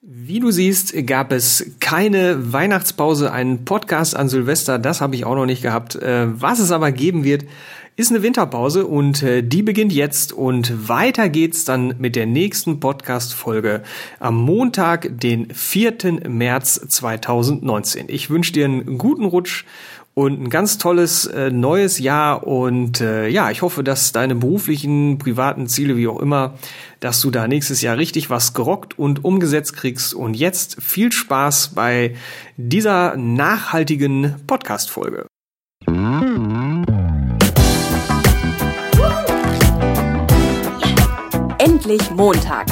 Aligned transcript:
Wie 0.00 0.38
du 0.38 0.52
siehst, 0.52 0.94
gab 1.08 1.32
es 1.32 1.72
keine 1.80 2.52
Weihnachtspause, 2.52 3.32
einen 3.32 3.64
Podcast 3.64 4.16
an 4.16 4.28
Silvester, 4.28 4.78
das 4.78 5.00
habe 5.00 5.16
ich 5.16 5.24
auch 5.24 5.34
noch 5.34 5.44
nicht 5.44 5.60
gehabt. 5.60 5.96
Äh, 5.96 6.40
was 6.40 6.60
es 6.60 6.70
aber 6.70 6.92
geben 6.92 7.24
wird, 7.24 7.44
ist 7.96 8.12
eine 8.12 8.22
Winterpause 8.22 8.86
und 8.86 9.24
äh, 9.24 9.42
die 9.42 9.64
beginnt 9.64 9.92
jetzt 9.92 10.32
und 10.32 10.88
weiter 10.88 11.28
geht's 11.28 11.64
dann 11.64 11.96
mit 11.98 12.14
der 12.14 12.26
nächsten 12.26 12.78
Podcast-Folge 12.78 13.82
am 14.20 14.36
Montag, 14.36 15.18
den 15.18 15.52
4. 15.52 16.28
März 16.28 16.80
2019. 16.86 18.04
Ich 18.06 18.30
wünsche 18.30 18.52
dir 18.52 18.66
einen 18.66 18.98
guten 18.98 19.24
Rutsch 19.24 19.64
und 20.18 20.42
ein 20.42 20.50
ganz 20.50 20.78
tolles 20.78 21.26
äh, 21.26 21.52
neues 21.52 22.00
Jahr. 22.00 22.44
Und 22.44 23.00
äh, 23.00 23.28
ja, 23.28 23.52
ich 23.52 23.62
hoffe, 23.62 23.84
dass 23.84 24.10
deine 24.10 24.34
beruflichen, 24.34 25.18
privaten 25.18 25.68
Ziele, 25.68 25.96
wie 25.96 26.08
auch 26.08 26.18
immer, 26.18 26.54
dass 26.98 27.20
du 27.20 27.30
da 27.30 27.46
nächstes 27.46 27.82
Jahr 27.82 27.98
richtig 27.98 28.28
was 28.28 28.52
gerockt 28.52 28.98
und 28.98 29.24
umgesetzt 29.24 29.76
kriegst. 29.76 30.14
Und 30.14 30.34
jetzt 30.34 30.82
viel 30.82 31.12
Spaß 31.12 31.68
bei 31.76 32.16
dieser 32.56 33.16
nachhaltigen 33.16 34.34
Podcast-Folge. 34.48 35.28
Endlich 41.58 42.10
Montag. 42.10 42.66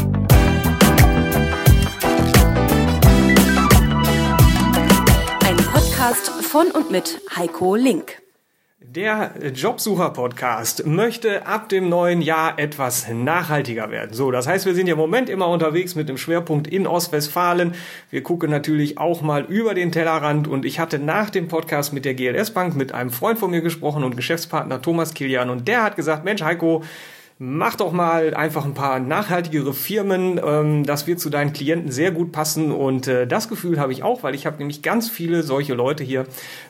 Podcast 5.97 6.36
von 6.57 6.71
und 6.71 6.91
mit 6.91 7.21
Heiko 7.37 7.75
Link. 7.75 8.23
Der 8.81 9.35
Jobsucher-Podcast 9.55 10.87
möchte 10.87 11.47
ab 11.47 11.69
dem 11.69 11.91
neuen 11.91 12.23
Jahr 12.23 12.59
etwas 12.59 13.11
nachhaltiger 13.11 13.91
werden. 13.91 14.15
So, 14.15 14.31
das 14.31 14.47
heißt, 14.47 14.65
wir 14.65 14.75
sind 14.75 14.87
ja 14.87 14.95
im 14.95 14.99
Moment 14.99 15.29
immer 15.29 15.49
unterwegs 15.49 15.97
mit 15.97 16.09
dem 16.09 16.17
Schwerpunkt 16.17 16.67
in 16.67 16.87
Ostwestfalen. 16.87 17.75
Wir 18.09 18.23
gucken 18.23 18.51
natürlich 18.51 18.97
auch 18.97 19.21
mal 19.21 19.45
über 19.45 19.75
den 19.75 19.93
Tellerrand 19.93 20.49
und 20.49 20.65
ich 20.65 20.79
hatte 20.79 20.99
nach 20.99 21.29
dem 21.29 21.47
Podcast 21.49 21.93
mit 21.93 22.07
der 22.07 22.15
GLS 22.15 22.53
Bank 22.53 22.75
mit 22.75 22.93
einem 22.93 23.11
Freund 23.11 23.39
von 23.39 23.51
mir 23.51 23.61
gesprochen 23.61 24.03
und 24.03 24.17
Geschäftspartner 24.17 24.81
Thomas 24.81 25.13
Kilian 25.13 25.51
und 25.51 25.69
der 25.69 25.83
hat 25.83 25.95
gesagt, 25.95 26.25
Mensch 26.25 26.41
Heiko, 26.41 26.83
Mach 27.39 27.77
doch 27.77 27.93
mal 27.93 28.33
einfach 28.35 28.65
ein 28.65 28.73
paar 28.73 28.99
nachhaltigere 28.99 29.75
Firmen. 29.75 30.41
Ähm, 30.43 30.87
das 30.87 31.07
wird 31.07 31.21
zu 31.21 31.29
deinen 31.29 31.53
Klienten 31.53 31.93
sehr 31.93 32.11
gut 32.11 32.33
passen. 32.33 32.73
Und 32.73 33.09
äh, 33.09 33.27
das 33.27 33.51
Gefühl 33.51 33.79
habe 33.79 33.93
ich 33.93 34.03
auch, 34.03 34.23
weil 34.23 34.35
ich 34.35 34.47
habe 34.47 34.57
nämlich 34.57 34.81
ganz 34.81 35.11
viele 35.11 35.43
solche 35.43 35.75
Leute 35.75 36.03
hier 36.03 36.25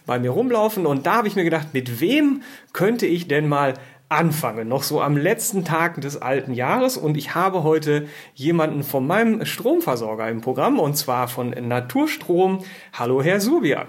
bei 0.07 0.19
mir 0.19 0.31
rumlaufen. 0.31 0.85
Und 0.85 1.07
da 1.07 1.19
habe 1.19 1.29
ich 1.29 1.37
mir 1.37 1.45
gedacht, 1.45 1.69
mit 1.73 2.01
wem 2.01 2.43
könnte 2.73 3.07
ich 3.07 3.29
denn 3.29 3.49
mal 3.49 3.75
anfangen? 4.09 4.67
Noch 4.67 4.83
so 4.83 5.01
am 5.01 5.17
letzten 5.17 5.65
Tag 5.65 6.01
des 6.01 6.21
alten 6.21 6.53
Jahres. 6.53 6.97
Und 6.97 7.17
ich 7.17 7.37
habe 7.37 7.63
heute 7.63 8.09
jemanden 8.35 8.83
von 8.83 9.07
meinem 9.07 9.45
Stromversorger 9.45 10.29
im 10.29 10.41
Programm, 10.41 10.81
und 10.81 10.97
zwar 10.97 11.29
von 11.29 11.51
Naturstrom. 11.51 12.65
Hallo, 12.93 13.23
Herr 13.23 13.41
Subia. 13.41 13.87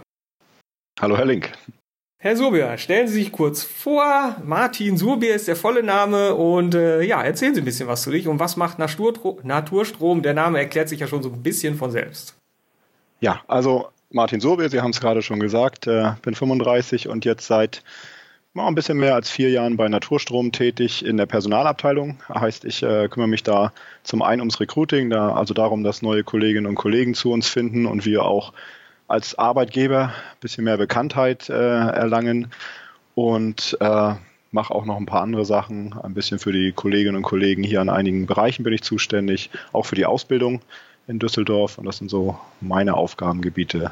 Hallo, 0.99 1.17
Herr 1.17 1.25
Link. 1.25 1.51
Herr 2.19 2.35
Surbier, 2.35 2.79
stellen 2.79 3.07
Sie 3.07 3.13
sich 3.13 3.31
kurz 3.31 3.61
vor. 3.61 4.37
Martin 4.43 4.97
Surbier 4.97 5.35
ist 5.35 5.47
der 5.47 5.55
volle 5.55 5.83
Name 5.83 6.33
und 6.33 6.73
äh, 6.73 7.03
ja, 7.03 7.21
erzählen 7.21 7.53
Sie 7.53 7.61
ein 7.61 7.65
bisschen 7.65 7.87
was 7.87 8.01
zu 8.01 8.09
dich 8.09 8.27
und 8.27 8.39
was 8.39 8.57
macht 8.57 8.79
Naturstrom? 8.79 10.23
Der 10.23 10.33
Name 10.33 10.57
erklärt 10.57 10.89
sich 10.89 10.99
ja 10.99 11.05
schon 11.05 11.21
so 11.21 11.29
ein 11.29 11.43
bisschen 11.43 11.75
von 11.75 11.91
selbst. 11.91 12.35
Ja, 13.19 13.41
also 13.47 13.89
Martin 14.09 14.39
Surbier, 14.39 14.69
Sie 14.69 14.81
haben 14.81 14.89
es 14.89 14.99
gerade 14.99 15.21
schon 15.21 15.39
gesagt, 15.39 15.85
äh, 15.85 16.13
bin 16.23 16.33
35 16.33 17.07
und 17.07 17.23
jetzt 17.23 17.45
seit 17.45 17.83
mal 18.53 18.65
ein 18.65 18.73
bisschen 18.73 18.97
mehr 18.97 19.13
als 19.13 19.29
vier 19.29 19.51
Jahren 19.51 19.77
bei 19.77 19.87
Naturstrom 19.87 20.51
tätig 20.51 21.05
in 21.05 21.17
der 21.17 21.27
Personalabteilung. 21.27 22.17
Heißt, 22.33 22.65
ich 22.65 22.81
äh, 22.81 23.09
kümmere 23.09 23.29
mich 23.29 23.43
da 23.43 23.73
zum 24.01 24.23
einen 24.23 24.41
ums 24.41 24.59
Recruiting, 24.59 25.11
da 25.11 25.33
also 25.33 25.53
darum, 25.53 25.83
dass 25.83 26.01
neue 26.01 26.23
Kolleginnen 26.23 26.65
und 26.65 26.73
Kollegen 26.73 27.13
zu 27.13 27.31
uns 27.31 27.47
finden 27.47 27.85
und 27.85 28.05
wir 28.05 28.23
auch 28.25 28.53
als 29.07 29.37
Arbeitgeber 29.37 30.05
ein 30.07 30.39
bisschen 30.39 30.63
mehr 30.63 30.77
Bekanntheit 30.77 31.49
äh, 31.49 31.53
erlangen 31.53 32.51
und 33.15 33.77
äh, 33.79 34.13
mache 34.51 34.73
auch 34.73 34.85
noch 34.85 34.97
ein 34.97 35.05
paar 35.05 35.21
andere 35.21 35.45
Sachen. 35.45 35.93
Ein 36.01 36.13
bisschen 36.13 36.39
für 36.39 36.51
die 36.51 36.71
Kolleginnen 36.71 37.15
und 37.15 37.23
Kollegen 37.23 37.63
hier 37.63 37.81
an 37.81 37.89
einigen 37.89 38.25
Bereichen 38.25 38.63
bin 38.63 38.73
ich 38.73 38.83
zuständig, 38.83 39.49
auch 39.73 39.85
für 39.85 39.95
die 39.95 40.05
Ausbildung 40.05 40.61
in 41.07 41.19
Düsseldorf 41.19 41.77
und 41.77 41.85
das 41.85 41.97
sind 41.97 42.09
so 42.09 42.37
meine 42.59 42.95
Aufgabengebiete. 42.95 43.91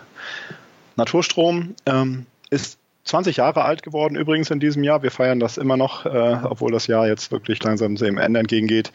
Naturstrom 0.95 1.75
ähm, 1.85 2.25
ist 2.49 2.77
20 3.05 3.37
Jahre 3.37 3.63
alt 3.63 3.83
geworden 3.83 4.15
übrigens 4.15 4.49
in 4.49 4.59
diesem 4.59 4.83
Jahr. 4.83 5.03
Wir 5.03 5.11
feiern 5.11 5.39
das 5.39 5.57
immer 5.57 5.77
noch, 5.77 6.05
äh, 6.05 6.39
obwohl 6.43 6.71
das 6.71 6.87
Jahr 6.87 7.07
jetzt 7.07 7.31
wirklich 7.31 7.61
langsam 7.63 7.95
dem 7.95 8.17
Ende 8.17 8.39
entgegengeht. 8.39 8.91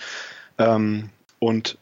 Ähm, 0.58 1.10
und 1.38 1.78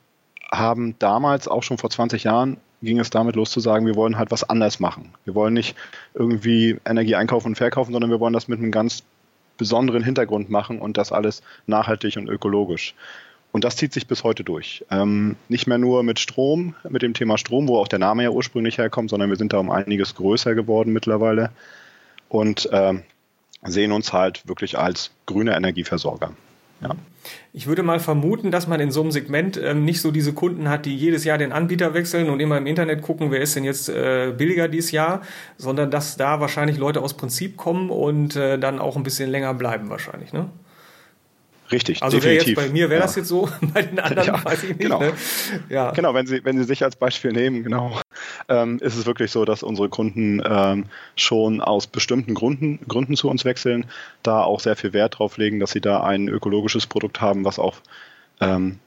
haben 0.51 0.95
damals 0.99 1.49
auch 1.49 1.63
schon 1.63 1.79
vor 1.79 1.91
20 1.91 2.25
Jahren 2.25 2.59
ging 2.83 2.99
es 2.99 3.11
damit 3.11 3.37
los 3.37 3.51
zu 3.51 3.61
sagen, 3.61 3.87
wir 3.87 3.97
wollen 3.97 4.19
halt 4.19 4.31
was 4.31 4.45
anders 4.45 4.81
machen. 4.81 5.13
Wir 5.25 5.35
wollen 5.35 5.55
nicht 5.55 5.77
irgendwie 6.15 6.79
Energie 6.85 7.17
einkaufen 7.17 7.49
und 7.49 7.57
verkaufen, 7.57 7.93
sondern 7.93 8.11
wir 8.11 8.21
wollen 8.21 8.33
das 8.33 8.49
mit 8.49 8.59
einem 8.59 8.71
ganz 8.71 9.03
besonderen 9.57 10.05
Hintergrund 10.05 10.51
machen 10.51 10.79
und 10.79 10.97
das 10.97 11.13
alles 11.13 11.43
nachhaltig 11.67 12.17
und 12.17 12.29
ökologisch. 12.29 12.95
Und 13.51 13.65
das 13.65 13.77
zieht 13.77 13.93
sich 13.93 14.07
bis 14.07 14.25
heute 14.25 14.45
durch. 14.45 14.85
Ähm, 14.91 15.37
nicht 15.49 15.67
mehr 15.67 15.79
nur 15.79 16.03
mit 16.03 16.21
Strom, 16.21 16.75
mit 16.89 17.03
dem 17.03 17.15
Thema 17.15 17.39
Strom, 17.39 17.67
wo 17.67 17.79
auch 17.79 17.89
der 17.89 17.99
Name 17.99 18.23
ja 18.23 18.31
ursprünglich 18.31 18.79
herkommt, 18.79 19.11
sondern 19.11 19.31
wir 19.31 19.37
sind 19.37 19.53
da 19.53 19.59
um 19.59 19.71
einiges 19.71 20.15
größer 20.15 20.55
geworden 20.55 20.93
mittlerweile 20.93 21.51
und 22.29 22.71
äh, 22.71 22.95
sehen 23.65 23.93
uns 23.93 24.13
halt 24.13 24.47
wirklich 24.47 24.79
als 24.79 25.11
grüner 25.27 25.57
Energieversorger. 25.57 26.33
Ja. 26.81 26.91
Ich 27.53 27.67
würde 27.67 27.83
mal 27.83 28.01
vermuten, 28.01 28.51
dass 28.51 28.69
man 28.69 28.81
in 28.81 28.91
so 28.91 29.01
einem 29.01 29.11
Segment 29.11 29.61
ähm, 29.63 29.85
nicht 29.85 30.01
so 30.01 30.11
diese 30.11 30.33
Kunden 30.33 30.69
hat, 30.69 30.87
die 30.87 30.97
jedes 30.97 31.25
Jahr 31.25 31.39
den 31.39 31.53
Anbieter 31.53 31.93
wechseln 31.93 32.31
und 32.31 32.41
immer 32.41 32.57
im 32.57 32.67
Internet 32.67 33.03
gucken, 33.03 33.31
wer 33.31 33.41
ist 33.41 33.57
denn 33.57 33.65
jetzt 33.65 33.89
äh, 33.89 34.33
billiger 34.37 34.69
dieses 34.69 34.93
Jahr, 34.93 35.23
sondern 35.57 35.91
dass 35.91 36.17
da 36.17 36.41
wahrscheinlich 36.41 36.79
Leute 36.79 37.03
aus 37.03 37.15
Prinzip 37.15 37.57
kommen 37.57 37.91
und 37.91 38.37
äh, 38.37 38.59
dann 38.59 38.79
auch 38.79 38.97
ein 38.97 39.03
bisschen 39.03 39.31
länger 39.31 39.55
bleiben 39.55 39.91
wahrscheinlich, 39.91 40.33
ne? 40.33 40.49
Richtig, 41.71 42.03
also 42.03 42.19
definitiv. 42.19 42.49
jetzt 42.49 42.57
bei 42.57 42.69
mir 42.69 42.89
wäre 42.89 43.01
ja. 43.01 43.07
das 43.07 43.17
jetzt 43.17 43.29
so, 43.29 43.49
bei 43.75 43.83
den 43.83 43.99
anderen 43.99 44.27
ja, 44.27 44.45
weiß 44.45 44.63
ich 44.63 44.71
nicht. 44.71 44.81
Genau. 44.81 45.01
Ne? 45.01 45.13
Ja. 45.69 45.91
genau, 45.93 46.15
wenn 46.15 46.27
Sie, 46.27 46.45
wenn 46.45 46.57
Sie 46.59 46.65
sich 46.65 46.83
als 46.83 46.97
Beispiel 46.97 47.33
nehmen, 47.33 47.63
genau, 47.63 48.01
ähm, 48.49 48.79
ist 48.81 48.97
es 48.97 49.07
wirklich 49.07 49.31
so, 49.31 49.45
dass 49.45 49.63
unsere 49.63 49.89
Kunden 49.89 50.43
ähm, 50.45 50.87
schon 51.17 51.61
aus 51.61 51.87
bestimmten 51.87 52.35
Gründen, 52.35 52.81
Gründen 52.89 53.17
zu 53.17 53.29
uns 53.29 53.45
wechseln, 53.45 53.87
da 54.23 54.43
auch 54.43 54.61
sehr 54.61 54.77
viel 54.77 54.93
Wert 54.93 55.19
drauf 55.19 55.37
legen, 55.37 55.61
dass 55.61 55.73
sie 55.73 55.81
da 55.81 56.03
ein 56.03 56.29
ökologisches 56.29 56.87
Produkt 56.87 57.21
haben, 57.21 57.45
was 57.45 57.59
auch 57.59 57.77
ähm, 58.41 58.79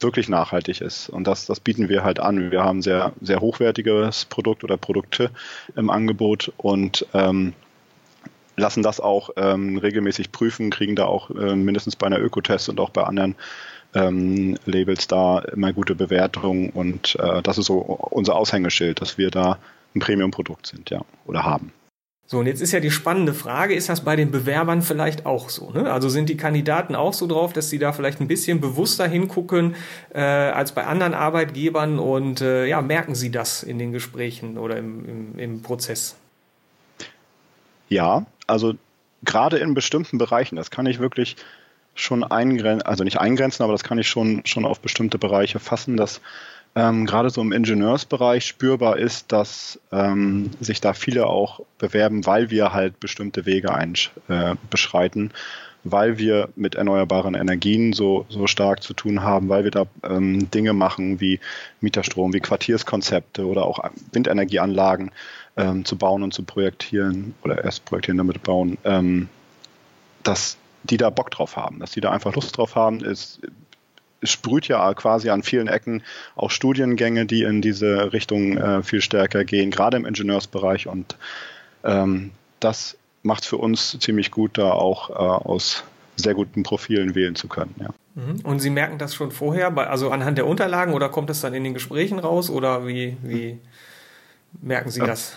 wirklich 0.00 0.28
nachhaltig 0.28 0.80
ist. 0.80 1.08
Und 1.08 1.26
das, 1.26 1.46
das 1.46 1.60
bieten 1.60 1.88
wir 1.88 2.04
halt 2.04 2.20
an. 2.20 2.50
Wir 2.50 2.62
haben 2.62 2.82
sehr, 2.82 3.12
sehr 3.20 3.40
hochwertiges 3.40 4.26
Produkt 4.26 4.64
oder 4.64 4.76
Produkte 4.76 5.30
im 5.74 5.90
Angebot 5.90 6.52
und 6.56 7.06
ähm, 7.14 7.54
lassen 8.56 8.82
das 8.82 9.00
auch 9.00 9.30
ähm, 9.36 9.78
regelmäßig 9.78 10.32
prüfen, 10.32 10.70
kriegen 10.70 10.96
da 10.96 11.04
auch 11.04 11.30
äh, 11.30 11.54
mindestens 11.54 11.96
bei 11.96 12.06
einer 12.06 12.20
Ökotest 12.20 12.68
und 12.68 12.80
auch 12.80 12.90
bei 12.90 13.04
anderen 13.04 13.34
ähm, 13.94 14.56
Labels 14.64 15.06
da 15.08 15.38
immer 15.38 15.72
gute 15.72 15.94
Bewertungen 15.94 16.70
und 16.70 17.16
äh, 17.20 17.42
das 17.42 17.58
ist 17.58 17.66
so 17.66 17.78
unser 17.78 18.36
Aushängeschild, 18.36 19.00
dass 19.00 19.18
wir 19.18 19.30
da 19.30 19.58
ein 19.94 20.00
Premium-Produkt 20.00 20.66
sind, 20.66 20.90
ja, 20.90 21.02
oder 21.26 21.44
haben. 21.44 21.72
So, 22.28 22.40
und 22.40 22.46
jetzt 22.46 22.60
ist 22.60 22.72
ja 22.72 22.80
die 22.80 22.90
spannende 22.90 23.32
Frage, 23.32 23.74
ist 23.74 23.88
das 23.88 24.00
bei 24.00 24.16
den 24.16 24.32
Bewerbern 24.32 24.82
vielleicht 24.82 25.26
auch 25.26 25.48
so? 25.48 25.70
Ne? 25.70 25.92
Also 25.92 26.08
sind 26.08 26.28
die 26.28 26.36
Kandidaten 26.36 26.96
auch 26.96 27.12
so 27.12 27.28
drauf, 27.28 27.52
dass 27.52 27.70
sie 27.70 27.78
da 27.78 27.92
vielleicht 27.92 28.20
ein 28.20 28.26
bisschen 28.26 28.60
bewusster 28.60 29.06
hingucken 29.06 29.76
äh, 30.12 30.20
als 30.20 30.72
bei 30.72 30.84
anderen 30.84 31.14
Arbeitgebern 31.14 32.00
und 32.00 32.40
äh, 32.40 32.66
ja, 32.66 32.82
merken 32.82 33.14
sie 33.14 33.30
das 33.30 33.62
in 33.62 33.78
den 33.78 33.92
Gesprächen 33.92 34.58
oder 34.58 34.76
im, 34.76 35.04
im, 35.08 35.38
im 35.38 35.62
Prozess? 35.62 36.16
Ja, 37.88 38.26
also 38.46 38.74
gerade 39.24 39.58
in 39.58 39.74
bestimmten 39.74 40.18
Bereichen, 40.18 40.56
das 40.56 40.70
kann 40.70 40.86
ich 40.86 40.98
wirklich 40.98 41.36
schon 41.94 42.24
eingrenzen, 42.24 42.86
also 42.86 43.04
nicht 43.04 43.18
eingrenzen, 43.18 43.62
aber 43.62 43.72
das 43.72 43.84
kann 43.84 43.98
ich 43.98 44.08
schon, 44.08 44.42
schon 44.44 44.64
auf 44.64 44.80
bestimmte 44.80 45.18
Bereiche 45.18 45.58
fassen, 45.58 45.96
dass 45.96 46.20
ähm, 46.74 47.06
gerade 47.06 47.30
so 47.30 47.40
im 47.40 47.52
Ingenieursbereich 47.52 48.44
spürbar 48.44 48.98
ist, 48.98 49.32
dass 49.32 49.80
ähm, 49.92 50.50
sich 50.60 50.82
da 50.82 50.92
viele 50.92 51.26
auch 51.26 51.60
bewerben, 51.78 52.26
weil 52.26 52.50
wir 52.50 52.74
halt 52.74 53.00
bestimmte 53.00 53.46
Wege 53.46 53.74
einsch 53.74 54.10
äh, 54.28 54.56
beschreiten, 54.68 55.32
weil 55.84 56.18
wir 56.18 56.50
mit 56.54 56.74
erneuerbaren 56.74 57.34
Energien 57.34 57.94
so, 57.94 58.26
so 58.28 58.46
stark 58.46 58.82
zu 58.82 58.92
tun 58.92 59.22
haben, 59.22 59.48
weil 59.48 59.64
wir 59.64 59.70
da 59.70 59.86
ähm, 60.02 60.50
Dinge 60.50 60.74
machen 60.74 61.18
wie 61.20 61.40
Mieterstrom, 61.80 62.34
wie 62.34 62.40
Quartierskonzepte 62.40 63.46
oder 63.46 63.64
auch 63.64 63.78
Windenergieanlagen 64.12 65.12
ähm, 65.56 65.84
zu 65.84 65.96
bauen 65.96 66.22
und 66.22 66.34
zu 66.34 66.42
projektieren 66.42 67.34
oder 67.42 67.64
erst 67.64 67.84
projektieren, 67.84 68.18
damit 68.18 68.42
bauen, 68.42 68.78
ähm, 68.84 69.28
dass 70.22 70.56
die 70.84 70.96
da 70.96 71.10
Bock 71.10 71.30
drauf 71.30 71.56
haben, 71.56 71.80
dass 71.80 71.92
die 71.92 72.00
da 72.00 72.10
einfach 72.10 72.34
Lust 72.34 72.56
drauf 72.56 72.74
haben. 72.74 73.04
Es, 73.04 73.40
es 74.20 74.30
sprüht 74.30 74.68
ja 74.68 74.92
quasi 74.94 75.30
an 75.30 75.42
vielen 75.42 75.68
Ecken 75.68 76.02
auch 76.36 76.50
Studiengänge, 76.50 77.26
die 77.26 77.42
in 77.42 77.62
diese 77.62 78.12
Richtung 78.12 78.56
äh, 78.56 78.82
viel 78.82 79.00
stärker 79.00 79.44
gehen, 79.44 79.70
gerade 79.70 79.96
im 79.96 80.06
Ingenieursbereich 80.06 80.86
und 80.86 81.16
ähm, 81.84 82.30
das 82.60 82.96
macht 83.22 83.44
für 83.44 83.56
uns 83.56 83.98
ziemlich 84.00 84.30
gut, 84.30 84.56
da 84.58 84.70
auch 84.70 85.10
äh, 85.10 85.14
aus 85.14 85.84
sehr 86.16 86.34
guten 86.34 86.62
Profilen 86.62 87.14
wählen 87.14 87.34
zu 87.34 87.48
können. 87.48 87.74
Ja. 87.78 87.88
Mhm. 88.14 88.40
Und 88.44 88.60
Sie 88.60 88.70
merken 88.70 88.98
das 88.98 89.14
schon 89.14 89.30
vorher, 89.30 89.76
also 89.76 90.10
anhand 90.10 90.38
der 90.38 90.46
Unterlagen 90.46 90.94
oder 90.94 91.08
kommt 91.08 91.28
das 91.28 91.40
dann 91.40 91.52
in 91.52 91.64
den 91.64 91.74
Gesprächen 91.74 92.18
raus 92.18 92.48
oder 92.48 92.86
wie, 92.86 93.16
wie 93.22 93.58
merken 94.62 94.90
Sie 94.90 95.00
das? 95.00 95.36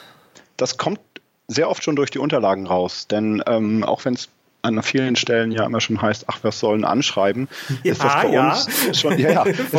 Das 0.59 0.77
kommt 0.77 0.99
sehr 1.47 1.69
oft 1.69 1.83
schon 1.83 1.95
durch 1.95 2.11
die 2.11 2.19
Unterlagen 2.19 2.67
raus, 2.67 3.07
denn 3.07 3.41
ähm, 3.47 3.83
auch 3.83 4.05
wenn 4.05 4.13
es 4.13 4.29
an 4.61 4.83
vielen 4.83 5.15
Stellen 5.15 5.51
ja 5.51 5.65
immer 5.65 5.79
schon 5.79 6.01
heißt, 6.01 6.25
ach, 6.27 6.39
was 6.41 6.59
sollen 6.59 6.83
anschreiben, 6.83 7.47
ja, 7.83 7.91
ist 7.93 8.03
das 8.03 8.13
bei 8.21 8.29
ja. 8.29 8.51
uns 8.51 8.99
schon, 8.99 9.17
ja, 9.17 9.31
ja, 9.31 9.43
ist, 9.45 9.73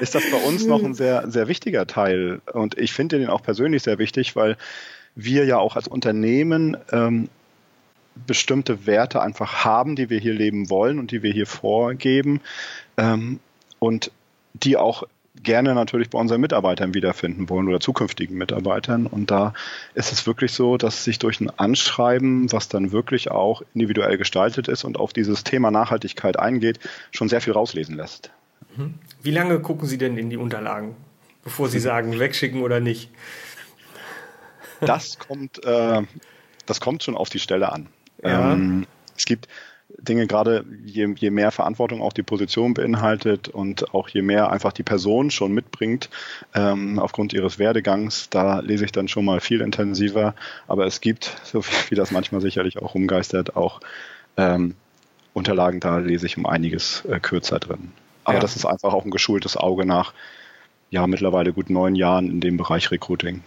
ist 0.00 0.14
das 0.14 0.22
bei 0.30 0.38
uns 0.46 0.64
noch 0.64 0.82
ein 0.82 0.94
sehr, 0.94 1.28
sehr 1.28 1.48
wichtiger 1.48 1.86
Teil. 1.86 2.40
Und 2.52 2.78
ich 2.78 2.92
finde 2.92 3.18
den 3.18 3.28
auch 3.28 3.42
persönlich 3.42 3.82
sehr 3.82 3.98
wichtig, 3.98 4.36
weil 4.36 4.56
wir 5.16 5.44
ja 5.44 5.58
auch 5.58 5.74
als 5.76 5.88
Unternehmen 5.88 6.76
ähm, 6.92 7.28
bestimmte 8.26 8.86
Werte 8.86 9.20
einfach 9.20 9.64
haben, 9.64 9.96
die 9.96 10.08
wir 10.08 10.20
hier 10.20 10.34
leben 10.34 10.70
wollen 10.70 10.98
und 10.98 11.10
die 11.10 11.22
wir 11.22 11.32
hier 11.32 11.46
vorgeben 11.46 12.40
ähm, 12.96 13.40
und 13.80 14.12
die 14.54 14.76
auch 14.76 15.04
gerne 15.34 15.74
natürlich 15.74 16.10
bei 16.10 16.18
unseren 16.18 16.40
Mitarbeitern 16.40 16.94
wiederfinden 16.94 17.48
wollen 17.48 17.68
oder 17.68 17.80
zukünftigen 17.80 18.36
Mitarbeitern. 18.36 19.06
Und 19.06 19.30
da 19.30 19.54
ist 19.94 20.12
es 20.12 20.26
wirklich 20.26 20.52
so, 20.52 20.76
dass 20.76 21.04
sich 21.04 21.18
durch 21.18 21.40
ein 21.40 21.50
Anschreiben, 21.50 22.52
was 22.52 22.68
dann 22.68 22.92
wirklich 22.92 23.30
auch 23.30 23.62
individuell 23.74 24.18
gestaltet 24.18 24.68
ist 24.68 24.84
und 24.84 24.98
auf 24.98 25.12
dieses 25.12 25.44
Thema 25.44 25.70
Nachhaltigkeit 25.70 26.38
eingeht, 26.38 26.80
schon 27.10 27.28
sehr 27.28 27.40
viel 27.40 27.54
rauslesen 27.54 27.96
lässt. 27.96 28.30
Mhm. 28.76 28.94
Wie 29.22 29.30
lange 29.30 29.60
gucken 29.60 29.88
Sie 29.88 29.98
denn 29.98 30.18
in 30.18 30.30
die 30.30 30.36
Unterlagen, 30.36 30.96
bevor 31.44 31.68
Sie 31.68 31.80
sagen, 31.80 32.18
wegschicken 32.18 32.62
oder 32.62 32.80
nicht? 32.80 33.10
Das 34.80 35.18
kommt, 35.18 35.64
äh, 35.64 36.02
das 36.66 36.80
kommt 36.80 37.02
schon 37.02 37.16
auf 37.16 37.30
die 37.30 37.38
Stelle 37.38 37.72
an. 37.72 37.88
Ja. 38.22 38.52
Ähm, 38.52 38.86
es 39.16 39.24
gibt 39.24 39.48
Dinge, 39.98 40.26
gerade 40.26 40.64
je, 40.84 41.14
je 41.16 41.30
mehr 41.30 41.50
Verantwortung 41.50 42.02
auch 42.02 42.12
die 42.12 42.22
Position 42.22 42.74
beinhaltet 42.74 43.48
und 43.48 43.94
auch 43.94 44.08
je 44.08 44.22
mehr 44.22 44.50
einfach 44.50 44.72
die 44.72 44.82
Person 44.82 45.30
schon 45.30 45.52
mitbringt, 45.52 46.10
ähm, 46.54 46.98
aufgrund 46.98 47.32
ihres 47.32 47.58
Werdegangs, 47.58 48.28
da 48.30 48.60
lese 48.60 48.84
ich 48.84 48.92
dann 48.92 49.08
schon 49.08 49.24
mal 49.24 49.40
viel 49.40 49.60
intensiver. 49.60 50.34
Aber 50.66 50.86
es 50.86 51.00
gibt, 51.00 51.36
so 51.44 51.62
wie 51.88 51.94
das 51.94 52.10
manchmal 52.10 52.40
sicherlich 52.40 52.80
auch 52.80 52.94
rumgeistert, 52.94 53.56
auch 53.56 53.80
ähm, 54.36 54.74
Unterlagen, 55.34 55.80
da 55.80 55.98
lese 55.98 56.26
ich 56.26 56.36
um 56.36 56.46
einiges 56.46 57.04
äh, 57.06 57.20
kürzer 57.20 57.58
drin. 57.58 57.92
Aber 58.24 58.34
ja. 58.34 58.40
das 58.40 58.56
ist 58.56 58.66
einfach 58.66 58.92
auch 58.92 59.04
ein 59.04 59.10
geschultes 59.10 59.56
Auge 59.56 59.86
nach 59.86 60.12
ja 60.90 61.06
mittlerweile 61.06 61.52
gut 61.52 61.70
neun 61.70 61.94
Jahren 61.94 62.30
in 62.30 62.40
dem 62.40 62.56
Bereich 62.56 62.90
Recruiting. 62.90 63.42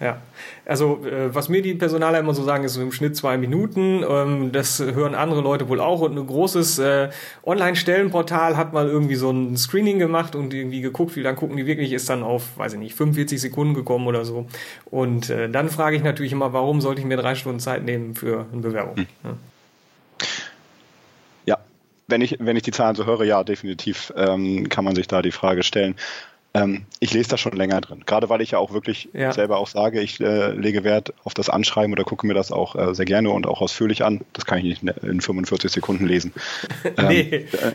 Ja, 0.00 0.22
also 0.64 1.04
äh, 1.04 1.34
was 1.34 1.50
mir 1.50 1.60
die 1.60 1.74
Personaler 1.74 2.20
immer 2.20 2.32
so 2.32 2.42
sagen, 2.42 2.64
ist 2.64 2.72
so 2.72 2.80
im 2.80 2.90
Schnitt 2.90 3.16
zwei 3.16 3.36
Minuten. 3.36 4.02
Ähm, 4.08 4.50
das 4.50 4.80
hören 4.80 5.14
andere 5.14 5.42
Leute 5.42 5.68
wohl 5.68 5.78
auch. 5.78 6.00
Und 6.00 6.16
ein 6.16 6.26
großes 6.26 6.78
äh, 6.78 7.10
Online-Stellenportal 7.44 8.56
hat 8.56 8.72
mal 8.72 8.88
irgendwie 8.88 9.16
so 9.16 9.30
ein 9.30 9.58
Screening 9.58 9.98
gemacht 9.98 10.34
und 10.34 10.54
irgendwie 10.54 10.80
geguckt, 10.80 11.16
wie 11.16 11.20
lang 11.20 11.36
gucken 11.36 11.58
die 11.58 11.66
wirklich, 11.66 11.92
ist 11.92 12.08
dann 12.08 12.22
auf, 12.22 12.56
weiß 12.56 12.72
ich 12.72 12.78
nicht, 12.78 12.94
45 12.94 13.38
Sekunden 13.38 13.74
gekommen 13.74 14.06
oder 14.06 14.24
so. 14.24 14.46
Und 14.86 15.28
äh, 15.28 15.50
dann 15.50 15.68
frage 15.68 15.96
ich 15.96 16.02
natürlich 16.02 16.32
immer, 16.32 16.54
warum 16.54 16.80
sollte 16.80 17.02
ich 17.02 17.06
mir 17.06 17.18
drei 17.18 17.34
Stunden 17.34 17.60
Zeit 17.60 17.84
nehmen 17.84 18.14
für 18.14 18.46
eine 18.50 18.62
Bewerbung? 18.62 18.96
Hm. 18.96 19.06
Ja. 19.24 19.36
ja. 21.44 21.58
Wenn 22.06 22.22
ich, 22.22 22.38
wenn 22.40 22.56
ich 22.56 22.62
die 22.62 22.72
Zahlen 22.72 22.96
so 22.96 23.04
höre, 23.04 23.24
ja, 23.24 23.44
definitiv 23.44 24.14
ähm, 24.16 24.70
kann 24.70 24.86
man 24.86 24.94
sich 24.94 25.08
da 25.08 25.20
die 25.20 25.30
Frage 25.30 25.62
stellen. 25.62 25.94
Ähm, 26.52 26.84
ich 26.98 27.12
lese 27.12 27.30
da 27.30 27.36
schon 27.36 27.52
länger 27.52 27.80
drin. 27.80 28.02
Gerade 28.06 28.28
weil 28.28 28.40
ich 28.40 28.52
ja 28.52 28.58
auch 28.58 28.72
wirklich 28.72 29.08
ja. 29.12 29.32
selber 29.32 29.58
auch 29.58 29.68
sage, 29.68 30.00
ich 30.00 30.20
äh, 30.20 30.52
lege 30.52 30.82
Wert 30.82 31.14
auf 31.22 31.32
das 31.32 31.48
Anschreiben 31.48 31.92
oder 31.92 32.04
gucke 32.04 32.26
mir 32.26 32.34
das 32.34 32.50
auch 32.50 32.74
äh, 32.74 32.94
sehr 32.94 33.04
gerne 33.04 33.30
und 33.30 33.46
auch 33.46 33.60
ausführlich 33.60 34.02
an. 34.04 34.22
Das 34.32 34.46
kann 34.46 34.58
ich 34.58 34.82
nicht 34.82 34.96
in 35.02 35.20
45 35.20 35.70
Sekunden 35.70 36.06
lesen. 36.06 36.32
ähm, 36.84 37.06
nee. 37.06 37.20
äh, 37.20 37.72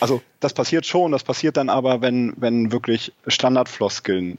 also 0.00 0.22
das 0.40 0.54
passiert 0.54 0.86
schon, 0.86 1.12
das 1.12 1.22
passiert 1.22 1.56
dann 1.56 1.68
aber, 1.68 2.02
wenn, 2.02 2.32
wenn 2.36 2.72
wirklich 2.72 3.12
Standardfloskeln 3.28 4.38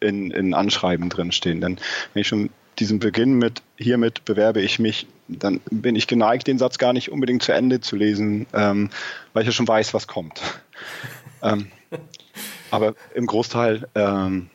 in, 0.00 0.30
in 0.30 0.54
Anschreiben 0.54 1.10
drinstehen. 1.10 1.60
Denn 1.60 1.78
wenn 2.14 2.20
ich 2.22 2.28
schon 2.28 2.48
diesen 2.78 2.98
Beginn 2.98 3.34
mit 3.34 3.62
hiermit 3.76 4.24
bewerbe 4.24 4.62
ich 4.62 4.78
mich, 4.78 5.06
dann 5.28 5.60
bin 5.70 5.94
ich 5.94 6.06
geneigt, 6.06 6.46
den 6.46 6.58
Satz 6.58 6.78
gar 6.78 6.94
nicht 6.94 7.12
unbedingt 7.12 7.42
zu 7.42 7.52
Ende 7.52 7.80
zu 7.80 7.96
lesen, 7.96 8.46
ähm, 8.54 8.88
weil 9.34 9.42
ich 9.42 9.48
ja 9.48 9.52
schon 9.52 9.68
weiß, 9.68 9.92
was 9.92 10.06
kommt. 10.06 10.40
ähm, 11.42 11.66
aber 12.70 12.94
im 13.14 13.26
Großteil, 13.26 13.88
ähm, 13.94 14.50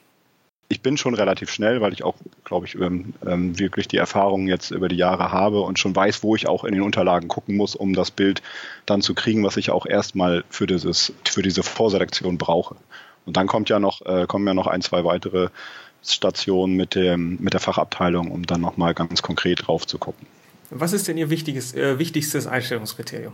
ich 0.67 0.81
bin 0.81 0.97
schon 0.97 1.13
relativ 1.13 1.51
schnell, 1.51 1.81
weil 1.81 1.93
ich 1.93 2.03
auch, 2.03 2.15
glaube 2.43 2.65
ich, 2.65 2.75
ähm, 2.75 3.13
ähm, 3.25 3.59
wirklich 3.59 3.87
die 3.87 3.97
Erfahrung 3.97 4.47
jetzt 4.47 4.71
über 4.71 4.87
die 4.87 4.95
Jahre 4.95 5.31
habe 5.31 5.61
und 5.61 5.77
schon 5.77 5.95
weiß, 5.95 6.23
wo 6.23 6.35
ich 6.35 6.47
auch 6.47 6.63
in 6.63 6.73
den 6.73 6.81
Unterlagen 6.81 7.27
gucken 7.27 7.55
muss, 7.55 7.75
um 7.75 7.93
das 7.93 8.09
Bild 8.09 8.41
dann 8.85 9.01
zu 9.01 9.13
kriegen, 9.13 9.43
was 9.43 9.57
ich 9.57 9.69
auch 9.69 9.85
erstmal 9.85 10.43
für 10.49 10.65
dieses, 10.65 11.13
für 11.23 11.43
diese 11.43 11.61
Vorselektion 11.61 12.37
brauche. 12.37 12.75
Und 13.25 13.37
dann 13.37 13.47
kommt 13.47 13.69
ja 13.69 13.79
noch, 13.79 14.01
äh, 14.05 14.25
kommen 14.27 14.47
ja 14.47 14.53
noch 14.53 14.67
ein, 14.67 14.81
zwei 14.81 15.03
weitere 15.03 15.49
Stationen 16.03 16.75
mit 16.75 16.95
dem, 16.95 17.37
mit 17.39 17.53
der 17.53 17.59
Fachabteilung, 17.59 18.31
um 18.31 18.45
dann 18.45 18.61
nochmal 18.61 18.93
ganz 18.93 19.21
konkret 19.21 19.67
drauf 19.67 19.85
zu 19.85 19.97
gucken. 19.97 20.27
Was 20.69 20.93
ist 20.93 21.07
denn 21.07 21.17
Ihr 21.17 21.29
äh, 21.29 21.99
wichtigstes 21.99 22.47
Einstellungskriterium? 22.47 23.33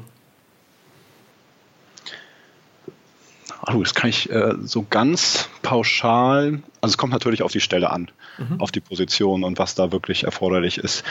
Oh, 3.67 3.81
das 3.81 3.93
kann 3.93 4.09
ich 4.09 4.29
äh, 4.31 4.55
so 4.63 4.85
ganz 4.89 5.49
pauschal, 5.61 6.61
also 6.81 6.93
es 6.93 6.97
kommt 6.97 7.13
natürlich 7.13 7.43
auf 7.43 7.51
die 7.51 7.59
Stelle 7.59 7.91
an, 7.91 8.09
mhm. 8.37 8.59
auf 8.59 8.71
die 8.71 8.79
Position 8.79 9.43
und 9.43 9.59
was 9.59 9.75
da 9.75 9.91
wirklich 9.91 10.23
erforderlich 10.23 10.79
ist. 10.79 11.03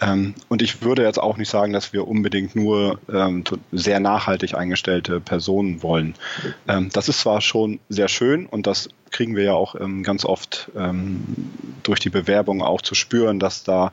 Ähm, 0.00 0.34
und 0.48 0.62
ich 0.62 0.80
würde 0.82 1.02
jetzt 1.02 1.18
auch 1.18 1.36
nicht 1.36 1.50
sagen, 1.50 1.72
dass 1.72 1.92
wir 1.92 2.08
unbedingt 2.08 2.56
nur 2.56 2.98
ähm, 3.12 3.44
sehr 3.72 4.00
nachhaltig 4.00 4.54
eingestellte 4.54 5.20
Personen 5.20 5.82
wollen. 5.82 6.14
Ähm, 6.66 6.88
das 6.92 7.08
ist 7.08 7.20
zwar 7.20 7.42
schon 7.42 7.78
sehr 7.90 8.08
schön 8.08 8.46
und 8.46 8.66
das 8.66 8.88
kriegen 9.10 9.36
wir 9.36 9.44
ja 9.44 9.54
auch 9.54 9.74
ähm, 9.74 10.02
ganz 10.02 10.24
oft 10.24 10.70
ähm, 10.76 11.24
durch 11.82 12.00
die 12.00 12.10
Bewerbung 12.10 12.62
auch 12.62 12.80
zu 12.80 12.94
spüren, 12.94 13.38
dass 13.38 13.64
da 13.64 13.92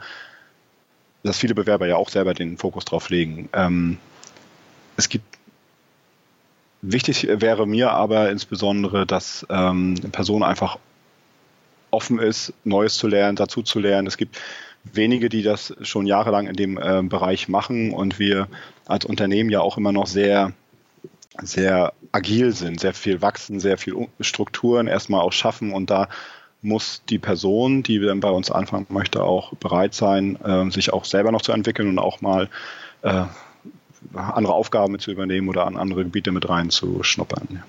dass 1.23 1.39
viele 1.39 1.55
Bewerber 1.55 1.87
ja 1.87 1.95
auch 1.95 2.09
selber 2.09 2.35
den 2.35 2.57
Fokus 2.57 2.85
drauf 2.85 3.09
legen. 3.09 3.49
Ähm, 3.51 3.97
es 4.95 5.09
gibt 5.09 5.25
Wichtig 6.87 7.27
wäre 7.27 7.65
mir 7.65 7.91
aber 7.91 8.29
insbesondere, 8.29 9.07
dass 9.07 9.45
ähm, 9.49 9.95
Person 10.11 10.43
einfach 10.43 10.77
offen 11.89 12.19
ist, 12.19 12.53
Neues 12.63 12.95
zu 12.95 13.07
lernen, 13.07 13.35
dazu 13.35 13.63
zu 13.63 13.79
lernen. 13.79 14.07
Es 14.07 14.17
gibt 14.17 14.37
wenige, 14.83 15.29
die 15.29 15.41
das 15.41 15.73
schon 15.81 16.05
jahrelang 16.05 16.45
in 16.45 16.55
dem 16.55 16.77
äh, 16.77 17.01
Bereich 17.01 17.47
machen 17.47 17.91
und 17.91 18.19
wir 18.19 18.47
als 18.85 19.05
Unternehmen 19.05 19.49
ja 19.49 19.61
auch 19.61 19.77
immer 19.77 19.91
noch 19.91 20.05
sehr 20.05 20.53
sehr 21.41 21.93
agil 22.11 22.51
sind, 22.53 22.79
sehr 22.79 22.93
viel 22.93 23.21
wachsen, 23.21 23.59
sehr 23.59 23.77
viel 23.77 24.07
Strukturen 24.19 24.87
erstmal 24.87 25.21
auch 25.21 25.33
schaffen 25.33 25.73
und 25.73 25.89
da 25.89 26.07
muss 26.61 27.03
die 27.09 27.19
Person, 27.19 27.83
die 27.83 27.99
dann 27.99 28.19
bei 28.19 28.29
uns 28.29 28.51
anfangen 28.51 28.87
möchte, 28.89 29.23
auch 29.23 29.53
bereit 29.55 29.93
sein, 29.93 30.37
äh, 30.43 30.69
sich 30.71 30.93
auch 30.93 31.05
selber 31.05 31.31
noch 31.31 31.41
zu 31.41 31.51
entwickeln 31.51 31.89
und 31.89 31.99
auch 31.99 32.21
mal 32.21 32.49
äh, 33.01 33.25
andere 34.13 34.53
Aufgaben 34.53 34.99
zu 34.99 35.11
übernehmen 35.11 35.49
oder 35.49 35.65
an 35.65 35.77
andere 35.77 36.03
Gebiete 36.03 36.31
mit 36.31 36.47
reinzuschnuppern. 36.47 37.63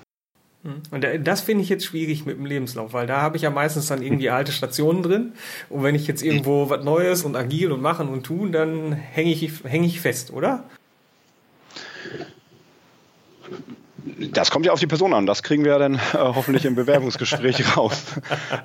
Hm. 0.63 0.81
Und 0.91 1.05
das 1.27 1.41
finde 1.41 1.63
ich 1.63 1.69
jetzt 1.69 1.85
schwierig 1.85 2.25
mit 2.25 2.37
dem 2.37 2.45
Lebenslauf, 2.45 2.93
weil 2.93 3.07
da 3.07 3.21
habe 3.21 3.37
ich 3.37 3.43
ja 3.43 3.49
meistens 3.49 3.87
dann 3.87 4.01
irgendwie 4.01 4.29
alte 4.29 4.51
Stationen 4.51 5.03
drin. 5.03 5.33
Und 5.69 5.83
wenn 5.83 5.95
ich 5.95 6.07
jetzt 6.07 6.23
irgendwo 6.23 6.69
was 6.69 6.83
Neues 6.83 7.23
und 7.23 7.35
agil 7.35 7.71
und 7.71 7.81
machen 7.81 8.09
und 8.09 8.23
tun, 8.23 8.51
dann 8.51 8.91
hänge 8.91 9.31
ich, 9.31 9.63
häng 9.63 9.83
ich 9.83 10.01
fest, 10.01 10.31
oder? 10.31 10.63
Das 14.31 14.51
kommt 14.51 14.65
ja 14.65 14.71
auf 14.71 14.79
die 14.79 14.87
Person 14.87 15.13
an. 15.13 15.25
Das 15.25 15.43
kriegen 15.43 15.63
wir 15.63 15.77
dann 15.77 15.95
äh, 15.95 15.99
hoffentlich 16.13 16.65
im 16.65 16.75
Bewerbungsgespräch 16.75 17.77
raus, 17.77 18.03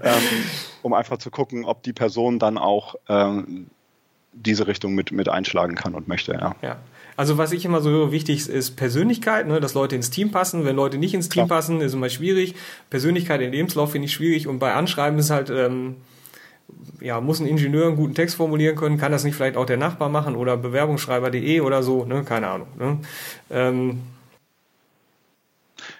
ähm, 0.03 0.23
um 0.83 0.93
einfach 0.95 1.19
zu 1.19 1.31
gucken, 1.31 1.65
ob 1.65 1.83
die 1.83 1.93
Person 1.93 2.39
dann 2.39 2.59
auch 2.59 2.95
ähm, 3.09 3.67
diese 4.33 4.67
Richtung 4.67 4.95
mit, 4.95 5.13
mit 5.13 5.29
einschlagen 5.29 5.75
kann 5.75 5.95
und 5.95 6.09
möchte. 6.09 6.33
Ja. 6.33 6.55
ja. 6.63 6.77
Also 7.23 7.39
was 7.39 7.53
ich 7.53 7.65
immer 7.65 7.81
so 7.81 8.11
wichtig 8.11 8.39
ist, 8.39 8.49
ist 8.49 8.71
Persönlichkeit, 8.73 9.47
ne, 9.47 9.61
dass 9.61 9.75
Leute 9.75 9.95
ins 9.95 10.11
Team 10.11 10.33
passen. 10.33 10.65
Wenn 10.65 10.75
Leute 10.75 10.99
nicht 10.99 11.15
ins 11.15 11.29
Team 11.29 11.47
Klar. 11.47 11.59
passen, 11.59 11.81
ist 11.81 11.95
immer 11.95 12.09
schwierig. 12.09 12.57
Persönlichkeit 12.91 13.41
im 13.43 13.53
Lebenslauf 13.53 13.93
finde 13.93 14.07
ich 14.07 14.13
schwierig 14.13 14.49
und 14.49 14.59
bei 14.59 14.75
Anschreiben 14.75 15.21
ist 15.21 15.31
halt, 15.31 15.49
ähm, 15.49 15.99
ja, 17.01 17.21
muss 17.21 17.39
ein 17.39 17.47
Ingenieur 17.47 17.87
einen 17.87 17.95
guten 17.95 18.17
Text 18.17 18.35
formulieren 18.35 18.75
können, 18.75 18.99
kann 18.99 19.13
das 19.13 19.23
nicht 19.23 19.37
vielleicht 19.37 19.57
auch 19.57 19.67
der 19.67 19.77
Nachbar 19.77 20.09
machen 20.09 20.35
oder 20.35 20.57
bewerbungsschreiber.de 20.57 21.61
oder 21.61 21.85
so, 21.85 22.05
ne, 22.05 22.25
keine 22.25 22.49
Ahnung. 22.49 22.67
Ne? 22.77 22.99
Ähm, 23.53 24.03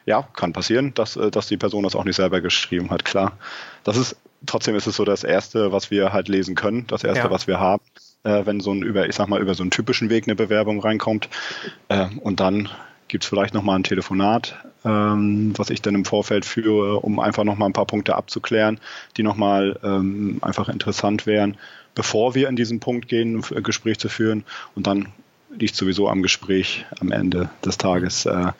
ja, 0.05 0.27
kann 0.35 0.53
passieren, 0.53 0.93
dass, 0.95 1.15
äh, 1.15 1.31
dass 1.31 1.47
die 1.47 1.57
Person 1.57 1.85
das 1.85 1.95
auch 1.95 2.05
nicht 2.05 2.17
selber 2.17 2.41
geschrieben 2.41 2.91
hat, 2.91 3.05
klar. 3.05 3.39
Das 3.85 3.97
ist, 3.97 4.17
trotzdem 4.45 4.75
ist 4.75 4.89
es 4.89 4.97
so 4.97 5.05
das 5.05 5.23
Erste, 5.23 5.71
was 5.71 5.93
wir 5.93 6.13
halt 6.13 6.27
lesen 6.27 6.57
können, 6.57 6.85
das 6.89 7.05
Erste, 7.05 7.23
ja. 7.23 7.31
was 7.31 7.47
wir 7.47 7.61
haben 7.61 7.85
äh, 8.25 8.47
wenn 8.47 8.61
so 8.61 8.73
ein 8.73 8.83
über, 8.83 9.09
ich 9.09 9.15
sag 9.15 9.29
mal, 9.29 9.41
über 9.41 9.55
so 9.55 9.63
einen 9.63 9.71
typischen 9.71 10.11
Weg 10.11 10.27
eine 10.27 10.37
Bewerbung 10.37 10.81
reinkommt. 10.81 11.29
Äh, 11.89 12.09
und 12.21 12.41
dann 12.41 12.69
gibt 13.09 13.25
es 13.25 13.29
vielleicht 13.29 13.55
nochmal 13.55 13.79
ein 13.79 13.85
Telefonat, 13.85 14.57
ähm, 14.85 15.53
was 15.57 15.71
ich 15.71 15.83
dann 15.83 15.95
im 15.95 16.05
Vorfeld 16.05 16.45
führe, 16.45 17.01
um 17.01 17.21
einfach 17.21 17.45
nochmal 17.45 17.69
ein 17.69 17.75
paar 17.75 17.87
Punkte 17.87 18.15
abzuklären, 18.15 18.81
die 19.17 19.23
nochmal 19.23 19.79
ähm, 19.83 20.39
einfach 20.41 20.69
interessant 20.69 21.27
wären, 21.27 21.57
bevor 21.95 22.35
wir 22.35 22.49
in 22.49 22.57
diesen 22.57 22.81
Punkt 22.81 23.09
gehen, 23.09 23.45
ein 23.55 23.63
Gespräch 23.63 23.99
zu 23.99 24.09
führen. 24.09 24.45
Und 24.75 24.87
dann 24.87 25.09
liegt 25.57 25.77
sowieso 25.77 26.09
am 26.09 26.23
Gespräch 26.23 26.87
am 27.01 27.13
Ende 27.13 27.51
des 27.65 27.77
Tages. 27.77 28.25
Äh, 28.27 28.53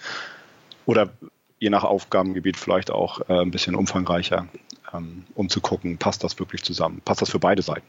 oder 0.85 1.11
je 1.59 1.71
nach 1.71 1.85
Aufgabengebiet 1.85 2.57
vielleicht 2.57 2.91
auch 2.91 3.21
äh, 3.29 3.41
ein 3.41 3.53
bisschen 3.53 3.75
umfangreicher, 3.75 4.49
ähm, 4.93 5.25
um 5.35 5.49
zu 5.49 5.61
gucken, 5.61 5.97
passt 5.97 6.25
das 6.25 6.39
wirklich 6.39 6.63
zusammen? 6.63 7.01
Passt 7.05 7.23
das 7.23 7.31
für 7.31 7.39
beide 7.39 7.63
Seiten? 7.63 7.87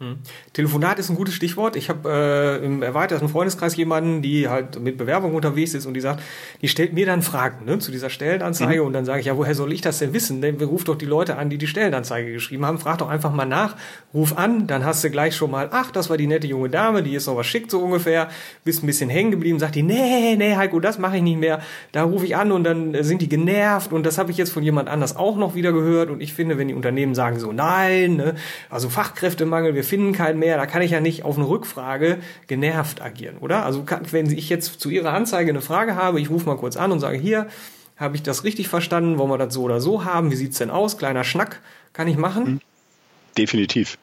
Hm. 0.00 0.18
Telefonat 0.52 0.98
ist 0.98 1.08
ein 1.08 1.14
gutes 1.14 1.34
Stichwort. 1.34 1.76
Ich 1.76 1.88
habe 1.88 2.10
äh, 2.10 2.64
im 2.64 2.82
erweiterten 2.82 3.28
Freundeskreis 3.28 3.76
jemanden, 3.76 4.22
die 4.22 4.48
halt 4.48 4.80
mit 4.80 4.98
Bewerbung 4.98 5.36
unterwegs 5.36 5.72
ist 5.72 5.86
und 5.86 5.94
die 5.94 6.00
sagt, 6.00 6.20
die 6.62 6.68
stellt 6.68 6.94
mir 6.94 7.06
dann 7.06 7.22
Fragen 7.22 7.64
ne, 7.64 7.78
zu 7.78 7.92
dieser 7.92 8.10
Stellenanzeige 8.10 8.80
mhm. 8.80 8.88
und 8.88 8.92
dann 8.92 9.04
sage 9.04 9.20
ich, 9.20 9.26
ja, 9.26 9.36
woher 9.36 9.54
soll 9.54 9.72
ich 9.72 9.82
das 9.82 10.00
denn 10.00 10.12
wissen? 10.12 10.42
Denn 10.42 10.60
ruf 10.60 10.82
doch 10.82 10.96
die 10.96 11.06
Leute 11.06 11.36
an, 11.36 11.48
die 11.48 11.58
die 11.58 11.68
Stellenanzeige 11.68 12.32
geschrieben 12.32 12.66
haben. 12.66 12.78
Frag 12.78 12.98
doch 12.98 13.08
einfach 13.08 13.32
mal 13.32 13.44
nach, 13.44 13.76
ruf 14.12 14.36
an, 14.36 14.66
dann 14.66 14.84
hast 14.84 15.04
du 15.04 15.10
gleich 15.10 15.36
schon 15.36 15.52
mal, 15.52 15.68
ach, 15.70 15.92
das 15.92 16.10
war 16.10 16.16
die 16.16 16.26
nette 16.26 16.48
junge 16.48 16.70
Dame, 16.70 17.04
die 17.04 17.14
ist 17.14 17.28
noch 17.28 17.36
was 17.36 17.46
schickt 17.46 17.70
so 17.70 17.78
ungefähr, 17.78 18.28
bist 18.64 18.82
ein 18.82 18.88
bisschen 18.88 19.08
hängen 19.08 19.30
geblieben, 19.30 19.60
sagt 19.60 19.76
die, 19.76 19.84
nee, 19.84 20.34
nee, 20.34 20.56
Heiko, 20.56 20.80
das 20.80 20.98
mache 20.98 21.18
ich 21.18 21.22
nicht 21.22 21.38
mehr. 21.38 21.60
Da 21.92 22.02
rufe 22.02 22.26
ich 22.26 22.34
an 22.34 22.50
und 22.50 22.64
dann 22.64 23.04
sind 23.04 23.22
die 23.22 23.28
genervt 23.28 23.92
und 23.92 24.04
das 24.04 24.18
habe 24.18 24.32
ich 24.32 24.38
jetzt 24.38 24.50
von 24.50 24.64
jemand 24.64 24.88
anders 24.88 25.14
auch 25.14 25.36
noch 25.36 25.54
wieder 25.54 25.72
gehört 25.72 26.10
und 26.10 26.20
ich 26.20 26.34
finde, 26.34 26.58
wenn 26.58 26.66
die 26.66 26.74
Unternehmen 26.74 27.14
sagen 27.14 27.38
so, 27.38 27.52
nein, 27.52 28.16
ne, 28.16 28.34
also 28.70 28.88
Fachkräftemangel, 28.88 29.76
wir 29.76 29.83
finden 29.84 30.12
keinen 30.12 30.38
mehr, 30.38 30.56
da 30.56 30.66
kann 30.66 30.82
ich 30.82 30.90
ja 30.90 31.00
nicht 31.00 31.24
auf 31.24 31.36
eine 31.36 31.48
Rückfrage 31.48 32.18
genervt 32.46 33.00
agieren, 33.00 33.38
oder? 33.38 33.64
Also 33.64 33.84
wenn 34.10 34.30
ich 34.30 34.48
jetzt 34.48 34.80
zu 34.80 34.90
Ihrer 34.90 35.12
Anzeige 35.12 35.50
eine 35.50 35.60
Frage 35.60 35.96
habe, 35.96 36.20
ich 36.20 36.30
rufe 36.30 36.46
mal 36.46 36.56
kurz 36.56 36.76
an 36.76 36.92
und 36.92 37.00
sage, 37.00 37.18
hier, 37.18 37.48
habe 37.96 38.16
ich 38.16 38.22
das 38.22 38.44
richtig 38.44 38.68
verstanden? 38.68 39.18
Wollen 39.18 39.30
wir 39.30 39.38
das 39.38 39.54
so 39.54 39.62
oder 39.62 39.80
so 39.80 40.04
haben? 40.04 40.30
Wie 40.30 40.36
sieht's 40.36 40.58
denn 40.58 40.70
aus? 40.70 40.98
Kleiner 40.98 41.24
Schnack, 41.24 41.60
kann 41.92 42.08
ich 42.08 42.16
machen? 42.16 42.44
Mhm. 42.44 42.60
Definitiv. 43.38 43.98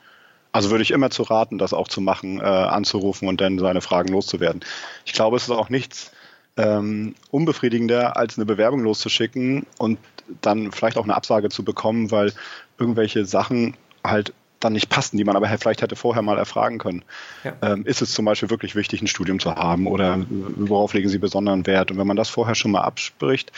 Also 0.54 0.70
würde 0.70 0.84
ich 0.84 0.92
immer 0.92 1.10
zu 1.10 1.24
raten, 1.24 1.58
das 1.58 1.74
auch 1.74 1.88
zu 1.88 2.02
machen, 2.02 2.40
äh, 2.40 2.44
anzurufen 2.44 3.28
und 3.28 3.40
dann 3.40 3.58
seine 3.60 3.82
Fragen 3.82 4.10
loszuwerden. 4.10 4.62
Ich 5.06 5.14
glaube, 5.14 5.38
es 5.38 5.44
ist 5.44 5.52
auch 5.52 5.70
nichts 5.70 6.12
ähm, 6.58 7.16
unbefriedigender, 7.30 8.18
als 8.18 8.38
eine 8.38 8.46
Bewerbung 8.46 8.82
loszuschicken 8.82 9.66
und 9.78 9.98
dann 10.42 10.72
vielleicht 10.72 10.98
auch 10.98 11.06
eine 11.06 11.16
Absage 11.16 11.50
zu 11.50 11.64
bekommen, 11.64 12.12
weil 12.12 12.34
irgendwelche 12.78 13.26
Sachen 13.26 13.76
halt 14.04 14.34
dann 14.63 14.74
nicht 14.74 14.89
passen, 14.89 15.18
die 15.18 15.24
man 15.24 15.36
aber 15.36 15.48
vielleicht 15.58 15.82
hätte 15.82 15.96
vorher 15.96 16.22
mal 16.22 16.38
erfragen 16.38 16.77
können. 16.77 17.03
Ja. 17.44 17.53
Ähm, 17.62 17.86
ist 17.86 18.01
es 18.01 18.13
zum 18.13 18.25
Beispiel 18.25 18.50
wirklich 18.50 18.75
wichtig, 18.75 19.01
ein 19.01 19.08
Studium 19.08 19.39
zu 19.39 19.56
haben 19.56 19.88
oder 19.88 20.25
worauf 20.30 20.94
legen 20.94 21.10
Sie 21.10 21.18
besonderen 21.18 21.68
Wert? 21.68 21.91
Und 21.91 21.98
wenn 21.98 22.08
man 22.08 22.18
das 22.18 22.30
vorher 22.30 22.56
schon 22.56 22.72
mal 22.72 22.82
abspricht, 22.82 23.51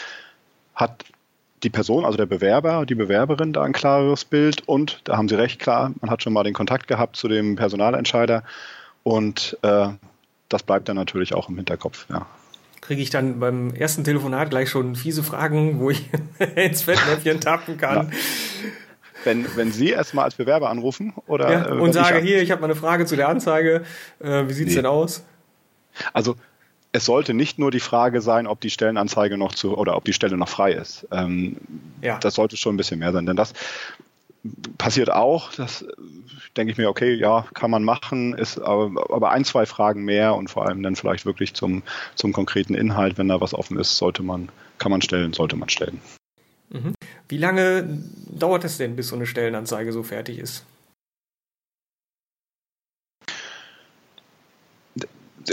hat 0.75 1.05
die 1.61 1.69
Person, 1.69 2.03
also 2.03 2.17
der 2.17 2.25
Bewerber, 2.25 2.85
die 2.85 2.95
Bewerberin 2.95 3.53
da 3.53 3.63
ein 3.63 3.73
klareres 3.73 4.25
Bild 4.25 4.67
und 4.67 5.01
da 5.05 5.17
haben 5.17 5.29
Sie 5.29 5.35
recht 5.35 5.59
klar, 5.59 5.93
man 6.01 6.09
hat 6.09 6.23
schon 6.23 6.33
mal 6.33 6.43
den 6.43 6.53
Kontakt 6.53 6.87
gehabt 6.87 7.15
zu 7.15 7.27
dem 7.27 7.55
Personalentscheider 7.55 8.43
und 9.03 9.57
äh, 9.61 9.87
das 10.49 10.63
bleibt 10.63 10.89
dann 10.89 10.95
natürlich 10.95 11.33
auch 11.33 11.49
im 11.49 11.55
Hinterkopf. 11.55 12.05
Ja 12.09 12.25
kriege 12.81 13.01
ich 13.01 13.09
dann 13.09 13.39
beim 13.39 13.73
ersten 13.73 14.03
Telefonat 14.03 14.49
gleich 14.49 14.69
schon 14.69 14.97
fiese 14.97 15.23
Fragen, 15.23 15.79
wo 15.79 15.89
ich 15.89 16.09
ins 16.55 16.81
Fettnäpfchen 16.81 17.39
tappen 17.39 17.77
kann. 17.77 18.11
Ja 18.11 18.17
wenn, 19.23 19.45
wenn 19.55 19.71
Sie 19.71 19.89
erstmal 19.89 20.25
als 20.25 20.35
Bewerber 20.35 20.69
anrufen 20.69 21.13
oder 21.27 21.51
ja, 21.51 21.69
äh, 21.69 21.79
und 21.79 21.93
sage, 21.93 22.19
ich 22.19 22.25
hier, 22.25 22.41
ich 22.41 22.51
habe 22.51 22.61
mal 22.61 22.67
eine 22.67 22.75
Frage 22.75 23.05
zu 23.05 23.15
der 23.15 23.29
Anzeige, 23.29 23.83
äh, 24.19 24.47
wie 24.47 24.53
sieht's 24.53 24.71
nee. 24.71 24.75
denn 24.77 24.85
aus? 24.85 25.23
Also 26.13 26.35
es 26.91 27.05
sollte 27.05 27.33
nicht 27.33 27.57
nur 27.57 27.71
die 27.71 27.79
Frage 27.79 28.21
sein, 28.21 28.47
ob 28.47 28.61
die 28.61 28.69
Stellenanzeige 28.69 29.37
noch 29.37 29.53
zu 29.53 29.75
oder 29.77 29.97
ob 29.97 30.05
die 30.05 30.13
Stelle 30.13 30.37
noch 30.37 30.49
frei 30.49 30.73
ist. 30.73 31.07
Ähm, 31.11 31.57
ja. 32.01 32.19
Das 32.19 32.35
sollte 32.35 32.55
schon 32.55 32.75
ein 32.75 32.77
bisschen 32.77 32.99
mehr 32.99 33.11
sein, 33.11 33.25
denn 33.25 33.35
das 33.35 33.53
passiert 34.77 35.11
auch. 35.11 35.51
Das 35.53 35.85
denke 36.55 36.71
ich 36.71 36.77
mir, 36.77 36.89
okay, 36.89 37.13
ja, 37.13 37.45
kann 37.53 37.71
man 37.71 37.83
machen, 37.83 38.33
ist 38.33 38.59
aber, 38.59 39.11
aber 39.11 39.31
ein, 39.31 39.45
zwei 39.45 39.65
Fragen 39.65 40.03
mehr 40.03 40.35
und 40.35 40.49
vor 40.49 40.67
allem 40.67 40.83
dann 40.83 40.95
vielleicht 40.95 41.25
wirklich 41.25 41.53
zum, 41.53 41.81
zum 42.15 42.33
konkreten 42.33 42.75
Inhalt, 42.75 43.17
wenn 43.17 43.27
da 43.27 43.41
was 43.41 43.53
offen 43.53 43.79
ist, 43.79 43.97
sollte 43.97 44.21
man, 44.21 44.49
kann 44.77 44.91
man 44.91 45.01
stellen, 45.01 45.33
sollte 45.33 45.55
man 45.55 45.69
stellen. 45.69 45.99
Mhm. 46.73 46.95
Wie 47.29 47.37
lange 47.37 47.87
dauert 48.27 48.63
es 48.65 48.77
denn, 48.77 48.95
bis 48.95 49.07
so 49.07 49.15
eine 49.15 49.25
Stellenanzeige 49.25 49.93
so 49.93 50.03
fertig 50.03 50.39
ist? 50.39 50.65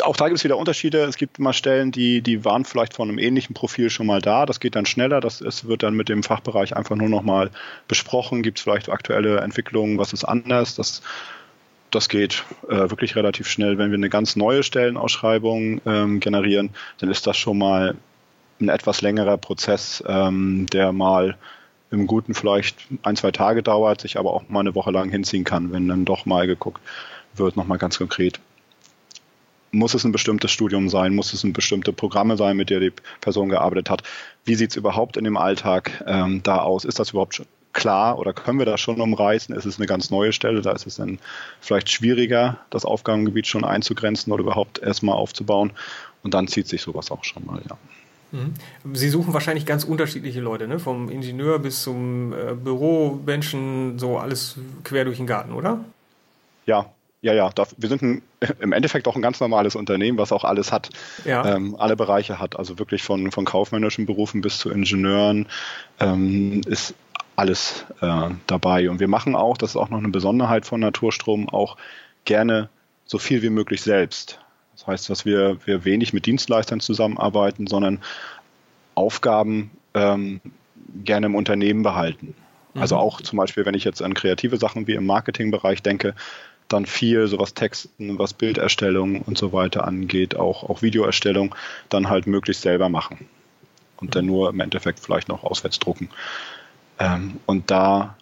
Auch 0.03 0.17
da 0.17 0.29
gibt 0.29 0.39
es 0.39 0.45
wieder 0.45 0.57
Unterschiede. 0.57 1.01
Es 1.03 1.17
gibt 1.17 1.39
immer 1.39 1.53
Stellen, 1.53 1.91
die, 1.91 2.23
die 2.23 2.45
waren 2.45 2.65
vielleicht 2.65 2.95
von 2.95 3.09
einem 3.09 3.19
ähnlichen 3.19 3.55
Profil 3.55 3.91
schon 3.91 4.07
mal 4.07 4.21
da. 4.21 4.47
Das 4.47 4.61
geht 4.61 4.77
dann 4.77 4.87
schneller. 4.87 5.21
Das 5.21 5.41
ist, 5.41 5.67
wird 5.67 5.83
dann 5.83 5.95
mit 5.95 6.09
dem 6.09 6.23
Fachbereich 6.23 6.77
einfach 6.77 6.97
nur 6.97 7.09
noch 7.09 7.23
mal 7.23 7.51
besprochen. 7.89 8.43
Gibt 8.43 8.59
es 8.59 8.65
vielleicht 8.65 8.89
aktuelle 8.89 9.41
Entwicklungen? 9.41 9.99
Was 9.99 10.13
ist 10.13 10.25
anders? 10.25 10.77
Das, 10.77 11.03
das 11.91 12.09
geht 12.09 12.45
äh, 12.69 12.89
wirklich 12.89 13.17
relativ 13.17 13.49
schnell. 13.49 13.79
Wenn 13.79 13.91
wir 13.91 13.99
eine 13.99 14.11
ganz 14.11 14.37
neue 14.37 14.63
Stellenausschreibung 14.63 15.81
ähm, 15.85 16.21
generieren, 16.21 16.71
dann 16.99 17.11
ist 17.11 17.27
das 17.27 17.37
schon 17.37 17.59
mal 17.59 17.97
ein 18.61 18.69
etwas 18.69 19.01
längerer 19.01 19.37
Prozess, 19.37 20.03
ähm, 20.07 20.67
der 20.73 20.93
mal 20.93 21.37
im 21.91 22.07
Guten 22.07 22.35
vielleicht 22.35 22.77
ein, 23.03 23.17
zwei 23.17 23.33
Tage 23.33 23.63
dauert, 23.63 24.01
sich 24.01 24.19
aber 24.19 24.33
auch 24.33 24.49
mal 24.49 24.61
eine 24.61 24.75
Woche 24.75 24.91
lang 24.91 25.11
hinziehen 25.11 25.45
kann, 25.45 25.73
wenn 25.73 25.89
dann 25.89 26.05
doch 26.05 26.25
mal 26.25 26.47
geguckt 26.47 26.81
wird, 27.35 27.57
nochmal 27.57 27.79
ganz 27.79 27.99
konkret. 27.99 28.41
Muss 29.73 29.95
es 29.95 30.05
ein 30.05 30.13
bestimmtes 30.13 30.51
Studium 30.51 30.89
sein? 30.89 31.15
Muss 31.15 31.33
es 31.33 31.45
ein 31.45 31.53
bestimmte 31.53 31.93
Programme 31.93 32.37
sein, 32.37 32.57
mit 32.57 32.71
der 32.71 32.81
die 32.81 32.93
Person 33.21 33.49
gearbeitet 33.49 33.89
hat? 33.89 34.03
Wie 34.45 34.57
sieht 34.57 34.71
es 34.71 34.77
überhaupt 34.77 35.17
in 35.17 35.25
dem 35.25 35.37
Alltag 35.37 36.05
ähm, 36.07 36.43
da 36.43 36.59
aus? 36.59 36.85
Ist 36.85 36.99
das 36.99 37.11
überhaupt 37.11 37.43
klar 37.73 38.19
oder 38.19 38.33
können 38.33 38.59
wir 38.59 38.67
das 38.67 38.81
schon 38.81 39.01
umreißen? 39.01 39.55
Ist 39.55 39.67
es 39.67 39.79
eine 39.79 39.87
ganz 39.87 40.11
neue 40.11 40.33
Stelle? 40.33 40.61
Da 40.61 40.73
ist 40.73 40.87
es 40.87 40.97
dann 40.97 41.21
vielleicht 41.61 41.89
schwieriger, 41.91 42.59
das 42.71 42.85
Aufgabengebiet 42.85 43.47
schon 43.47 43.65
einzugrenzen 43.65 44.33
oder 44.33 44.43
überhaupt 44.43 44.81
erstmal 44.81 45.17
aufzubauen. 45.17 45.73
Und 46.23 46.35
dann 46.35 46.49
zieht 46.49 46.67
sich 46.67 46.83
sowas 46.83 47.11
auch 47.13 47.25
schon 47.25 47.47
mal, 47.47 47.63
ja. 47.69 47.79
Mhm. 48.33 48.55
Sie 48.95 49.09
suchen 49.09 49.35
wahrscheinlich 49.35 49.67
ganz 49.67 49.85
unterschiedliche 49.85 50.41
Leute, 50.41 50.69
ne? 50.69 50.79
vom 50.79 51.09
Ingenieur 51.09 51.59
bis 51.59 51.83
zum 51.83 52.33
äh, 52.33 52.55
Büromenschen, 52.55 53.99
so 53.99 54.19
alles 54.19 54.57
quer 54.85 55.05
durch 55.05 55.19
den 55.19 55.27
Garten, 55.27 55.53
oder? 55.53 55.85
Ja, 56.67 56.87
ja, 57.23 57.35
ja. 57.35 57.51
wir 57.77 57.89
sind 57.89 58.03
ein, 58.03 58.23
im 58.61 58.73
Endeffekt 58.73 59.07
auch 59.09 59.17
ein 59.17 59.23
ganz 59.23 59.41
normales 59.41 59.77
Unternehmen, 59.77 60.19
was 60.19 60.33
auch 60.33 60.45
alles 60.45 60.73
hat, 60.73 60.91
ja. 61.25 61.45
ähm, 61.57 61.77
alle 61.79 61.97
Bereiche 61.97 62.39
hat. 62.39 62.59
Also 62.59 62.79
wirklich 62.79 63.03
von, 63.03 63.31
von 63.31 63.45
kaufmännischen 63.45 64.07
Berufen 64.07 64.41
bis 64.41 64.59
zu 64.59 64.71
Ingenieuren 64.71 65.47
ähm, 65.99 66.63
ist 66.67 66.95
alles 67.37 67.85
äh, 68.01 68.31
dabei. 68.47 68.91
Und 68.91 69.01
wir 69.01 69.09
machen 69.09 69.35
auch, 69.35 69.57
das 69.57 69.71
ist 69.71 69.77
auch 69.77 69.91
noch 69.91 69.99
eine 69.99 70.09
Besonderheit 70.09 70.67
von 70.67 70.81
Naturstrom, 70.81 71.49
auch 71.49 71.77
gerne 72.25 72.69
so 73.07 73.19
viel 73.19 73.43
wie 73.43 73.51
möglich 73.51 73.83
selbst. 73.83 74.39
Das 74.81 74.87
heißt, 74.87 75.11
dass 75.11 75.27
wir, 75.27 75.59
wir 75.67 75.85
wenig 75.85 76.15
mit 76.15 76.25
Dienstleistern 76.25 76.81
zusammenarbeiten, 76.81 77.67
sondern 77.67 78.01
Aufgaben 78.95 79.71
ähm, 79.93 80.41
gerne 81.05 81.27
im 81.27 81.35
Unternehmen 81.35 81.83
behalten. 81.83 82.35
Mhm. 82.73 82.81
Also 82.81 82.97
auch 82.97 83.21
zum 83.21 83.37
Beispiel, 83.37 83.67
wenn 83.67 83.75
ich 83.75 83.85
jetzt 83.85 84.03
an 84.03 84.15
kreative 84.15 84.57
Sachen 84.57 84.87
wie 84.87 84.95
im 84.95 85.05
Marketingbereich 85.05 85.83
denke, 85.83 86.15
dann 86.69 86.87
viel, 86.87 87.27
so 87.27 87.39
was 87.39 87.53
Texten, 87.53 88.19
was 88.19 88.33
Bilderstellung 88.33 89.21
und 89.21 89.37
so 89.37 89.53
weiter 89.53 89.87
angeht, 89.87 90.37
auch, 90.37 90.63
auch 90.63 90.81
Videoerstellung, 90.81 91.55
dann 91.91 92.09
halt 92.09 92.27
möglichst 92.27 92.63
selber 92.63 92.89
machen. 92.89 93.29
Und 93.99 94.15
dann 94.15 94.25
nur 94.25 94.49
im 94.49 94.61
Endeffekt 94.61 95.01
vielleicht 95.01 95.29
noch 95.29 95.45
auswärts 95.45 95.79
drucken. 95.79 96.09
Ähm, 96.99 97.37
und 97.45 97.71
da 97.71 98.17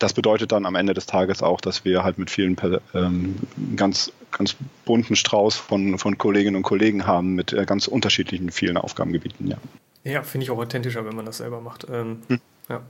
das 0.00 0.14
bedeutet 0.14 0.50
dann 0.50 0.66
am 0.66 0.74
Ende 0.74 0.94
des 0.94 1.06
Tages 1.06 1.42
auch, 1.42 1.60
dass 1.60 1.84
wir 1.84 2.02
halt 2.02 2.18
mit 2.18 2.30
vielen 2.30 2.56
ähm, 2.94 3.36
ganz, 3.76 4.12
ganz 4.32 4.56
bunten 4.84 5.14
Strauß 5.14 5.56
von, 5.56 5.98
von 5.98 6.18
Kolleginnen 6.18 6.56
und 6.56 6.62
Kollegen 6.62 7.06
haben 7.06 7.34
mit 7.34 7.52
äh, 7.52 7.64
ganz 7.66 7.86
unterschiedlichen 7.86 8.50
vielen 8.50 8.76
Aufgabengebieten, 8.76 9.46
ja. 9.46 9.58
Ja, 10.02 10.22
finde 10.22 10.44
ich 10.44 10.50
auch 10.50 10.58
authentischer, 10.58 11.04
wenn 11.04 11.14
man 11.14 11.26
das 11.26 11.36
selber 11.36 11.60
macht. 11.60 11.86
Ähm, 11.92 12.22
hm. 12.28 12.40
ja. 12.70 12.80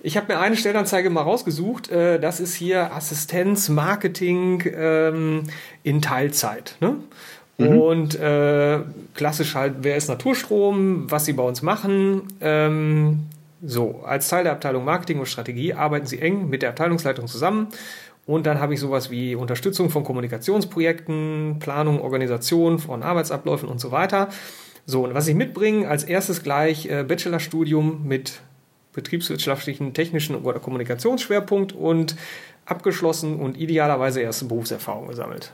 Ich 0.00 0.16
habe 0.16 0.32
mir 0.32 0.38
eine 0.38 0.56
Stellenanzeige 0.56 1.10
mal 1.10 1.22
rausgesucht. 1.22 1.90
Äh, 1.90 2.20
das 2.20 2.38
ist 2.38 2.54
hier 2.54 2.94
Assistenz, 2.94 3.68
Marketing 3.68 4.62
ähm, 4.72 5.42
in 5.82 6.00
Teilzeit. 6.00 6.76
Ne? 6.80 6.94
Mhm. 7.58 7.80
Und 7.80 8.14
äh, 8.14 8.80
klassisch 9.14 9.56
halt, 9.56 9.78
wer 9.80 9.96
ist 9.96 10.08
Naturstrom, 10.08 11.10
was 11.10 11.24
sie 11.24 11.32
bei 11.32 11.42
uns 11.42 11.62
machen. 11.62 12.22
Ähm, 12.40 13.26
so, 13.66 14.02
als 14.04 14.28
Teil 14.28 14.44
der 14.44 14.52
Abteilung 14.52 14.84
Marketing 14.84 15.18
und 15.18 15.26
Strategie 15.26 15.74
arbeiten 15.74 16.06
Sie 16.06 16.20
eng 16.20 16.48
mit 16.48 16.62
der 16.62 16.70
Abteilungsleitung 16.70 17.26
zusammen. 17.26 17.68
Und 18.26 18.46
dann 18.46 18.60
habe 18.60 18.74
ich 18.74 18.80
sowas 18.80 19.10
wie 19.10 19.34
Unterstützung 19.34 19.90
von 19.90 20.04
Kommunikationsprojekten, 20.04 21.58
Planung, 21.60 22.00
Organisation 22.00 22.78
von 22.78 23.02
Arbeitsabläufen 23.02 23.68
und 23.68 23.80
so 23.80 23.90
weiter. 23.90 24.28
So, 24.86 25.04
und 25.04 25.14
was 25.14 25.28
ich 25.28 25.34
mitbringe, 25.34 25.88
als 25.88 26.04
erstes 26.04 26.42
gleich 26.42 26.86
äh, 26.86 27.04
Bachelorstudium 27.04 28.06
mit 28.06 28.40
betriebswirtschaftlichen, 28.92 29.94
technischen 29.94 30.36
oder 30.36 30.60
Kommunikationsschwerpunkt 30.60 31.72
und 31.72 32.16
abgeschlossen 32.66 33.36
und 33.36 33.56
idealerweise 33.58 34.20
erste 34.20 34.44
Berufserfahrung 34.46 35.08
gesammelt. 35.08 35.52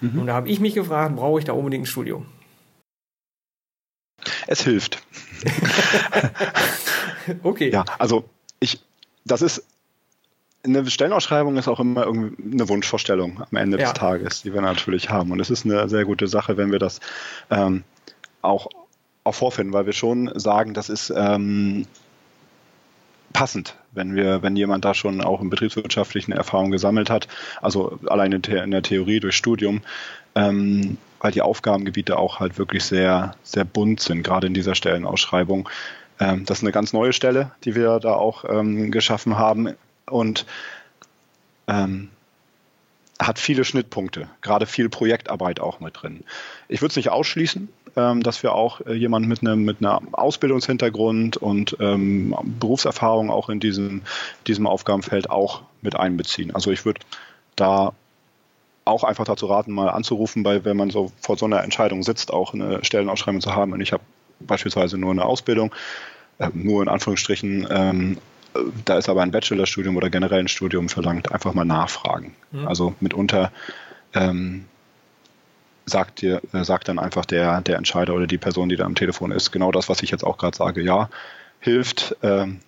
Mhm. 0.00 0.20
Und 0.20 0.26
da 0.26 0.34
habe 0.34 0.48
ich 0.48 0.60
mich 0.60 0.74
gefragt, 0.74 1.16
brauche 1.16 1.38
ich 1.38 1.44
da 1.44 1.52
unbedingt 1.52 1.84
ein 1.84 1.86
Studium? 1.86 2.26
Es 4.46 4.62
hilft. 4.62 5.02
okay. 7.42 7.70
Ja, 7.70 7.84
also 7.98 8.24
ich, 8.60 8.80
das 9.24 9.42
ist 9.42 9.64
eine 10.64 10.88
Stellenausschreibung 10.90 11.56
ist 11.56 11.68
auch 11.68 11.80
immer 11.80 12.04
irgendwie 12.04 12.52
eine 12.52 12.68
Wunschvorstellung 12.68 13.42
am 13.42 13.56
Ende 13.56 13.78
ja. 13.78 13.84
des 13.84 13.94
Tages, 13.94 14.42
die 14.42 14.52
wir 14.52 14.60
natürlich 14.60 15.10
haben. 15.10 15.30
Und 15.30 15.40
es 15.40 15.50
ist 15.50 15.64
eine 15.64 15.88
sehr 15.88 16.04
gute 16.04 16.26
Sache, 16.26 16.56
wenn 16.56 16.72
wir 16.72 16.78
das 16.78 17.00
ähm, 17.50 17.84
auch, 18.42 18.68
auch 19.24 19.34
vorfinden, 19.34 19.72
weil 19.72 19.86
wir 19.86 19.92
schon 19.92 20.30
sagen, 20.38 20.74
das 20.74 20.88
ist 20.88 21.12
ähm, 21.14 21.86
passend, 23.32 23.76
wenn 23.92 24.14
wir, 24.14 24.42
wenn 24.42 24.56
jemand 24.56 24.84
da 24.84 24.94
schon 24.94 25.20
auch 25.20 25.40
in 25.40 25.50
betriebswirtschaftlichen 25.50 26.32
Erfahrungen 26.32 26.72
gesammelt 26.72 27.10
hat, 27.10 27.28
also 27.60 27.98
alleine 28.06 28.36
in 28.36 28.70
der 28.70 28.82
Theorie 28.82 29.20
durch 29.20 29.36
Studium, 29.36 29.82
ähm, 30.34 30.98
weil 31.20 31.32
die 31.32 31.42
Aufgabengebiete 31.42 32.18
auch 32.18 32.40
halt 32.40 32.58
wirklich 32.58 32.84
sehr, 32.84 33.34
sehr 33.42 33.64
bunt 33.64 34.00
sind, 34.00 34.22
gerade 34.22 34.46
in 34.46 34.54
dieser 34.54 34.74
Stellenausschreibung. 34.74 35.68
Ähm, 36.20 36.44
das 36.46 36.58
ist 36.58 36.64
eine 36.64 36.72
ganz 36.72 36.92
neue 36.92 37.12
Stelle, 37.12 37.52
die 37.64 37.74
wir 37.74 37.98
da 38.00 38.14
auch 38.14 38.44
ähm, 38.48 38.90
geschaffen 38.90 39.36
haben 39.36 39.74
und 40.06 40.46
ähm, 41.66 42.08
hat 43.20 43.38
viele 43.38 43.64
Schnittpunkte, 43.64 44.28
gerade 44.42 44.66
viel 44.66 44.88
Projektarbeit 44.88 45.60
auch 45.60 45.80
mit 45.80 46.02
drin. 46.02 46.22
Ich 46.68 46.80
würde 46.80 46.92
es 46.92 46.96
nicht 46.96 47.10
ausschließen, 47.10 47.68
ähm, 47.96 48.22
dass 48.22 48.42
wir 48.42 48.54
auch 48.54 48.80
äh, 48.82 48.94
jemanden 48.94 49.28
mit 49.28 49.40
einem 49.40 49.64
mit 49.64 49.78
einer 49.80 50.00
Ausbildungshintergrund 50.12 51.36
und 51.36 51.76
ähm, 51.80 52.34
Berufserfahrung 52.60 53.30
auch 53.30 53.48
in 53.48 53.60
diesem, 53.60 54.02
diesem 54.46 54.66
Aufgabenfeld 54.66 55.30
auch 55.30 55.62
mit 55.82 55.96
einbeziehen. 55.96 56.54
Also 56.54 56.70
ich 56.70 56.84
würde 56.84 57.00
da 57.56 57.92
auch 58.84 59.04
einfach 59.04 59.24
dazu 59.24 59.46
raten, 59.46 59.72
mal 59.72 59.90
anzurufen, 59.90 60.44
weil 60.44 60.64
wenn 60.64 60.76
man 60.76 60.90
so 60.90 61.12
vor 61.20 61.36
so 61.36 61.44
einer 61.44 61.62
Entscheidung 61.62 62.02
sitzt, 62.02 62.32
auch 62.32 62.54
eine 62.54 62.84
Stellenausschreibung 62.84 63.40
zu 63.40 63.54
haben 63.54 63.72
und 63.72 63.80
ich 63.80 63.92
habe 63.92 64.02
beispielsweise 64.40 64.98
nur 64.98 65.10
eine 65.10 65.24
Ausbildung, 65.24 65.74
äh, 66.38 66.48
nur 66.54 66.82
in 66.82 66.88
Anführungsstrichen, 66.88 67.66
ähm, 67.70 68.18
da 68.84 68.96
ist 68.96 69.08
aber 69.08 69.22
ein 69.22 69.30
Bachelorstudium 69.30 69.96
oder 69.96 70.10
generell 70.10 70.40
ein 70.40 70.48
Studium 70.48 70.88
verlangt, 70.88 71.32
einfach 71.32 71.54
mal 71.54 71.64
nachfragen. 71.64 72.34
Mhm. 72.50 72.66
Also 72.66 72.94
mitunter 73.00 73.52
ähm, 74.14 74.64
sagt 75.88 76.20
dir, 76.20 76.40
äh, 76.52 76.64
sagt 76.64 76.88
dann 76.88 76.98
einfach 76.98 77.24
der, 77.24 77.60
der 77.60 77.76
Entscheider 77.76 78.14
oder 78.14 78.26
die 78.26 78.38
Person, 78.38 78.68
die 78.68 78.76
da 78.76 78.84
am 78.84 78.94
Telefon 78.94 79.32
ist, 79.32 79.50
genau 79.50 79.72
das, 79.72 79.88
was 79.88 80.02
ich 80.02 80.10
jetzt 80.10 80.24
auch 80.24 80.38
gerade 80.38 80.56
sage, 80.56 80.82
ja, 80.82 81.08
hilft, 81.60 82.16
ähm, 82.22 82.60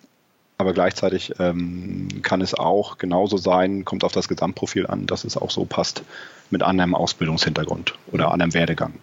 aber 0.57 0.73
gleichzeitig 0.73 1.33
ähm, 1.39 2.07
kann 2.21 2.41
es 2.41 2.53
auch 2.53 2.97
genauso 2.99 3.37
sein, 3.37 3.83
kommt 3.83 4.03
auf 4.03 4.11
das 4.11 4.27
Gesamtprofil 4.27 4.85
an, 4.85 5.07
dass 5.07 5.23
es 5.23 5.35
auch 5.35 5.49
so 5.49 5.65
passt 5.65 6.03
mit 6.51 6.61
anderem 6.61 6.93
Ausbildungshintergrund 6.93 7.95
oder 8.11 8.31
anderem 8.31 8.53
Werdegang. 8.53 8.93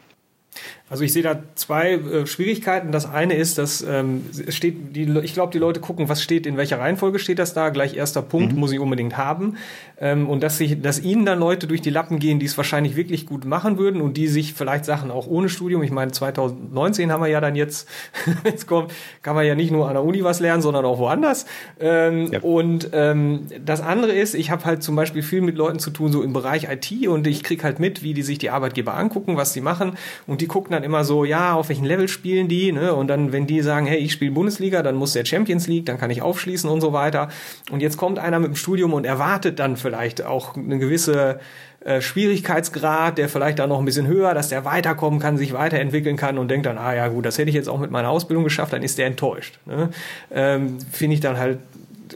Also 0.90 1.04
ich 1.04 1.12
sehe 1.12 1.22
da 1.22 1.40
zwei 1.54 1.92
äh, 1.92 2.26
Schwierigkeiten. 2.26 2.92
Das 2.92 3.10
eine 3.10 3.34
ist, 3.34 3.58
dass 3.58 3.82
ähm, 3.82 4.24
steht, 4.48 4.96
die, 4.96 5.04
ich 5.22 5.34
glaube, 5.34 5.52
die 5.52 5.58
Leute 5.58 5.80
gucken, 5.80 6.08
was 6.08 6.22
steht, 6.22 6.46
in 6.46 6.56
welcher 6.56 6.78
Reihenfolge 6.78 7.18
steht 7.18 7.38
das 7.38 7.52
da. 7.52 7.68
Gleich 7.68 7.94
erster 7.94 8.22
Punkt 8.22 8.54
mhm. 8.54 8.60
muss 8.60 8.72
ich 8.72 8.80
unbedingt 8.80 9.18
haben. 9.18 9.56
Ähm, 10.00 10.28
und 10.28 10.42
dass 10.42 10.56
sich, 10.56 10.80
dass 10.80 11.00
ihnen 11.00 11.26
dann 11.26 11.38
Leute 11.38 11.66
durch 11.66 11.82
die 11.82 11.90
Lappen 11.90 12.18
gehen, 12.18 12.38
die 12.38 12.46
es 12.46 12.56
wahrscheinlich 12.56 12.96
wirklich 12.96 13.26
gut 13.26 13.44
machen 13.44 13.78
würden 13.78 14.00
und 14.00 14.16
die 14.16 14.28
sich 14.28 14.54
vielleicht 14.54 14.86
Sachen 14.86 15.10
auch 15.10 15.26
ohne 15.26 15.50
Studium. 15.50 15.82
Ich 15.82 15.90
meine, 15.90 16.10
2019 16.12 17.12
haben 17.12 17.22
wir 17.22 17.28
ja 17.28 17.40
dann 17.40 17.54
jetzt, 17.54 17.86
jetzt 18.44 18.66
kommt, 18.66 18.92
kann 19.22 19.34
man 19.34 19.44
ja 19.44 19.54
nicht 19.54 19.70
nur 19.70 19.88
an 19.88 19.94
der 19.94 20.04
Uni 20.04 20.24
was 20.24 20.40
lernen, 20.40 20.62
sondern 20.62 20.86
auch 20.86 20.98
woanders. 20.98 21.44
Ähm, 21.80 22.32
ja. 22.32 22.40
Und 22.40 22.90
ähm, 22.92 23.46
das 23.62 23.82
andere 23.82 24.12
ist, 24.12 24.34
ich 24.34 24.50
habe 24.50 24.64
halt 24.64 24.82
zum 24.82 24.96
Beispiel 24.96 25.22
viel 25.22 25.42
mit 25.42 25.56
Leuten 25.56 25.80
zu 25.80 25.90
tun, 25.90 26.12
so 26.12 26.22
im 26.22 26.32
Bereich 26.32 26.68
IT 26.70 27.08
und 27.08 27.26
ich 27.26 27.42
krieg 27.42 27.62
halt 27.62 27.78
mit, 27.78 28.02
wie 28.02 28.14
die 28.14 28.22
sich 28.22 28.38
die 28.38 28.48
Arbeitgeber 28.48 28.94
angucken, 28.94 29.36
was 29.36 29.52
die 29.52 29.60
machen 29.60 29.98
und 30.26 30.40
die 30.40 30.46
gucken 30.46 30.77
dann 30.78 30.84
immer 30.84 31.04
so, 31.04 31.24
ja, 31.24 31.54
auf 31.54 31.68
welchem 31.68 31.84
Level 31.84 32.08
spielen 32.08 32.48
die, 32.48 32.72
ne? 32.72 32.94
Und 32.94 33.08
dann, 33.08 33.32
wenn 33.32 33.46
die 33.46 33.60
sagen, 33.60 33.86
hey, 33.86 33.98
ich 33.98 34.12
spiele 34.12 34.30
Bundesliga, 34.30 34.82
dann 34.82 34.94
muss 34.94 35.12
der 35.12 35.24
Champions 35.24 35.66
League, 35.66 35.86
dann 35.86 35.98
kann 35.98 36.10
ich 36.10 36.22
aufschließen 36.22 36.70
und 36.70 36.80
so 36.80 36.92
weiter. 36.92 37.28
Und 37.70 37.80
jetzt 37.80 37.96
kommt 37.96 38.18
einer 38.18 38.38
mit 38.38 38.48
dem 38.48 38.56
Studium 38.56 38.92
und 38.92 39.04
erwartet 39.04 39.58
dann 39.58 39.76
vielleicht 39.76 40.24
auch 40.24 40.56
eine 40.56 40.78
gewisse 40.78 41.40
äh, 41.80 42.00
Schwierigkeitsgrad, 42.00 43.18
der 43.18 43.28
vielleicht 43.28 43.58
da 43.58 43.66
noch 43.66 43.78
ein 43.78 43.84
bisschen 43.84 44.06
höher, 44.06 44.34
dass 44.34 44.48
der 44.48 44.64
weiterkommen 44.64 45.20
kann, 45.20 45.36
sich 45.36 45.52
weiterentwickeln 45.52 46.16
kann 46.16 46.38
und 46.38 46.48
denkt 46.48 46.66
dann, 46.66 46.78
ah 46.78 46.94
ja 46.94 47.08
gut, 47.08 47.26
das 47.26 47.38
hätte 47.38 47.48
ich 47.48 47.54
jetzt 47.54 47.68
auch 47.68 47.78
mit 47.78 47.90
meiner 47.90 48.10
Ausbildung 48.10 48.44
geschafft, 48.44 48.72
dann 48.72 48.82
ist 48.82 48.98
der 48.98 49.06
enttäuscht. 49.06 49.58
Ne? 49.66 49.90
Ähm, 50.32 50.78
Finde 50.92 51.14
ich 51.14 51.20
dann 51.20 51.38
halt 51.38 51.58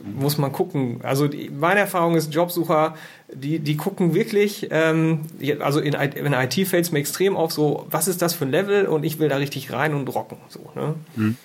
muss 0.04 0.38
man 0.38 0.52
gucken. 0.52 1.00
Also 1.02 1.28
die, 1.28 1.50
meine 1.50 1.80
Erfahrung 1.80 2.14
ist, 2.14 2.32
Jobsucher, 2.32 2.94
die, 3.32 3.58
die 3.58 3.76
gucken 3.76 4.14
wirklich, 4.14 4.68
ähm, 4.70 5.22
also 5.60 5.80
in, 5.80 5.94
in 5.94 6.32
IT 6.32 6.54
fällt 6.68 6.84
es 6.84 6.92
mir 6.92 6.98
extrem 6.98 7.36
auf, 7.36 7.52
so, 7.52 7.86
was 7.90 8.08
ist 8.08 8.22
das 8.22 8.34
für 8.34 8.44
ein 8.44 8.50
Level 8.50 8.86
und 8.86 9.04
ich 9.04 9.18
will 9.18 9.28
da 9.28 9.36
richtig 9.36 9.72
rein 9.72 9.94
und 9.94 10.08
rocken. 10.08 10.38
So, 10.48 10.70
ne? 10.74 10.94
Hm. 11.16 11.36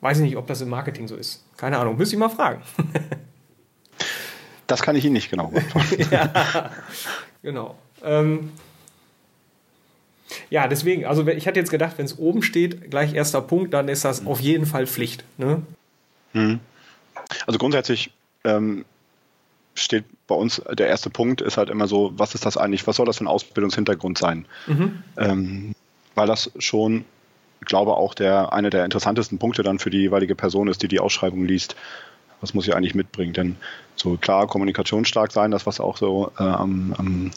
Weiß 0.00 0.18
ich 0.18 0.24
nicht, 0.24 0.36
ob 0.36 0.46
das 0.46 0.60
im 0.60 0.68
Marketing 0.68 1.06
so 1.06 1.14
ist. 1.14 1.44
Keine 1.56 1.78
Ahnung, 1.78 1.96
müsste 1.96 2.16
ich 2.16 2.18
mal 2.18 2.28
fragen. 2.28 2.62
das 4.66 4.82
kann 4.82 4.96
ich 4.96 5.04
Ihnen 5.04 5.14
nicht 5.14 5.30
genau 5.30 5.48
beantworten. 5.48 6.06
ja, 6.10 6.70
genau. 7.42 7.76
Ähm, 8.04 8.50
ja, 10.50 10.66
deswegen, 10.66 11.04
also 11.04 11.26
ich 11.28 11.46
hatte 11.46 11.60
jetzt 11.60 11.70
gedacht, 11.70 11.98
wenn 11.98 12.06
es 12.06 12.18
oben 12.18 12.42
steht, 12.42 12.90
gleich 12.90 13.14
erster 13.14 13.40
Punkt, 13.40 13.72
dann 13.74 13.88
ist 13.88 14.04
das 14.04 14.20
hm. 14.20 14.28
auf 14.28 14.40
jeden 14.40 14.66
Fall 14.66 14.86
Pflicht. 14.86 15.24
Ne? 15.38 15.62
Hm. 16.32 16.60
Also 17.46 17.58
grundsätzlich 17.58 18.10
ähm, 18.44 18.84
steht 19.74 20.04
bei 20.26 20.34
uns 20.34 20.62
der 20.70 20.88
erste 20.88 21.10
Punkt 21.10 21.40
ist 21.40 21.56
halt 21.56 21.70
immer 21.70 21.88
so, 21.88 22.12
was 22.16 22.34
ist 22.34 22.46
das 22.46 22.56
eigentlich, 22.56 22.86
was 22.86 22.96
soll 22.96 23.06
das 23.06 23.18
für 23.18 23.24
ein 23.24 23.28
Ausbildungshintergrund 23.28 24.18
sein? 24.18 24.46
Mhm. 24.66 25.02
Ähm, 25.16 25.74
weil 26.14 26.26
das 26.26 26.50
schon, 26.58 27.04
ich 27.60 27.66
glaube 27.66 27.94
auch 27.96 28.14
der 28.14 28.52
eine 28.52 28.70
der 28.70 28.84
interessantesten 28.84 29.38
Punkte 29.38 29.62
dann 29.62 29.78
für 29.78 29.90
die 29.90 29.98
jeweilige 29.98 30.34
Person 30.34 30.68
ist, 30.68 30.82
die 30.82 30.88
die 30.88 31.00
Ausschreibung 31.00 31.44
liest. 31.44 31.76
Was 32.40 32.54
muss 32.54 32.66
ich 32.66 32.74
eigentlich 32.74 32.94
mitbringen? 32.94 33.32
Denn 33.32 33.56
so 33.94 34.16
klar 34.16 34.46
kommunikationsstark 34.46 35.32
sein, 35.32 35.52
das 35.52 35.64
was 35.64 35.80
auch 35.80 35.96
so 35.96 36.32
äh, 36.38 36.42
am, 36.42 36.94
am 36.98 37.30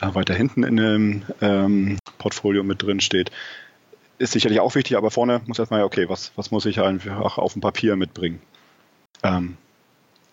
äh, 0.00 0.14
weiter 0.14 0.34
hinten 0.34 0.64
in 0.64 0.76
dem 0.76 1.22
ähm, 1.40 1.98
Portfolio 2.18 2.64
mit 2.64 2.82
drin 2.82 3.00
steht, 3.00 3.30
ist 4.18 4.32
sicherlich 4.32 4.60
auch 4.60 4.74
wichtig, 4.74 4.96
aber 4.96 5.10
vorne 5.10 5.40
muss 5.46 5.58
erstmal 5.58 5.80
ja, 5.80 5.86
okay, 5.86 6.08
was, 6.08 6.32
was 6.36 6.50
muss 6.50 6.66
ich 6.66 6.80
einfach 6.80 7.38
auf 7.38 7.54
dem 7.54 7.62
Papier 7.62 7.96
mitbringen? 7.96 8.40
Ähm, 9.22 9.56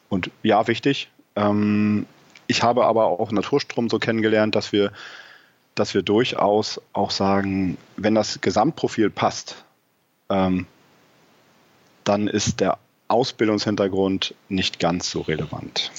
und 0.10 0.32
ja, 0.44 0.68
wichtig. 0.68 1.10
Ähm, 1.36 2.06
ich 2.48 2.64
habe 2.64 2.86
aber 2.86 3.06
auch 3.06 3.32
Naturstrom 3.32 3.90
so 3.90 4.00
kennengelernt, 4.00 4.56
dass 4.56 4.72
wir, 4.72 4.92
dass 5.76 5.94
wir 5.94 6.02
durchaus 6.02 6.82
auch 6.94 7.12
sagen, 7.12 7.78
wenn 7.96 8.16
das 8.16 8.42
Gesamtprofil 8.42 9.10
passt, 9.10 9.64
ähm, 10.30 10.66
dann 12.04 12.28
ist 12.28 12.60
der 12.60 12.80
Ausbildungshintergrund 13.08 14.34
nicht 14.50 14.80
ganz 14.80 15.12
so 15.12 15.22
relevant. 15.22 15.92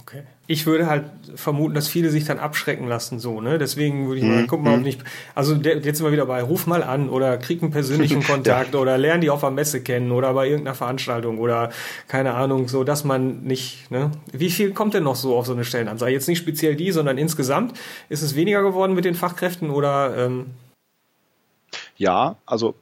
Okay. 0.00 0.22
Ich 0.46 0.66
würde 0.66 0.86
halt 0.86 1.04
vermuten, 1.34 1.74
dass 1.74 1.86
viele 1.86 2.10
sich 2.10 2.24
dann 2.24 2.38
abschrecken 2.38 2.88
lassen, 2.88 3.18
so, 3.18 3.40
ne? 3.40 3.58
Deswegen 3.58 4.08
würde 4.08 4.20
ich 4.20 4.26
mal, 4.26 4.42
mhm. 4.42 4.46
guck 4.46 4.62
mal, 4.62 4.72
ob 4.72 4.78
mhm. 4.78 4.84
nicht, 4.84 5.04
also 5.34 5.54
der, 5.54 5.78
jetzt 5.78 5.98
sind 5.98 6.06
wir 6.06 6.12
wieder 6.12 6.26
bei, 6.26 6.42
ruf 6.42 6.66
mal 6.66 6.82
an 6.82 7.08
oder 7.08 7.36
krieg 7.36 7.62
einen 7.62 7.70
persönlichen 7.70 8.22
Kontakt 8.26 8.74
ja. 8.74 8.80
oder 8.80 8.96
lern 8.98 9.20
die 9.20 9.30
auf 9.30 9.40
der 9.40 9.50
Messe 9.50 9.82
kennen 9.82 10.10
oder 10.10 10.32
bei 10.32 10.48
irgendeiner 10.48 10.74
Veranstaltung 10.74 11.38
oder 11.38 11.70
keine 12.08 12.34
Ahnung, 12.34 12.68
so, 12.68 12.82
dass 12.82 13.04
man 13.04 13.42
nicht, 13.42 13.90
ne? 13.90 14.10
Wie 14.32 14.50
viel 14.50 14.72
kommt 14.72 14.94
denn 14.94 15.04
noch 15.04 15.16
so 15.16 15.36
auf 15.36 15.46
so 15.46 15.52
eine 15.52 15.64
Stellenanzeige? 15.64 16.12
Jetzt 16.12 16.28
nicht 16.28 16.38
speziell 16.38 16.76
die, 16.76 16.90
sondern 16.92 17.18
insgesamt. 17.18 17.78
Ist 18.08 18.22
es 18.22 18.34
weniger 18.34 18.62
geworden 18.62 18.94
mit 18.94 19.04
den 19.04 19.14
Fachkräften 19.14 19.70
oder? 19.70 20.16
Ähm 20.16 20.46
ja, 21.96 22.36
also 22.46 22.74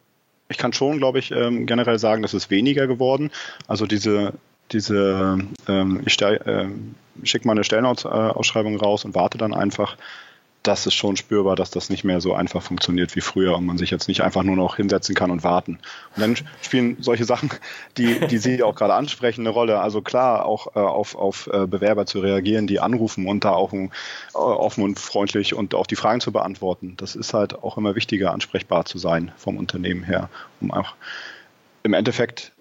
ich 0.48 0.56
kann 0.56 0.72
schon, 0.72 0.98
glaube 0.98 1.18
ich, 1.18 1.30
ähm, 1.30 1.66
generell 1.66 1.98
sagen, 1.98 2.22
dass 2.22 2.32
es 2.32 2.48
weniger 2.48 2.86
geworden. 2.86 3.30
Also 3.66 3.86
diese 3.86 4.32
diese, 4.72 5.38
ähm, 5.66 6.02
ich 6.04 6.20
äh, 6.20 6.68
schicke 7.22 7.46
mal 7.46 7.52
eine 7.52 7.64
Stellenausschreibung 7.64 8.76
raus 8.76 9.04
und 9.04 9.14
warte 9.14 9.38
dann 9.38 9.54
einfach. 9.54 9.96
Das 10.64 10.86
ist 10.86 10.94
schon 10.94 11.16
spürbar, 11.16 11.54
dass 11.54 11.70
das 11.70 11.88
nicht 11.88 12.02
mehr 12.02 12.20
so 12.20 12.34
einfach 12.34 12.62
funktioniert 12.62 13.14
wie 13.14 13.20
früher 13.20 13.56
und 13.56 13.64
man 13.64 13.78
sich 13.78 13.92
jetzt 13.92 14.08
nicht 14.08 14.22
einfach 14.22 14.42
nur 14.42 14.56
noch 14.56 14.76
hinsetzen 14.76 15.14
kann 15.14 15.30
und 15.30 15.44
warten. 15.44 15.78
Und 16.16 16.20
dann 16.20 16.36
spielen 16.60 16.96
solche 17.00 17.24
Sachen, 17.24 17.50
die, 17.96 18.26
die 18.26 18.38
Sie 18.38 18.62
auch 18.64 18.74
gerade 18.74 18.94
ansprechen, 18.94 19.42
eine 19.42 19.50
Rolle. 19.50 19.80
Also 19.80 20.02
klar, 20.02 20.44
auch 20.44 20.74
äh, 20.74 20.80
auf, 20.80 21.14
auf 21.14 21.48
äh, 21.52 21.66
Bewerber 21.66 22.06
zu 22.06 22.18
reagieren, 22.18 22.66
die 22.66 22.80
anrufen 22.80 23.28
und 23.28 23.44
da 23.44 23.52
auch 23.52 23.72
äh, 23.72 23.88
offen 24.34 24.82
und 24.82 24.98
freundlich 24.98 25.54
und 25.54 25.74
auch 25.76 25.86
die 25.86 25.96
Fragen 25.96 26.20
zu 26.20 26.32
beantworten. 26.32 26.94
Das 26.96 27.14
ist 27.14 27.34
halt 27.34 27.62
auch 27.62 27.78
immer 27.78 27.94
wichtiger, 27.94 28.32
ansprechbar 28.32 28.84
zu 28.84 28.98
sein 28.98 29.30
vom 29.36 29.56
Unternehmen 29.58 30.02
her, 30.02 30.28
um 30.60 30.72
auch 30.72 30.94
im 31.84 31.94
Endeffekt 31.94 32.52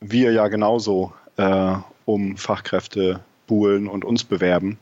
wir 0.00 0.32
ja 0.32 0.48
genauso 0.48 1.12
äh, 1.40 1.76
um 2.04 2.36
Fachkräfte 2.36 3.20
buhlen 3.46 3.88
und 3.88 4.04
uns 4.04 4.24
bewerben, 4.24 4.78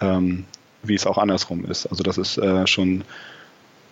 ähm, 0.00 0.44
wie 0.82 0.94
es 0.94 1.06
auch 1.06 1.18
andersrum 1.18 1.64
ist. 1.64 1.86
Also 1.86 2.02
das 2.02 2.18
ist 2.18 2.38
äh, 2.38 2.66
schon 2.66 3.04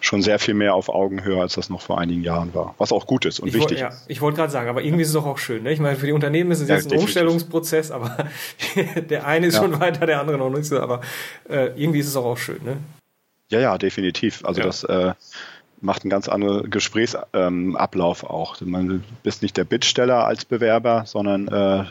schon 0.01 0.23
sehr 0.23 0.39
viel 0.39 0.55
mehr 0.55 0.75
auf 0.75 0.89
Augenhöhe, 0.89 1.41
als 1.41 1.55
das 1.55 1.71
noch 1.71 1.81
vor 1.81 1.99
einigen 1.99 2.23
Jahren 2.23 2.55
war. 2.55 2.75
Was 2.79 2.93
auch 2.93 3.07
gut 3.07 3.25
ist 3.25 3.41
und 3.41 3.49
ich 3.49 3.55
wichtig 3.55 3.81
wollt, 3.81 3.93
ja, 3.93 3.99
Ich 4.07 4.21
wollte 4.21 4.37
gerade 4.37 4.53
sagen, 4.53 4.69
aber 4.69 4.83
irgendwie 4.83 5.03
ist 5.03 5.09
es 5.09 5.15
doch 5.15 5.27
auch 5.27 5.39
schön. 5.39 5.63
Ne? 5.63 5.73
Ich 5.73 5.81
meine, 5.81 5.97
für 5.97 6.07
die 6.07 6.13
Unternehmen 6.13 6.51
ist 6.51 6.61
es 6.61 6.69
ja, 6.69 6.77
jetzt 6.77 6.93
ein 6.93 6.99
Umstellungsprozess, 6.99 7.91
aber 7.91 8.29
der 9.11 9.27
eine 9.27 9.47
ist 9.47 9.55
ja. 9.55 9.63
schon 9.63 9.81
weiter, 9.81 10.07
der 10.07 10.21
andere 10.21 10.39
noch 10.39 10.51
nicht 10.51 10.67
so. 10.67 10.79
Aber 10.79 11.01
äh, 11.49 11.71
irgendwie 11.77 12.01
ist 12.01 12.09
es 12.09 12.17
auch, 12.17 12.27
auch 12.27 12.39
schön. 12.39 12.63
Ne? 12.63 12.77
Ja, 13.51 13.59
ja, 13.59 13.79
definitiv. 13.79 14.45
Also 14.45 14.61
das 14.61 14.85
äh, 14.85 15.13
macht 15.81 16.03
einen 16.03 16.11
ganz 16.11 16.29
anderen 16.29 16.71
Gesprächsablauf 16.71 18.23
ähm, 18.23 18.29
auch. 18.29 18.61
Man 18.61 19.05
bist 19.23 19.43
nicht 19.43 19.57
der 19.57 19.65
Bittsteller 19.65 20.27
als 20.27 20.45
Bewerber, 20.45 21.05
sondern 21.07 21.49
äh, 21.49 21.85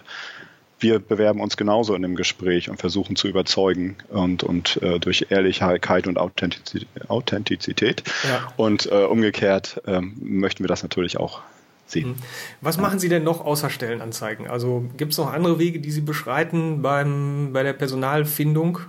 wir 0.79 0.99
bewerben 0.99 1.39
uns 1.39 1.57
genauso 1.57 1.95
in 1.95 2.01
dem 2.01 2.15
Gespräch 2.15 2.69
und 2.69 2.79
versuchen 2.79 3.15
zu 3.15 3.27
überzeugen 3.27 3.95
und, 4.09 4.43
und 4.43 4.81
äh, 4.81 4.99
durch 4.99 5.27
Ehrlichkeit 5.29 6.07
und 6.07 6.17
Authentizität. 6.17 8.03
Ja. 8.23 8.53
Und 8.57 8.91
äh, 8.91 9.03
umgekehrt 9.05 9.81
ähm, 9.87 10.15
möchten 10.19 10.63
wir 10.63 10.67
das 10.67 10.83
natürlich 10.83 11.17
auch 11.17 11.41
sehen. 11.87 12.09
Mhm. 12.09 12.15
Was 12.61 12.77
machen 12.77 12.99
Sie 12.99 13.09
denn 13.09 13.23
noch 13.23 13.45
außer 13.45 13.69
Stellenanzeigen? 13.69 14.47
Also 14.47 14.85
gibt 14.97 15.13
es 15.13 15.17
noch 15.17 15.31
andere 15.31 15.59
Wege, 15.59 15.79
die 15.79 15.91
Sie 15.91 16.01
beschreiten 16.01 16.81
beim, 16.81 17.51
bei 17.53 17.63
der 17.63 17.73
Personalfindung? 17.73 18.79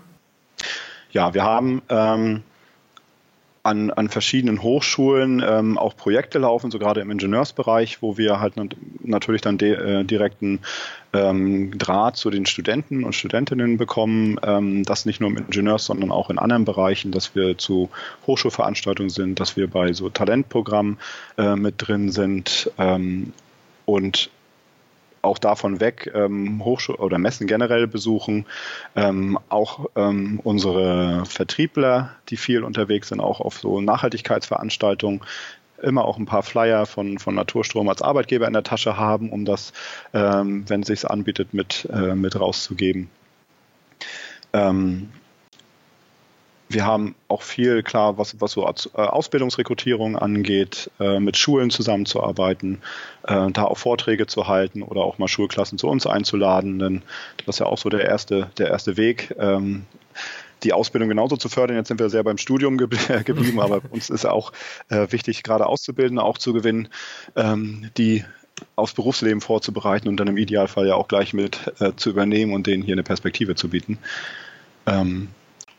Ja, 1.13 1.35
wir 1.35 1.45
haben 1.45 1.83
ähm, 1.89 2.43
an, 3.67 3.91
an 3.91 4.09
verschiedenen 4.09 4.63
Hochschulen 4.63 5.43
ähm, 5.47 5.77
auch 5.77 5.97
Projekte 5.97 6.39
laufen, 6.39 6.71
so 6.71 6.79
gerade 6.79 7.01
im 7.01 7.11
Ingenieursbereich, 7.11 8.01
wo 8.01 8.17
wir 8.17 8.41
halt 8.41 8.55
natürlich 9.03 9.43
dann 9.43 9.59
de, 9.59 9.73
äh, 9.73 10.05
direkten 10.05 10.61
ähm, 11.13 11.77
Draht 11.77 12.17
zu 12.17 12.31
den 12.31 12.47
Studenten 12.47 13.03
und 13.03 13.15
Studentinnen 13.15 13.77
bekommen. 13.77 14.39
Ähm, 14.43 14.85
das 14.85 15.05
nicht 15.05 15.21
nur 15.21 15.31
im 15.31 15.37
Ingenieurs, 15.37 15.85
sondern 15.85 16.13
auch 16.13 16.31
in 16.31 16.39
anderen 16.39 16.65
Bereichen, 16.65 17.11
dass 17.11 17.35
wir 17.35 17.59
zu 17.59 17.91
Hochschulveranstaltungen 18.27 19.11
sind, 19.11 19.41
dass 19.41 19.57
wir 19.57 19.69
bei 19.69 19.93
so 19.93 20.11
Talentprogrammen 20.11 20.99
äh, 21.37 21.57
mit 21.57 21.75
drin 21.79 22.11
sind 22.11 22.71
ähm, 22.79 23.33
und 23.85 24.31
auch 25.23 25.39
davon 25.39 25.81
weg 25.81 26.11
ähm, 26.15 26.65
Hochschul 26.65 26.97
oder 26.97 27.19
Messen 27.19 27.47
generell 27.47 27.87
besuchen, 27.87 28.47
ähm, 28.95 29.39
auch 29.49 29.87
ähm, 29.97 30.41
unsere 30.45 31.25
Vertriebler, 31.27 32.11
die 32.29 32.37
viel 32.37 32.63
unterwegs 32.63 33.09
sind, 33.09 33.21
auch 33.21 33.41
auf 33.41 33.59
so 33.59 33.81
Nachhaltigkeitsveranstaltungen, 33.81 35.21
immer 35.83 36.05
auch 36.05 36.19
ein 36.19 36.27
paar 36.27 36.43
Flyer 36.43 36.87
von, 36.87 37.19
von 37.19 37.35
Naturstrom 37.35 37.89
als 37.89 38.03
Arbeitgeber 38.03 38.47
in 38.47 38.53
der 38.53 38.63
Tasche 38.63 38.97
haben, 38.97 39.31
um 39.31 39.45
das, 39.45 39.73
ähm, 40.15 40.65
wenn 40.69 40.81
es 40.83 40.87
sich 40.87 41.05
anbietet, 41.07 41.53
mit, 41.53 41.89
äh, 41.93 42.15
mit 42.15 42.39
rauszugeben. 42.39 43.11
Ähm, 44.53 45.11
wir 46.69 46.85
haben 46.85 47.15
auch 47.29 47.43
viel, 47.43 47.83
klar, 47.83 48.19
was, 48.19 48.41
was 48.41 48.53
so 48.53 48.67
äh, 48.67 49.01
Ausbildungsrekrutierung 49.01 50.17
angeht, 50.17 50.91
äh, 50.99 51.21
mit 51.21 51.37
Schulen 51.37 51.71
zusammenzuarbeiten, 51.71 52.83
äh, 53.27 53.51
da 53.51 53.65
auch 53.65 53.79
Vorträge 53.79 54.27
zu 54.27 54.49
halten 54.49 54.83
oder 54.83 55.03
auch 55.03 55.19
mal 55.19 55.29
Schulklassen 55.29 55.79
zu 55.79 55.89
uns 55.89 56.07
einzuladen, 56.07 56.79
denn 56.79 57.03
das 57.45 57.57
ist 57.57 57.61
ja 57.61 57.67
auch 57.67 57.79
so 57.79 57.89
der 57.89 58.05
erste, 58.05 58.51
der 58.59 58.69
erste 58.69 58.97
Weg. 58.97 59.35
Ähm, 59.39 59.87
die 60.63 60.73
Ausbildung 60.73 61.11
genauso 61.11 61.37
zu 61.37 61.51
fördern. 61.51 61.77
Jetzt 61.77 61.89
sind 61.89 62.01
wir 62.01 62.09
sehr 62.09 62.25
beim 62.25 62.39
Studium 62.39 62.79
geblieben, 62.79 63.61
aber 63.61 63.83
uns 63.91 64.11
ist 64.11 64.25
auch 64.25 64.53
äh, 64.89 65.07
wichtig, 65.11 65.43
gerade 65.43 65.67
Auszubildende 65.67 66.23
auch 66.23 66.39
zu 66.39 66.55
gewinnen, 66.55 66.89
ähm, 67.37 67.91
die 67.99 68.25
aufs 68.75 68.95
Berufsleben 68.95 69.43
vorzubereiten 69.43 70.09
und 70.09 70.17
dann 70.17 70.29
im 70.29 70.39
Idealfall 70.39 70.89
ja 70.89 70.95
auch 70.95 71.09
gleich 71.09 71.35
mit 71.35 71.61
äh, 71.79 71.93
zu 71.95 72.09
übernehmen 72.09 72.55
und 72.55 72.67
denen 72.67 72.83
hier 72.83 72.95
eine 72.95 73.03
Perspektive 73.03 73.55
zu 73.55 73.69
bieten. 73.69 73.99
Ähm, 74.87 75.29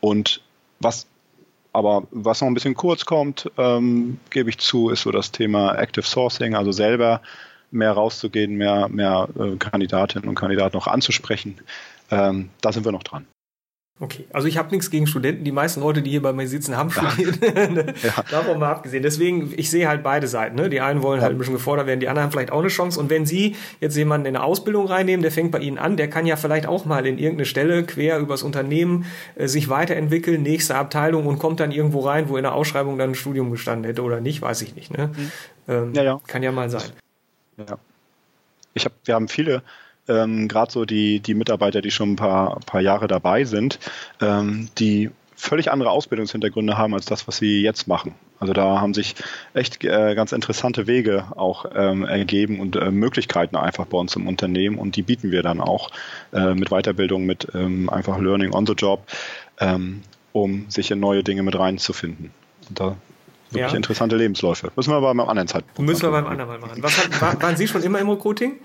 und 0.00 0.42
was 0.80 1.06
aber 1.72 2.04
was 2.10 2.40
noch 2.40 2.48
ein 2.48 2.54
bisschen 2.54 2.74
kurz 2.74 3.04
kommt, 3.04 3.50
ähm, 3.58 4.18
gebe 4.30 4.50
ich 4.50 4.58
zu, 4.58 4.88
ist 4.90 5.02
so 5.02 5.12
das 5.12 5.30
Thema 5.30 5.74
Active 5.74 6.04
Sourcing, 6.04 6.54
also 6.54 6.72
selber 6.72 7.20
mehr 7.70 7.92
rauszugehen, 7.92 8.56
mehr, 8.56 8.88
mehr 8.88 9.28
äh, 9.38 9.56
Kandidatinnen 9.56 10.28
und 10.28 10.34
Kandidaten 10.34 10.76
noch 10.76 10.86
anzusprechen. 10.86 11.58
Ähm, 12.10 12.50
da 12.62 12.72
sind 12.72 12.84
wir 12.84 12.92
noch 12.92 13.02
dran. 13.02 13.26
Okay, 14.00 14.26
also 14.32 14.46
ich 14.46 14.56
habe 14.56 14.70
nichts 14.70 14.90
gegen 14.90 15.08
Studenten. 15.08 15.42
Die 15.42 15.50
meisten 15.50 15.80
Leute, 15.80 16.02
die 16.02 16.10
hier 16.10 16.22
bei 16.22 16.32
mir 16.32 16.46
sitzen, 16.46 16.76
haben 16.76 16.90
studiert. 16.90 17.38
ja. 18.02 18.24
Davon 18.30 18.60
mal 18.60 18.70
abgesehen. 18.70 19.02
Deswegen, 19.02 19.52
ich 19.56 19.70
sehe 19.70 19.88
halt 19.88 20.04
beide 20.04 20.28
Seiten. 20.28 20.54
Ne? 20.54 20.70
Die 20.70 20.80
einen 20.80 21.02
wollen 21.02 21.20
halt 21.20 21.32
ein 21.32 21.38
bisschen 21.38 21.54
gefordert 21.54 21.88
werden, 21.88 21.98
die 21.98 22.08
anderen 22.08 22.26
haben 22.26 22.30
vielleicht 22.30 22.52
auch 22.52 22.60
eine 22.60 22.68
Chance. 22.68 23.00
Und 23.00 23.10
wenn 23.10 23.26
Sie 23.26 23.56
jetzt 23.80 23.96
jemanden 23.96 24.26
in 24.26 24.36
eine 24.36 24.44
Ausbildung 24.44 24.86
reinnehmen, 24.86 25.22
der 25.22 25.32
fängt 25.32 25.50
bei 25.50 25.58
Ihnen 25.58 25.78
an, 25.78 25.96
der 25.96 26.08
kann 26.08 26.26
ja 26.26 26.36
vielleicht 26.36 26.66
auch 26.66 26.84
mal 26.84 27.06
in 27.06 27.18
irgendeine 27.18 27.44
Stelle 27.44 27.82
quer 27.82 28.20
übers 28.20 28.44
Unternehmen 28.44 29.04
äh, 29.34 29.48
sich 29.48 29.68
weiterentwickeln, 29.68 30.42
nächste 30.42 30.76
Abteilung 30.76 31.26
und 31.26 31.40
kommt 31.40 31.58
dann 31.58 31.72
irgendwo 31.72 32.00
rein, 32.00 32.28
wo 32.28 32.36
in 32.36 32.44
der 32.44 32.54
Ausschreibung 32.54 32.98
dann 32.98 33.10
ein 33.10 33.14
Studium 33.16 33.50
gestanden 33.50 33.84
hätte 33.84 34.02
oder 34.02 34.20
nicht, 34.20 34.40
weiß 34.40 34.62
ich 34.62 34.76
nicht. 34.76 34.96
Ne? 34.96 35.08
Mhm. 35.08 35.32
Ähm, 35.66 35.94
ja, 35.94 36.02
ja. 36.04 36.20
Kann 36.28 36.44
ja 36.44 36.52
mal 36.52 36.70
sein. 36.70 36.90
Ja. 37.56 37.78
Ich 38.74 38.84
hab, 38.84 38.92
wir 39.04 39.16
haben 39.16 39.26
viele 39.26 39.64
ähm, 40.08 40.48
gerade 40.48 40.72
so 40.72 40.84
die, 40.84 41.20
die 41.20 41.34
Mitarbeiter, 41.34 41.80
die 41.80 41.90
schon 41.90 42.12
ein 42.12 42.16
paar, 42.16 42.60
paar 42.60 42.80
Jahre 42.80 43.08
dabei 43.08 43.44
sind, 43.44 43.78
ähm, 44.20 44.68
die 44.78 45.10
völlig 45.36 45.70
andere 45.70 45.90
Ausbildungshintergründe 45.90 46.76
haben 46.76 46.94
als 46.94 47.06
das, 47.06 47.28
was 47.28 47.36
sie 47.36 47.62
jetzt 47.62 47.86
machen. 47.86 48.14
Also 48.40 48.52
da 48.52 48.80
haben 48.80 48.94
sich 48.94 49.14
echt 49.54 49.84
äh, 49.84 50.14
ganz 50.14 50.32
interessante 50.32 50.86
Wege 50.86 51.26
auch 51.36 51.66
ähm, 51.74 52.04
ergeben 52.04 52.60
und 52.60 52.76
äh, 52.76 52.90
Möglichkeiten 52.90 53.56
einfach 53.56 53.86
bei 53.86 53.98
uns 53.98 54.14
im 54.16 54.26
Unternehmen 54.26 54.78
und 54.78 54.96
die 54.96 55.02
bieten 55.02 55.30
wir 55.30 55.42
dann 55.42 55.60
auch 55.60 55.90
äh, 56.32 56.54
mit 56.54 56.70
Weiterbildung, 56.70 57.24
mit 57.24 57.48
ähm, 57.54 57.88
einfach 57.88 58.18
Learning 58.18 58.52
on 58.52 58.66
the 58.66 58.74
Job, 58.74 59.04
ähm, 59.58 60.02
um 60.32 60.66
sich 60.68 60.90
in 60.90 61.00
neue 61.00 61.24
Dinge 61.24 61.42
mit 61.42 61.58
reinzufinden. 61.58 62.30
Und 62.68 62.80
da 62.80 62.96
wirklich 63.50 63.72
ja. 63.72 63.76
interessante 63.76 64.16
Lebensläufe. 64.16 64.70
Müssen 64.76 64.90
wir 64.90 64.96
aber 64.96 65.08
beim 65.08 65.20
anderen 65.20 65.48
Zeitpunkt. 65.48 65.80
Müssen 65.80 66.02
wir 66.02 66.10
beim 66.10 66.26
anderen 66.26 66.50
Mal 66.50 66.58
machen. 66.58 66.82
Was, 66.82 67.20
war, 67.20 67.40
waren 67.40 67.56
Sie 67.56 67.66
schon 67.66 67.82
immer 67.82 67.98
im 67.98 68.08
Recruiting? 68.10 68.56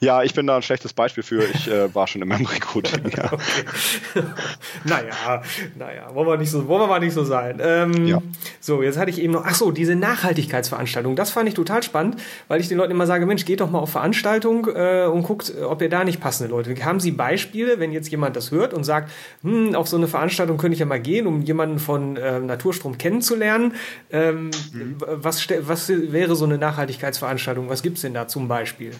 Ja, 0.00 0.22
ich 0.22 0.34
bin 0.34 0.46
da 0.46 0.56
ein 0.56 0.62
schlechtes 0.62 0.92
Beispiel 0.92 1.22
für. 1.22 1.42
Ich 1.44 1.68
äh, 1.68 1.94
war 1.94 2.06
schon 2.06 2.22
im 2.22 2.32
Recruiting. 2.32 3.04
Ja. 3.16 3.30
naja, 4.84 5.42
naja, 5.78 6.14
wollen 6.14 6.26
wir 6.26 6.36
nicht 6.36 6.50
so, 6.50 6.66
wollen 6.68 6.82
wir 6.82 6.86
mal 6.86 7.00
nicht 7.00 7.14
so 7.14 7.24
sein. 7.24 7.58
Ähm, 7.62 8.06
ja. 8.06 8.20
So, 8.60 8.82
jetzt 8.82 8.98
hatte 8.98 9.10
ich 9.10 9.20
eben 9.22 9.32
noch, 9.32 9.44
ach 9.46 9.54
so, 9.54 9.70
diese 9.70 9.94
Nachhaltigkeitsveranstaltung. 9.94 11.16
Das 11.16 11.30
fand 11.30 11.48
ich 11.48 11.54
total 11.54 11.82
spannend, 11.82 12.16
weil 12.48 12.60
ich 12.60 12.68
den 12.68 12.76
Leuten 12.76 12.90
immer 12.90 13.06
sage, 13.06 13.24
Mensch, 13.24 13.44
geht 13.44 13.60
doch 13.60 13.70
mal 13.70 13.78
auf 13.78 13.90
Veranstaltung 13.90 14.68
äh, 14.74 15.06
und 15.06 15.22
guckt, 15.22 15.52
ob 15.62 15.80
ihr 15.80 15.88
da 15.88 16.04
nicht 16.04 16.20
passende 16.20 16.50
Leute. 16.50 16.74
Haben 16.84 17.00
Sie 17.00 17.12
Beispiele, 17.12 17.78
wenn 17.78 17.92
jetzt 17.92 18.10
jemand 18.10 18.36
das 18.36 18.50
hört 18.50 18.74
und 18.74 18.84
sagt, 18.84 19.10
hm, 19.42 19.74
auf 19.74 19.88
so 19.88 19.96
eine 19.96 20.08
Veranstaltung 20.08 20.58
könnte 20.58 20.74
ich 20.74 20.80
ja 20.80 20.86
mal 20.86 21.00
gehen, 21.00 21.26
um 21.26 21.42
jemanden 21.42 21.78
von 21.78 22.16
äh, 22.16 22.40
Naturstrom 22.40 22.98
kennenzulernen? 22.98 23.74
Ähm, 24.10 24.50
mhm. 24.72 24.96
was, 24.98 25.46
was 25.60 25.88
wäre 25.88 26.36
so 26.36 26.44
eine 26.44 26.58
Nachhaltigkeitsveranstaltung? 26.58 27.68
Was 27.68 27.82
gibt's 27.82 28.02
denn 28.02 28.14
da 28.14 28.28
zum 28.28 28.48
Beispiel? 28.48 28.92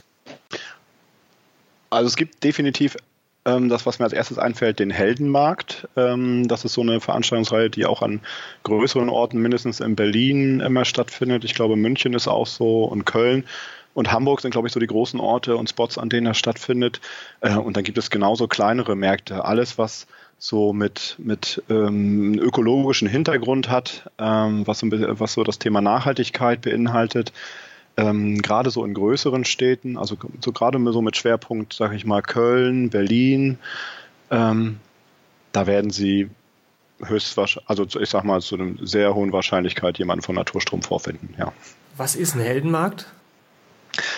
Also 1.91 2.09
es 2.09 2.17
gibt 2.17 2.43
definitiv 2.45 2.97
ähm, 3.47 3.69
das, 3.69 3.87
was 3.87 3.99
mir 3.99 4.05
als 4.05 4.13
erstes 4.13 4.39
einfällt, 4.39 4.81
den 4.81 4.91
Heldenmarkt. 4.91 5.89
Ähm, 5.97 6.49
das 6.49 6.65
ist 6.65 6.75
so 6.75 6.83
eine 6.83 7.01
Veranstaltungsreihe, 7.01 7.71
die 7.71 7.87
auch 7.87 8.03
an 8.03 8.21
größeren 8.65 9.09
Orten, 9.09 9.39
mindestens 9.41 9.81
in 9.81 9.97
Berlin 9.97 10.61
immer 10.61 10.85
stattfindet. 10.85 11.45
Ich 11.45 11.55
glaube, 11.55 11.77
München 11.77 12.13
ist 12.15 12.29
auch 12.29 12.47
so 12.47 12.85
und 12.85 13.07
Köln. 13.07 13.45
Und 13.95 14.13
Hamburg 14.13 14.43
sind, 14.43 14.51
glaube 14.51 14.69
ich, 14.69 14.75
so 14.75 14.81
die 14.81 14.87
großen 14.87 15.21
Orte 15.21 15.57
und 15.57 15.71
Spots, 15.71 15.97
an 15.97 16.11
denen 16.11 16.27
das 16.27 16.37
stattfindet. 16.37 17.01
Äh, 17.41 17.57
und 17.57 17.77
dann 17.77 17.85
gibt 17.85 17.97
es 17.97 18.11
genauso 18.11 18.49
kleinere 18.49 18.95
Märkte. 18.95 19.45
Alles, 19.45 19.79
was 19.79 20.07
so 20.39 20.73
mit, 20.73 21.17
mit 21.19 21.63
ähm, 21.71 22.39
ökologischen 22.39 23.09
Hintergrund 23.09 23.71
hat, 23.71 24.11
ähm, 24.19 24.67
was, 24.67 24.81
so, 24.81 24.89
was 24.91 25.33
so 25.33 25.45
das 25.45 25.59
Thema 25.59 25.81
Nachhaltigkeit 25.81 26.61
beinhaltet, 26.61 27.33
ähm, 27.97 28.43
gerade 28.43 28.71
so 28.71 28.85
in 28.85 28.95
größeren 28.95 29.45
Städten, 29.45 29.97
also 29.97 30.17
so 30.41 30.53
gerade 30.53 30.79
so 30.93 31.03
mit 31.03 31.17
Schwerpunkt, 31.17 31.73
sage 31.73 31.97
ich 31.97 32.05
mal, 32.05 32.23
Köln, 32.23 32.91
Berlin, 32.91 33.59
ähm, 34.31 34.79
da 35.53 35.67
werden 35.67 35.91
sie 35.91 36.29
höchstwahrscheinlich, 37.03 37.69
also 37.69 38.01
ich 38.01 38.11
sag 38.11 38.25
mal, 38.25 38.41
zu 38.41 38.57
einer 38.57 38.75
sehr 38.83 39.15
hohen 39.15 39.33
Wahrscheinlichkeit 39.33 39.99
jemanden 39.99 40.23
von 40.23 40.35
Naturstrom 40.35 40.83
vorfinden, 40.83 41.35
ja. 41.39 41.53
Was 41.97 42.15
ist 42.15 42.35
ein 42.35 42.41
Heldenmarkt? 42.41 43.07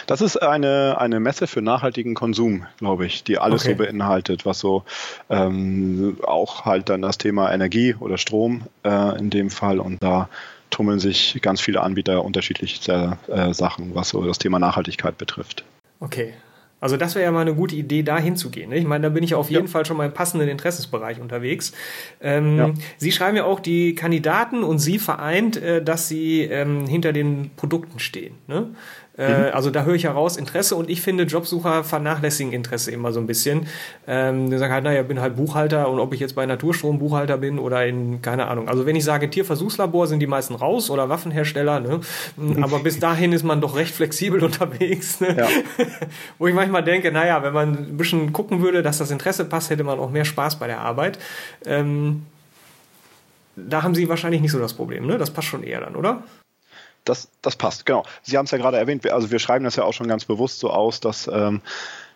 Das 0.06 0.20
ist 0.20 0.36
eine, 0.36 0.96
eine 0.98 1.20
Messe 1.20 1.46
für 1.46 1.62
nachhaltigen 1.62 2.14
Konsum, 2.14 2.66
glaube 2.78 3.06
ich, 3.06 3.22
die 3.22 3.38
alles 3.38 3.62
okay. 3.62 3.72
so 3.72 3.78
beinhaltet, 3.78 4.44
was 4.44 4.58
so 4.58 4.84
ähm, 5.30 6.16
auch 6.24 6.64
halt 6.64 6.88
dann 6.88 7.02
das 7.02 7.18
Thema 7.18 7.52
Energie 7.52 7.94
oder 7.94 8.18
Strom 8.18 8.62
äh, 8.84 9.18
in 9.18 9.30
dem 9.30 9.50
Fall 9.50 9.78
und 9.78 10.02
da 10.02 10.28
tummeln 10.70 10.98
sich 10.98 11.38
ganz 11.42 11.60
viele 11.60 11.82
Anbieter 11.82 12.24
unterschiedlichster 12.24 13.18
äh, 13.28 13.52
Sachen, 13.52 13.94
was 13.94 14.10
so 14.10 14.24
das 14.24 14.38
Thema 14.38 14.58
Nachhaltigkeit 14.58 15.18
betrifft. 15.18 15.64
Okay. 16.00 16.34
Also 16.80 16.96
das 16.96 17.14
wäre 17.16 17.24
ja 17.24 17.32
mal 17.32 17.40
eine 17.40 17.54
gute 17.54 17.74
Idee, 17.74 18.02
da 18.04 18.18
hinzugehen. 18.18 18.70
Ne? 18.70 18.76
Ich 18.76 18.86
meine, 18.86 19.02
da 19.02 19.08
bin 19.08 19.24
ich 19.24 19.34
auf 19.34 19.50
jeden 19.50 19.66
ja. 19.66 19.70
Fall 19.70 19.84
schon 19.84 19.96
mal 19.96 20.06
im 20.06 20.12
passenden 20.12 20.48
Interessensbereich 20.48 21.20
unterwegs. 21.20 21.72
Ähm, 22.20 22.56
ja. 22.56 22.70
Sie 22.98 23.10
schreiben 23.10 23.36
ja 23.36 23.44
auch 23.44 23.58
die 23.58 23.96
Kandidaten 23.96 24.62
und 24.62 24.78
Sie 24.78 24.98
vereint, 25.00 25.56
äh, 25.56 25.82
dass 25.82 26.08
Sie 26.08 26.42
ähm, 26.42 26.86
hinter 26.86 27.12
den 27.12 27.50
Produkten 27.56 27.98
stehen. 27.98 28.34
Ne? 28.46 28.68
Äh, 29.18 29.48
mhm. 29.48 29.54
Also 29.54 29.70
da 29.70 29.82
höre 29.82 29.94
ich 29.94 30.04
heraus 30.04 30.36
Interesse 30.36 30.76
und 30.76 30.88
ich 30.88 31.02
finde, 31.02 31.24
Jobsucher 31.24 31.82
vernachlässigen 31.82 32.52
Interesse 32.52 32.92
immer 32.92 33.12
so 33.12 33.18
ein 33.18 33.26
bisschen. 33.26 33.66
Ähm, 34.06 34.48
die 34.48 34.56
sagen 34.58 34.72
halt, 34.72 34.84
naja, 34.84 35.02
bin 35.02 35.20
halt 35.20 35.36
Buchhalter 35.36 35.88
und 35.88 35.98
ob 35.98 36.14
ich 36.14 36.20
jetzt 36.20 36.36
bei 36.36 36.46
Naturstrom 36.46 36.98
Buchhalter 36.98 37.36
bin 37.36 37.58
oder 37.58 37.84
in, 37.84 38.22
keine 38.22 38.46
Ahnung. 38.46 38.68
Also 38.68 38.86
wenn 38.86 38.94
ich 38.94 39.04
sage 39.04 39.28
Tierversuchslabor, 39.28 40.06
sind 40.06 40.20
die 40.20 40.26
meisten 40.26 40.54
raus 40.54 40.88
oder 40.88 41.08
Waffenhersteller, 41.08 41.80
ne? 41.80 42.00
aber 42.60 42.78
bis 42.78 43.00
dahin 43.00 43.32
ist 43.32 43.42
man 43.42 43.60
doch 43.60 43.76
recht 43.76 43.94
flexibel 43.94 44.42
unterwegs. 44.44 45.20
Ne? 45.20 45.36
Ja. 45.36 45.48
Wo 46.38 46.46
ich 46.46 46.54
manchmal 46.54 46.84
denke, 46.84 47.10
naja, 47.10 47.42
wenn 47.42 47.52
man 47.52 47.76
ein 47.76 47.96
bisschen 47.96 48.32
gucken 48.32 48.62
würde, 48.62 48.82
dass 48.82 48.98
das 48.98 49.10
Interesse 49.10 49.44
passt, 49.44 49.70
hätte 49.70 49.82
man 49.82 49.98
auch 49.98 50.10
mehr 50.10 50.24
Spaß 50.24 50.60
bei 50.60 50.68
der 50.68 50.80
Arbeit. 50.80 51.18
Ähm, 51.66 52.26
da 53.56 53.82
haben 53.82 53.94
Sie 53.94 54.08
wahrscheinlich 54.08 54.40
nicht 54.40 54.52
so 54.52 54.60
das 54.60 54.74
Problem, 54.74 55.06
ne? 55.06 55.18
Das 55.18 55.32
passt 55.32 55.48
schon 55.48 55.64
eher 55.64 55.80
dann, 55.80 55.96
oder? 55.96 56.22
Das, 57.08 57.28
das 57.42 57.56
passt, 57.56 57.86
genau. 57.86 58.04
Sie 58.22 58.36
haben 58.36 58.44
es 58.44 58.50
ja 58.50 58.58
gerade 58.58 58.76
erwähnt, 58.76 59.10
also 59.10 59.30
wir 59.30 59.38
schreiben 59.38 59.64
das 59.64 59.76
ja 59.76 59.84
auch 59.84 59.92
schon 59.92 60.08
ganz 60.08 60.24
bewusst 60.24 60.60
so 60.60 60.70
aus, 60.70 61.00
dass 61.00 61.28
ähm, 61.32 61.62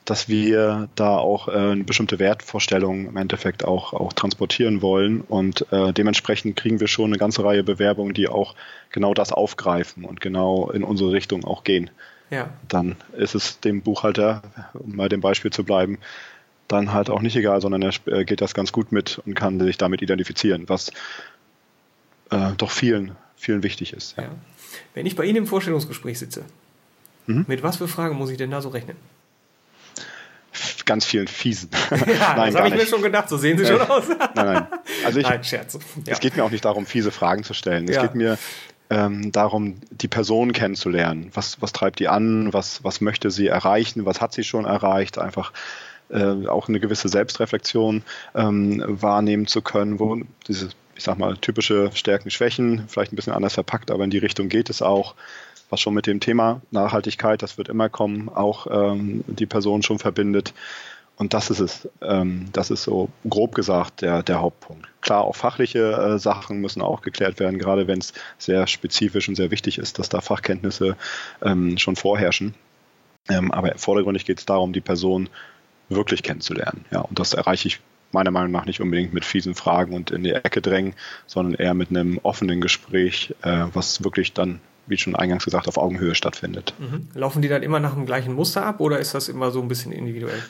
dass 0.05 0.29
wir 0.29 0.89
da 0.97 1.17
auch 1.17 1.49
äh, 1.49 1.53
eine 1.53 1.85
bestimmte 1.85 2.19
Wertvorstellung 2.19 3.07
im 3.07 3.17
Endeffekt 3.17 3.65
auch, 3.65 3.93
auch 3.93 4.13
transportieren 4.13 4.83
wollen. 4.83 5.21
Und 5.21 5.67
äh, 5.73 5.93
dementsprechend 5.93 6.57
kriegen 6.57 6.81
wir 6.81 6.89
schon 6.89 7.11
eine 7.11 7.19
ganze 7.19 7.45
Reihe 7.45 7.63
Bewerbungen, 7.63 8.15
die 8.15 8.29
auch 8.29 8.55
genau 8.91 9.15
das 9.15 9.33
aufgreifen 9.33 10.05
und 10.05 10.21
genau 10.21 10.71
in 10.71 10.83
unsere 10.83 11.13
Richtung 11.13 11.45
auch 11.45 11.63
gehen. 11.63 11.91
Ja. 12.31 12.49
Dann 12.69 12.97
ist 13.17 13.35
es 13.35 13.61
dem 13.61 13.83
Buchhalter, 13.83 14.43
um 14.75 14.97
mal 14.97 15.09
dem 15.09 15.21
Beispiel 15.21 15.53
zu 15.53 15.65
bleiben, 15.65 15.99
dann 16.67 16.93
halt 16.93 17.11
auch 17.11 17.21
nicht 17.21 17.37
egal, 17.37 17.61
sondern 17.61 17.83
er 17.83 17.93
äh, 18.07 18.25
geht 18.25 18.41
das 18.41 18.55
ganz 18.55 18.73
gut 18.73 18.91
mit 18.91 19.21
und 19.25 19.35
kann 19.35 19.61
sich 19.61 19.79
damit 19.79 20.03
identifizieren, 20.03 20.69
was 20.69 20.91
äh, 22.31 22.53
doch 22.57 22.71
vielen, 22.71 23.15
vielen 23.37 23.63
wichtig 23.63 23.93
ist. 23.93 24.17
Ja. 24.17 24.25
Ja. 24.25 24.31
Wenn 24.95 25.07
ich 25.07 25.17
bei 25.17 25.25
Ihnen 25.25 25.39
im 25.39 25.47
Vorstellungsgespräch 25.47 26.19
sitze, 26.19 26.45
mhm. 27.27 27.45
mit 27.49 27.63
was 27.63 27.77
für 27.77 27.89
Fragen 27.89 28.17
muss 28.17 28.31
ich 28.31 28.37
denn 28.37 28.51
da 28.51 28.61
so 28.61 28.69
rechnen? 28.69 28.97
ganz 30.85 31.05
vielen 31.05 31.29
fiesen. 31.29 31.71
Ja, 31.91 32.35
nein, 32.37 32.53
das 32.53 32.57
habe 32.57 32.69
ich 32.69 32.75
mir 32.75 32.87
schon 32.87 33.03
gedacht, 33.03 33.29
so 33.29 33.37
sehen 33.37 33.57
sie 33.57 33.67
schon 33.67 33.81
aus. 33.81 34.09
nein, 34.09 34.29
nein. 34.35 34.67
Also 35.05 35.21
ich, 35.21 35.27
nein, 35.29 35.43
Scherz. 35.45 35.75
Ja. 35.75 36.13
Es 36.13 36.21
geht 36.21 36.37
mir 36.37 36.45
auch 36.45 36.51
nicht 36.51 36.65
darum, 36.65 36.87
fiese 36.87 37.11
Fragen 37.11 37.45
zu 37.45 37.55
stellen. 37.55 37.89
Es 37.89 37.97
ja. 37.97 38.03
geht 38.03 38.15
mir 38.15 38.39
ähm, 38.91 39.33
darum, 39.33 39.77
die 39.91 40.09
Person 40.09 40.53
kennenzulernen. 40.53 41.31
Was, 41.35 41.63
was 41.63 41.73
treibt 41.73 41.99
die 41.99 42.09
an? 42.09 42.53
Was, 42.53 42.85
was 42.85 43.01
möchte 43.01 43.31
sie 43.31 43.47
erreichen? 43.47 44.05
Was 44.05 44.21
hat 44.21 44.33
sie 44.35 44.45
schon 44.45 44.65
erreicht? 44.65 45.19
Einfach 45.19 45.53
äh, 46.13 46.47
auch 46.47 46.69
eine 46.69 46.81
gewisse 46.81 47.09
Selbstreflexion 47.09 48.03
ähm, 48.35 48.83
wahrnehmen 48.87 49.47
zu 49.47 49.63
können, 49.63 49.99
wo 49.99 50.21
diese, 50.47 50.69
ich 50.95 51.05
sag 51.05 51.19
mal, 51.19 51.37
typische 51.37 51.91
Stärken, 51.95 52.31
Schwächen, 52.31 52.85
vielleicht 52.89 53.13
ein 53.13 53.17
bisschen 53.17 53.33
anders 53.33 53.55
verpackt, 53.55 53.91
aber 53.91 54.05
in 54.05 54.11
die 54.11 54.19
Richtung 54.19 54.49
geht 54.49 54.71
es 54.71 54.83
auch 54.83 55.15
was 55.73 55.81
schon 55.81 55.95
mit 55.95 56.07
dem 56.07 56.21
Thema 56.21 56.61
Nachhaltigkeit, 56.71 57.43
das 57.43 57.57
wird 57.57 57.71
immer 57.71 57.89
kommen, 57.89 58.29
auch 58.29 58.67
ähm, 58.71 59.25
die 59.27 59.47
Person 59.47 59.83
schon 59.83 59.99
verbindet. 59.99 60.53
Und 61.17 61.35
das 61.35 61.51
ist 61.51 61.61
es. 61.61 61.89
Ähm, 62.03 62.47
das 62.53 62.71
ist 62.71 62.83
so 62.83 63.09
grob 63.29 63.55
gesagt 63.55 64.03
der, 64.03 64.23
der 64.23 64.41
Hauptpunkt. 64.41 64.89
Klar, 65.01 65.23
auch 65.25 65.37
fachliche 65.37 65.93
äh, 65.93 66.19
Sachen 66.19 66.61
müssen 66.61 66.83
auch 66.83 67.01
geklärt 67.01 67.39
werden, 67.41 67.59
gerade 67.59 67.87
wenn 67.87 68.01
es 68.01 68.13
sehr 68.39 68.67
spezifisch 68.67 69.29
und 69.29 69.35
sehr 69.35 69.51
wichtig 69.51 69.79
ist, 69.79 69.99
dass 69.99 70.09
da 70.09 70.21
Fachkenntnisse 70.21 70.97
ähm, 71.43 71.79
schon 71.79 71.97
vorherrschen. 71.97 72.55
Ähm, 73.29 73.51
aber 73.53 73.79
vordergründig 73.79 74.25
geht 74.25 74.41
es 74.41 74.47
darum, 74.47 74.73
die 74.73 74.81
Person 74.81 75.29
wirklich 75.95 76.23
kennenzulernen. 76.23 76.85
Ja, 76.91 77.01
und 77.01 77.19
das 77.19 77.35
erreiche 77.35 77.69
ich 77.69 77.81
meiner 78.13 78.31
Meinung 78.31 78.53
nach 78.53 78.67
nicht 78.67 78.81
unbedingt 78.81 79.15
mit 79.15 79.25
fiesen 79.25 79.55
Fragen 79.55 79.95
und 79.95 80.11
in 80.11 80.23
die 80.23 80.33
Ecke 80.33 80.61
drängen, 80.61 80.95
sondern 81.27 81.55
eher 81.55 81.75
mit 81.75 81.91
einem 81.91 82.19
offenen 82.23 82.61
Gespräch, 82.61 83.35
äh, 83.43 83.65
was 83.73 84.05
wirklich 84.05 84.33
dann 84.33 84.61
wie 84.87 84.99
schon 84.99 85.15
eingangs 85.15 85.45
gesagt, 85.45 85.69
auf 85.69 85.79
Augenhöhe 85.79 86.15
stattfindet. 86.15 86.75
Mhm. 86.79 87.09
Laufen 87.15 87.43
die 87.43 87.49
dann 87.49 87.63
immer 87.63 87.81
nach 87.81 87.95
dem 87.95 88.07
gleichen 88.07 88.35
Muster 88.35 88.67
ab 88.67 88.81
oder 88.81 88.99
ist 88.99 89.15
das 89.15 89.29
immer 89.29 89.51
so 89.51 89.63
ein 89.63 89.69
bisschen 89.69 89.93
individuell? 89.93 90.43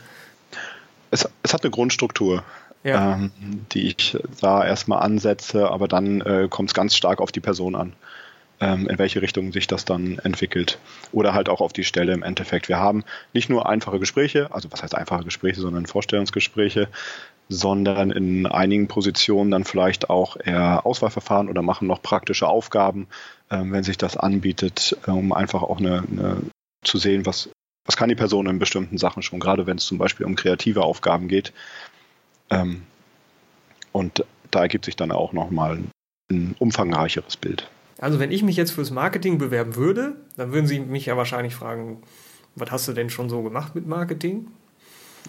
Es, 1.10 1.28
es 1.42 1.52
hat 1.52 1.62
eine 1.62 1.70
Grundstruktur, 1.70 2.42
ja. 2.82 3.14
ähm, 3.14 3.30
die 3.72 3.88
ich 3.88 4.16
da 4.40 4.64
erstmal 4.64 5.02
ansetze, 5.02 5.70
aber 5.70 5.86
dann 5.86 6.22
äh, 6.22 6.48
kommt 6.48 6.70
es 6.70 6.74
ganz 6.74 6.96
stark 6.96 7.20
auf 7.20 7.30
die 7.30 7.40
Person 7.40 7.74
an, 7.74 7.92
in 8.62 8.98
welche 8.98 9.22
Richtung 9.22 9.52
sich 9.52 9.66
das 9.66 9.84
dann 9.84 10.18
entwickelt. 10.20 10.78
Oder 11.10 11.34
halt 11.34 11.48
auch 11.48 11.60
auf 11.60 11.72
die 11.72 11.84
Stelle 11.84 12.12
im 12.12 12.22
Endeffekt. 12.22 12.68
Wir 12.68 12.78
haben 12.78 13.04
nicht 13.32 13.50
nur 13.50 13.68
einfache 13.68 13.98
Gespräche, 13.98 14.52
also 14.52 14.70
was 14.70 14.82
heißt 14.82 14.94
einfache 14.94 15.24
Gespräche, 15.24 15.60
sondern 15.60 15.86
Vorstellungsgespräche, 15.86 16.88
sondern 17.48 18.10
in 18.10 18.46
einigen 18.46 18.88
Positionen 18.88 19.50
dann 19.50 19.64
vielleicht 19.64 20.10
auch 20.10 20.36
eher 20.42 20.86
Auswahlverfahren 20.86 21.48
oder 21.48 21.62
machen 21.62 21.88
noch 21.88 22.02
praktische 22.02 22.46
Aufgaben, 22.46 23.08
ähm, 23.50 23.72
wenn 23.72 23.84
sich 23.84 23.98
das 23.98 24.16
anbietet, 24.16 24.96
um 25.06 25.32
einfach 25.32 25.62
auch 25.62 25.78
eine, 25.78 26.04
eine 26.10 26.42
zu 26.84 26.98
sehen, 26.98 27.26
was, 27.26 27.50
was 27.84 27.96
kann 27.96 28.08
die 28.08 28.14
Person 28.14 28.46
in 28.46 28.58
bestimmten 28.58 28.98
Sachen 28.98 29.22
schon, 29.22 29.40
gerade 29.40 29.66
wenn 29.66 29.76
es 29.76 29.86
zum 29.86 29.98
Beispiel 29.98 30.26
um 30.26 30.36
kreative 30.36 30.82
Aufgaben 30.82 31.28
geht. 31.28 31.52
Ähm, 32.50 32.82
und 33.92 34.24
da 34.50 34.60
ergibt 34.60 34.84
sich 34.84 34.96
dann 34.96 35.12
auch 35.12 35.32
nochmal 35.32 35.80
ein 36.30 36.56
umfangreicheres 36.58 37.36
Bild. 37.36 37.68
Also 38.02 38.18
wenn 38.18 38.32
ich 38.32 38.42
mich 38.42 38.56
jetzt 38.56 38.72
fürs 38.72 38.90
Marketing 38.90 39.38
bewerben 39.38 39.76
würde, 39.76 40.16
dann 40.36 40.52
würden 40.52 40.66
Sie 40.66 40.80
mich 40.80 41.06
ja 41.06 41.16
wahrscheinlich 41.16 41.54
fragen, 41.54 42.02
was 42.56 42.72
hast 42.72 42.88
du 42.88 42.94
denn 42.94 43.10
schon 43.10 43.30
so 43.30 43.44
gemacht 43.44 43.76
mit 43.76 43.86
Marketing? 43.86 44.48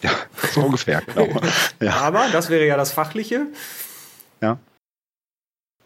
Ja, 0.02 0.10
so 0.54 0.62
ungefähr, 0.62 1.04
genau. 1.06 1.40
Ja. 1.80 1.98
Aber 1.98 2.26
das 2.32 2.50
wäre 2.50 2.66
ja 2.66 2.76
das 2.76 2.92
Fachliche. 2.92 3.46
Ja. 4.42 4.58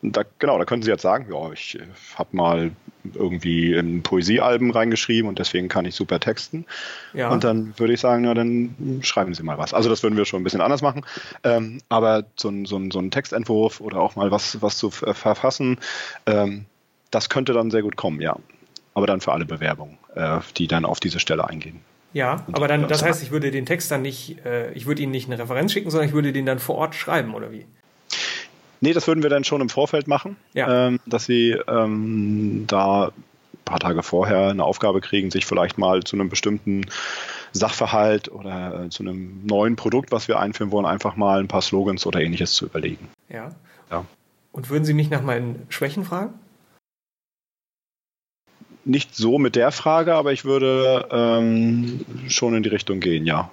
Da, 0.01 0.23
genau, 0.39 0.57
da 0.57 0.63
können 0.63 0.81
Sie 0.81 0.89
jetzt 0.89 1.01
sagen, 1.01 1.27
ja, 1.29 1.51
ich 1.51 1.77
habe 2.15 2.29
mal 2.37 2.71
irgendwie 3.13 3.73
in 3.73 4.01
Poesiealben 4.01 4.71
reingeschrieben 4.71 5.27
und 5.27 5.39
deswegen 5.39 5.67
kann 5.67 5.83
ich 5.83 5.93
super 5.95 6.21
texten. 6.21 6.65
Ja. 7.13 7.31
Und 7.31 7.43
dann 7.43 7.77
würde 7.77 7.91
ich 7.91 7.99
sagen, 7.99 8.23
ja, 8.23 8.33
dann 8.33 9.01
schreiben 9.03 9.33
Sie 9.33 9.43
mal 9.43 9.57
was. 9.57 9.73
Also 9.73 9.89
das 9.89 10.03
würden 10.03 10.15
wir 10.15 10.23
schon 10.23 10.39
ein 10.39 10.45
bisschen 10.45 10.61
anders 10.61 10.81
machen. 10.81 11.05
Ähm, 11.43 11.81
aber 11.89 12.23
so 12.37 12.47
ein, 12.47 12.65
so, 12.65 12.77
ein, 12.77 12.91
so 12.91 12.99
ein 12.99 13.11
Textentwurf 13.11 13.81
oder 13.81 13.99
auch 13.99 14.15
mal 14.15 14.31
was, 14.31 14.61
was 14.61 14.77
zu 14.77 14.89
verfassen, 14.89 15.79
ähm, 16.27 16.65
das 17.11 17.29
könnte 17.29 17.53
dann 17.53 17.71
sehr 17.71 17.81
gut 17.81 17.95
kommen, 17.95 18.21
ja. 18.21 18.37
Aber 18.93 19.07
dann 19.07 19.21
für 19.21 19.31
alle 19.31 19.45
Bewerbungen, 19.45 19.97
äh, 20.15 20.39
die 20.57 20.67
dann 20.67 20.85
auf 20.85 20.99
diese 20.99 21.19
Stelle 21.19 21.47
eingehen. 21.47 21.81
Ja, 22.13 22.43
und 22.47 22.55
aber 22.55 22.67
dann, 22.67 22.87
das 22.87 23.03
heißt, 23.03 23.21
ich 23.21 23.31
würde 23.31 23.51
den 23.51 23.65
Text 23.65 23.91
dann 23.91 24.01
nicht, 24.01 24.43
äh, 24.45 24.71
ich 24.73 24.87
würde 24.87 25.03
Ihnen 25.03 25.11
nicht 25.11 25.29
eine 25.29 25.37
Referenz 25.37 25.71
schicken, 25.71 25.91
sondern 25.91 26.07
ich 26.07 26.15
würde 26.15 26.33
den 26.33 26.45
dann 26.45 26.59
vor 26.59 26.75
Ort 26.75 26.95
schreiben, 26.95 27.35
oder 27.35 27.51
wie? 27.51 27.65
Nee, 28.79 28.93
das 28.93 29.07
würden 29.07 29.23
wir 29.23 29.29
dann 29.29 29.43
schon 29.43 29.61
im 29.61 29.69
Vorfeld 29.69 30.07
machen, 30.07 30.37
ja. 30.53 30.87
ähm, 30.87 30.99
dass 31.05 31.25
Sie 31.25 31.55
ähm, 31.67 32.65
da 32.67 33.07
ein 33.07 33.13
paar 33.65 33.79
Tage 33.79 34.03
vorher 34.03 34.49
eine 34.49 34.63
Aufgabe 34.63 35.01
kriegen, 35.01 35.31
sich 35.31 35.45
vielleicht 35.45 35.77
mal 35.77 36.03
zu 36.03 36.15
einem 36.15 36.29
bestimmten 36.29 36.85
Sachverhalt 37.51 38.31
oder 38.31 38.85
äh, 38.85 38.89
zu 38.89 39.03
einem 39.03 39.45
neuen 39.45 39.75
Produkt, 39.75 40.11
was 40.11 40.27
wir 40.27 40.39
einführen 40.39 40.71
wollen, 40.71 40.85
einfach 40.85 41.15
mal 41.15 41.39
ein 41.39 41.47
paar 41.47 41.61
Slogans 41.61 42.05
oder 42.05 42.21
ähnliches 42.21 42.53
zu 42.53 42.65
überlegen. 42.65 43.09
Ja. 43.29 43.49
ja. 43.91 44.05
Und 44.51 44.69
würden 44.69 44.85
Sie 44.85 44.93
mich 44.93 45.09
nach 45.09 45.21
meinen 45.21 45.65
Schwächen 45.69 46.03
fragen? 46.03 46.33
Nicht 48.87 49.15
so 49.15 49.37
mit 49.37 49.55
der 49.55 49.71
Frage, 49.71 50.15
aber 50.15 50.33
ich 50.33 50.45
würde 50.45 51.07
ähm, 51.11 52.05
schon 52.27 52.55
in 52.55 52.63
die 52.63 52.69
Richtung 52.69 52.99
gehen, 52.99 53.25
ja. 53.25 53.51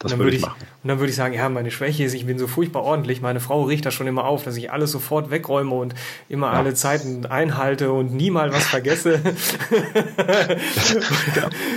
Das 0.00 0.16
würde 0.16 0.34
ich, 0.34 0.40
machen. 0.40 0.62
Und 0.82 0.88
dann 0.88 0.98
würde 0.98 1.10
ich 1.10 1.16
sagen, 1.16 1.34
ja, 1.34 1.46
meine 1.50 1.70
Schwäche 1.70 2.04
ist, 2.04 2.14
ich 2.14 2.24
bin 2.24 2.38
so 2.38 2.46
furchtbar 2.46 2.84
ordentlich. 2.84 3.20
Meine 3.20 3.38
Frau 3.38 3.64
riecht 3.64 3.84
das 3.84 3.92
schon 3.92 4.06
immer 4.06 4.24
auf, 4.24 4.44
dass 4.44 4.56
ich 4.56 4.72
alles 4.72 4.92
sofort 4.92 5.30
wegräume 5.30 5.74
und 5.74 5.94
immer 6.30 6.46
ja. 6.46 6.54
alle 6.54 6.72
Zeiten 6.72 7.26
einhalte 7.26 7.92
und 7.92 8.14
nie 8.14 8.30
mal 8.30 8.50
was 8.50 8.66
vergesse. 8.66 9.18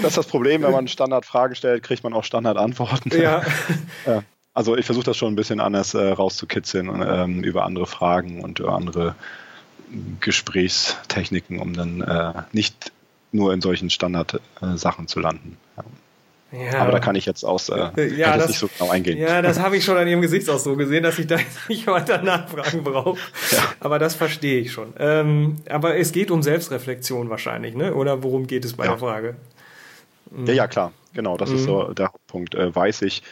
das 0.01 0.08
ist 0.08 0.17
das 0.17 0.27
Problem, 0.27 0.62
wenn 0.63 0.71
man 0.71 0.88
Standardfragen 0.88 1.58
stellt, 1.58 1.84
kriegt 1.84 2.06
man 2.06 2.13
auch 2.13 2.23
Standardantworten. 2.23 3.10
Ja. 3.10 3.41
ja. 4.06 4.23
Also 4.53 4.77
ich 4.77 4.86
versuche 4.86 5.06
das 5.06 5.17
schon 5.17 5.34
ein 5.34 5.36
bisschen 5.36 5.60
anders 5.60 5.93
äh, 5.93 6.08
rauszukitzeln 6.08 7.03
ähm, 7.06 7.43
über 7.43 7.65
andere 7.65 7.88
Fragen 7.88 8.41
und 8.41 8.60
über 8.60 8.73
andere 8.73 9.15
Gesprächstechniken, 10.19 11.60
um 11.60 11.73
dann 11.73 12.01
äh, 12.01 12.34
nicht 12.51 12.91
nur 13.32 13.53
in 13.53 13.62
solchen 13.62 13.89
Standardsachen 13.89 15.06
äh, 15.06 15.08
zu 15.08 15.19
landen. 15.19 15.58
Ja. 15.77 15.84
Ja. 16.53 16.82
Aber 16.82 16.91
da 16.91 16.99
kann 16.99 17.15
ich 17.15 17.25
jetzt 17.25 17.43
aus 17.43 17.69
äh, 17.69 18.15
ja, 18.15 18.38
das, 18.38 18.49
nicht 18.49 18.60
so 18.60 18.67
genau 18.67 18.91
eingehen. 18.91 19.17
Ja, 19.17 19.41
das 19.41 19.60
habe 19.60 19.75
ich 19.75 19.84
schon 19.84 19.97
an 19.97 20.08
Ihrem 20.08 20.21
Gesichtsausdruck 20.21 20.77
gesehen, 20.77 21.01
dass 21.01 21.17
ich 21.17 21.25
da 21.25 21.38
nicht 21.67 21.88
weiter 21.88 22.21
nachfragen 22.21 22.84
brauche. 22.84 23.19
Ja. 23.51 23.73
Aber 23.79 23.97
das 23.97 24.13
verstehe 24.13 24.62
ich 24.62 24.71
schon. 24.71 24.93
Ähm, 24.99 25.56
aber 25.67 25.97
es 25.97 26.12
geht 26.12 26.29
um 26.29 26.43
Selbstreflexion 26.43 27.32
wahrscheinlich, 27.32 27.73
ne? 27.73 27.95
Oder 27.95 28.21
worum 28.21 28.45
geht 28.45 28.65
es 28.65 28.73
bei 28.73 28.86
ja. 28.86 28.91
der 28.91 28.99
Frage? 28.99 29.36
Ja, 30.45 30.53
ja, 30.53 30.67
klar. 30.67 30.93
Genau, 31.13 31.38
das 31.38 31.49
mhm. 31.49 31.56
ist 31.56 31.63
so 31.63 31.91
der 31.93 32.08
Hauptpunkt. 32.08 32.53
Äh, 32.53 32.75
weiß 32.75 33.01
ich, 33.01 33.23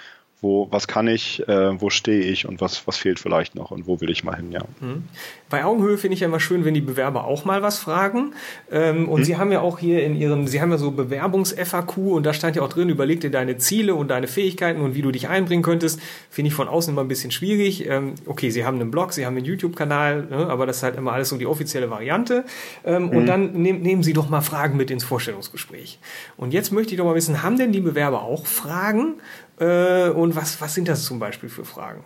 wo, 0.41 0.67
was 0.71 0.87
kann 0.87 1.07
ich, 1.07 1.47
äh, 1.47 1.79
wo 1.79 1.91
stehe 1.91 2.23
ich 2.23 2.47
und 2.47 2.61
was, 2.61 2.87
was 2.87 2.97
fehlt 2.97 3.19
vielleicht 3.19 3.53
noch 3.53 3.69
und 3.69 3.85
wo 3.85 4.01
will 4.01 4.09
ich 4.09 4.23
mal 4.23 4.35
hin, 4.35 4.51
ja. 4.51 4.61
Mhm. 4.79 5.03
Bei 5.51 5.63
Augenhöhe 5.63 5.99
finde 5.99 6.15
ich 6.15 6.21
ja 6.21 6.27
immer 6.27 6.39
schön, 6.39 6.65
wenn 6.65 6.73
die 6.73 6.81
Bewerber 6.81 7.25
auch 7.25 7.45
mal 7.45 7.61
was 7.61 7.77
fragen. 7.77 8.33
Ähm, 8.71 9.07
und 9.07 9.19
mhm. 9.19 9.25
Sie 9.25 9.37
haben 9.37 9.51
ja 9.51 9.61
auch 9.61 9.77
hier 9.77 10.03
in 10.03 10.15
Ihrem, 10.15 10.47
Sie 10.47 10.59
haben 10.59 10.71
ja 10.71 10.79
so 10.79 10.89
Bewerbungs-FAQ 10.89 11.97
und 11.97 12.25
da 12.25 12.33
stand 12.33 12.55
ja 12.55 12.63
auch 12.63 12.69
drin, 12.69 12.89
überleg 12.89 13.21
dir 13.21 13.29
deine 13.29 13.57
Ziele 13.57 13.93
und 13.93 14.07
deine 14.07 14.27
Fähigkeiten 14.27 14.81
und 14.81 14.95
wie 14.95 15.03
du 15.03 15.11
dich 15.11 15.27
einbringen 15.27 15.61
könntest. 15.61 15.99
Finde 16.31 16.47
ich 16.47 16.55
von 16.55 16.67
außen 16.67 16.91
immer 16.91 17.01
ein 17.01 17.07
bisschen 17.07 17.29
schwierig. 17.29 17.87
Ähm, 17.87 18.15
okay, 18.25 18.49
Sie 18.49 18.65
haben 18.65 18.81
einen 18.81 18.89
Blog, 18.89 19.13
Sie 19.13 19.27
haben 19.27 19.37
einen 19.37 19.45
YouTube-Kanal, 19.45 20.27
ne, 20.27 20.47
aber 20.49 20.65
das 20.65 20.77
ist 20.77 20.83
halt 20.83 20.95
immer 20.95 21.13
alles 21.13 21.29
so 21.29 21.37
die 21.37 21.45
offizielle 21.45 21.91
Variante. 21.91 22.45
Ähm, 22.83 23.03
mhm. 23.03 23.09
Und 23.09 23.25
dann 23.27 23.51
nehm, 23.61 23.81
nehmen 23.81 24.01
Sie 24.01 24.13
doch 24.13 24.27
mal 24.27 24.41
Fragen 24.41 24.75
mit 24.75 24.89
ins 24.89 25.03
Vorstellungsgespräch. 25.03 25.99
Und 26.35 26.51
jetzt 26.51 26.71
möchte 26.71 26.93
ich 26.93 26.97
doch 26.97 27.05
mal 27.05 27.13
wissen, 27.13 27.43
haben 27.43 27.57
denn 27.57 27.71
die 27.71 27.81
Bewerber 27.81 28.23
auch 28.23 28.47
Fragen? 28.47 29.17
Äh, 29.61 30.09
und 30.09 30.35
was, 30.35 30.59
was 30.59 30.73
sind 30.73 30.87
das 30.87 31.05
zum 31.05 31.19
Beispiel 31.19 31.47
für 31.47 31.63
Fragen? 31.63 32.03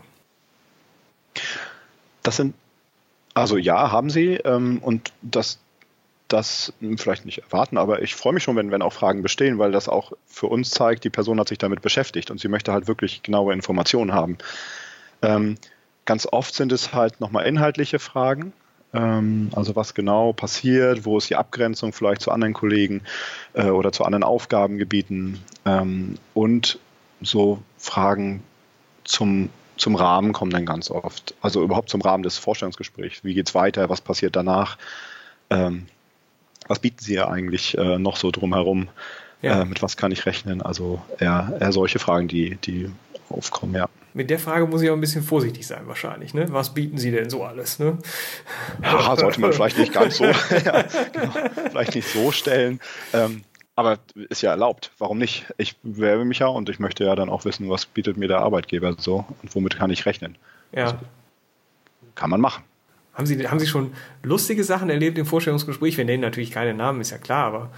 Das 2.22 2.36
sind, 2.36 2.54
also 3.34 3.58
ja, 3.58 3.92
haben 3.92 4.10
sie. 4.10 4.36
Ähm, 4.44 4.80
und 4.82 5.14
das, 5.22 5.60
das 6.28 6.74
vielleicht 6.98 7.26
nicht 7.26 7.38
erwarten, 7.40 7.78
aber 7.78 8.02
ich 8.02 8.16
freue 8.16 8.34
mich 8.34 8.44
schon, 8.44 8.58
wenn, 8.58 8.72
wenn 8.72 8.82
auch 8.82 8.94
Fragen 8.94 9.22
bestehen, 9.22 9.58
weil 9.58 9.72
das 9.72 9.88
auch 9.88 10.12
für 10.28 10.48
uns 10.48 10.72
zeigt, 10.72 11.06
die 11.06 11.10
Person 11.10 11.40
hat 11.40 11.48
sich 11.48 11.58
damit 11.60 11.82
beschäftigt 11.82 12.30
und 12.30 12.40
sie 12.40 12.50
möchte 12.50 12.74
halt 12.74 12.88
wirklich 12.88 13.24
genaue 13.24 13.54
Informationen 13.54 14.12
haben. 14.12 14.38
Ähm, 15.22 15.56
ganz 16.06 16.28
oft 16.30 16.54
sind 16.54 16.74
es 16.74 16.94
halt 16.94 17.22
nochmal 17.22 17.46
inhaltliche 17.46 18.00
Fragen, 18.00 18.54
Ähm, 18.94 19.50
also 19.56 19.76
was 19.76 19.94
genau 19.94 20.34
passiert, 20.34 21.06
wo 21.06 21.18
ist 21.18 21.30
die 21.30 21.36
Abgrenzung 21.36 21.94
vielleicht 21.94 22.22
zu 22.22 22.32
anderen 22.32 22.54
Kollegen 22.54 23.02
äh, 23.54 23.70
oder 23.70 23.92
zu 23.92 24.04
anderen 24.06 24.24
Aufgabengebieten 24.24 25.40
ähm, 25.66 26.18
und 26.34 26.80
so 27.26 27.60
Fragen 27.78 28.44
zum, 29.04 29.50
zum 29.78 29.96
Rahmen 29.96 30.34
kommen 30.34 30.52
dann 30.52 30.66
ganz 30.66 30.90
oft. 30.90 31.36
Also 31.42 31.64
überhaupt 31.64 31.90
zum 31.90 32.02
Rahmen 32.02 32.24
des 32.24 32.38
Vorstellungsgesprächs. 32.38 33.24
Wie 33.24 33.34
geht 33.34 33.48
es 33.48 33.56
weiter? 33.56 33.90
Was 33.90 34.02
passiert 34.02 34.36
danach? 34.36 34.78
Ähm, 35.50 35.88
was 36.68 36.80
bieten 36.80 37.00
Sie 37.00 37.16
ja 37.16 37.28
eigentlich 37.28 37.78
äh, 37.78 38.00
noch 38.00 38.18
so 38.18 38.32
drumherum? 38.32 38.90
Ja. 39.42 39.62
Äh, 39.62 39.66
mit 39.66 39.82
was 39.84 39.98
kann 39.98 40.12
ich 40.12 40.26
rechnen? 40.26 40.62
Also 40.62 41.02
eher, 41.20 41.58
eher 41.60 41.72
solche 41.72 42.00
Fragen, 42.00 42.28
die, 42.28 42.56
die 42.56 42.90
aufkommen, 43.30 43.76
ja. 43.76 43.88
Mit 44.14 44.30
der 44.30 44.40
Frage 44.40 44.66
muss 44.66 44.82
ich 44.82 44.90
auch 44.90 44.94
ein 44.94 45.02
bisschen 45.02 45.24
vorsichtig 45.24 45.68
sein 45.68 45.88
wahrscheinlich. 45.88 46.34
Ne? 46.34 46.46
Was 46.50 46.74
bieten 46.74 46.98
Sie 46.98 47.12
denn 47.12 47.30
so 47.30 47.44
alles? 47.44 47.80
Ne? 47.80 47.98
Ja, 48.82 49.16
sollte 49.18 49.42
man 49.42 49.52
vielleicht 49.52 49.78
nicht 49.78 49.92
ganz 49.92 50.18
so, 50.18 50.24
ja, 50.66 50.86
genau, 51.12 51.34
vielleicht 51.70 51.96
nicht 51.96 52.08
so 52.08 52.32
stellen. 52.32 52.80
Ähm, 53.14 53.44
aber 53.76 54.00
ist 54.30 54.42
ja 54.42 54.52
erlaubt. 54.52 54.92
Warum 54.98 55.18
nicht? 55.18 55.46
Ich 55.58 55.78
bewerbe 55.78 56.26
mich 56.26 56.40
ja 56.40 56.48
und 56.48 56.70
ich 56.70 56.80
möchte 56.80 57.04
ja 57.04 57.16
dann 57.16 57.30
auch 57.30 57.46
wissen, 57.46 57.70
was 57.70 57.86
bietet 57.86 58.18
mir 58.18 58.28
der 58.28 58.40
Arbeitgeber 58.40 58.96
so 58.98 59.26
und 59.42 59.54
womit 59.54 59.78
kann 59.78 59.90
ich 59.90 60.06
rechnen. 60.06 60.38
Ja. 60.72 60.86
Also, 60.86 60.98
kann 62.16 62.30
man 62.30 62.42
machen. 62.42 62.64
Haben 63.14 63.26
Sie, 63.26 63.48
haben 63.48 63.60
Sie 63.60 63.68
schon 63.68 63.94
lustige 64.24 64.64
Sachen 64.64 64.90
erlebt 64.90 65.18
im 65.18 65.26
Vorstellungsgespräch? 65.26 65.98
Wir 65.98 66.06
nennen 66.06 66.22
natürlich 66.22 66.52
keine 66.52 66.74
Namen, 66.74 67.02
ist 67.02 67.12
ja 67.12 67.18
klar, 67.18 67.48
aber. 67.48 67.72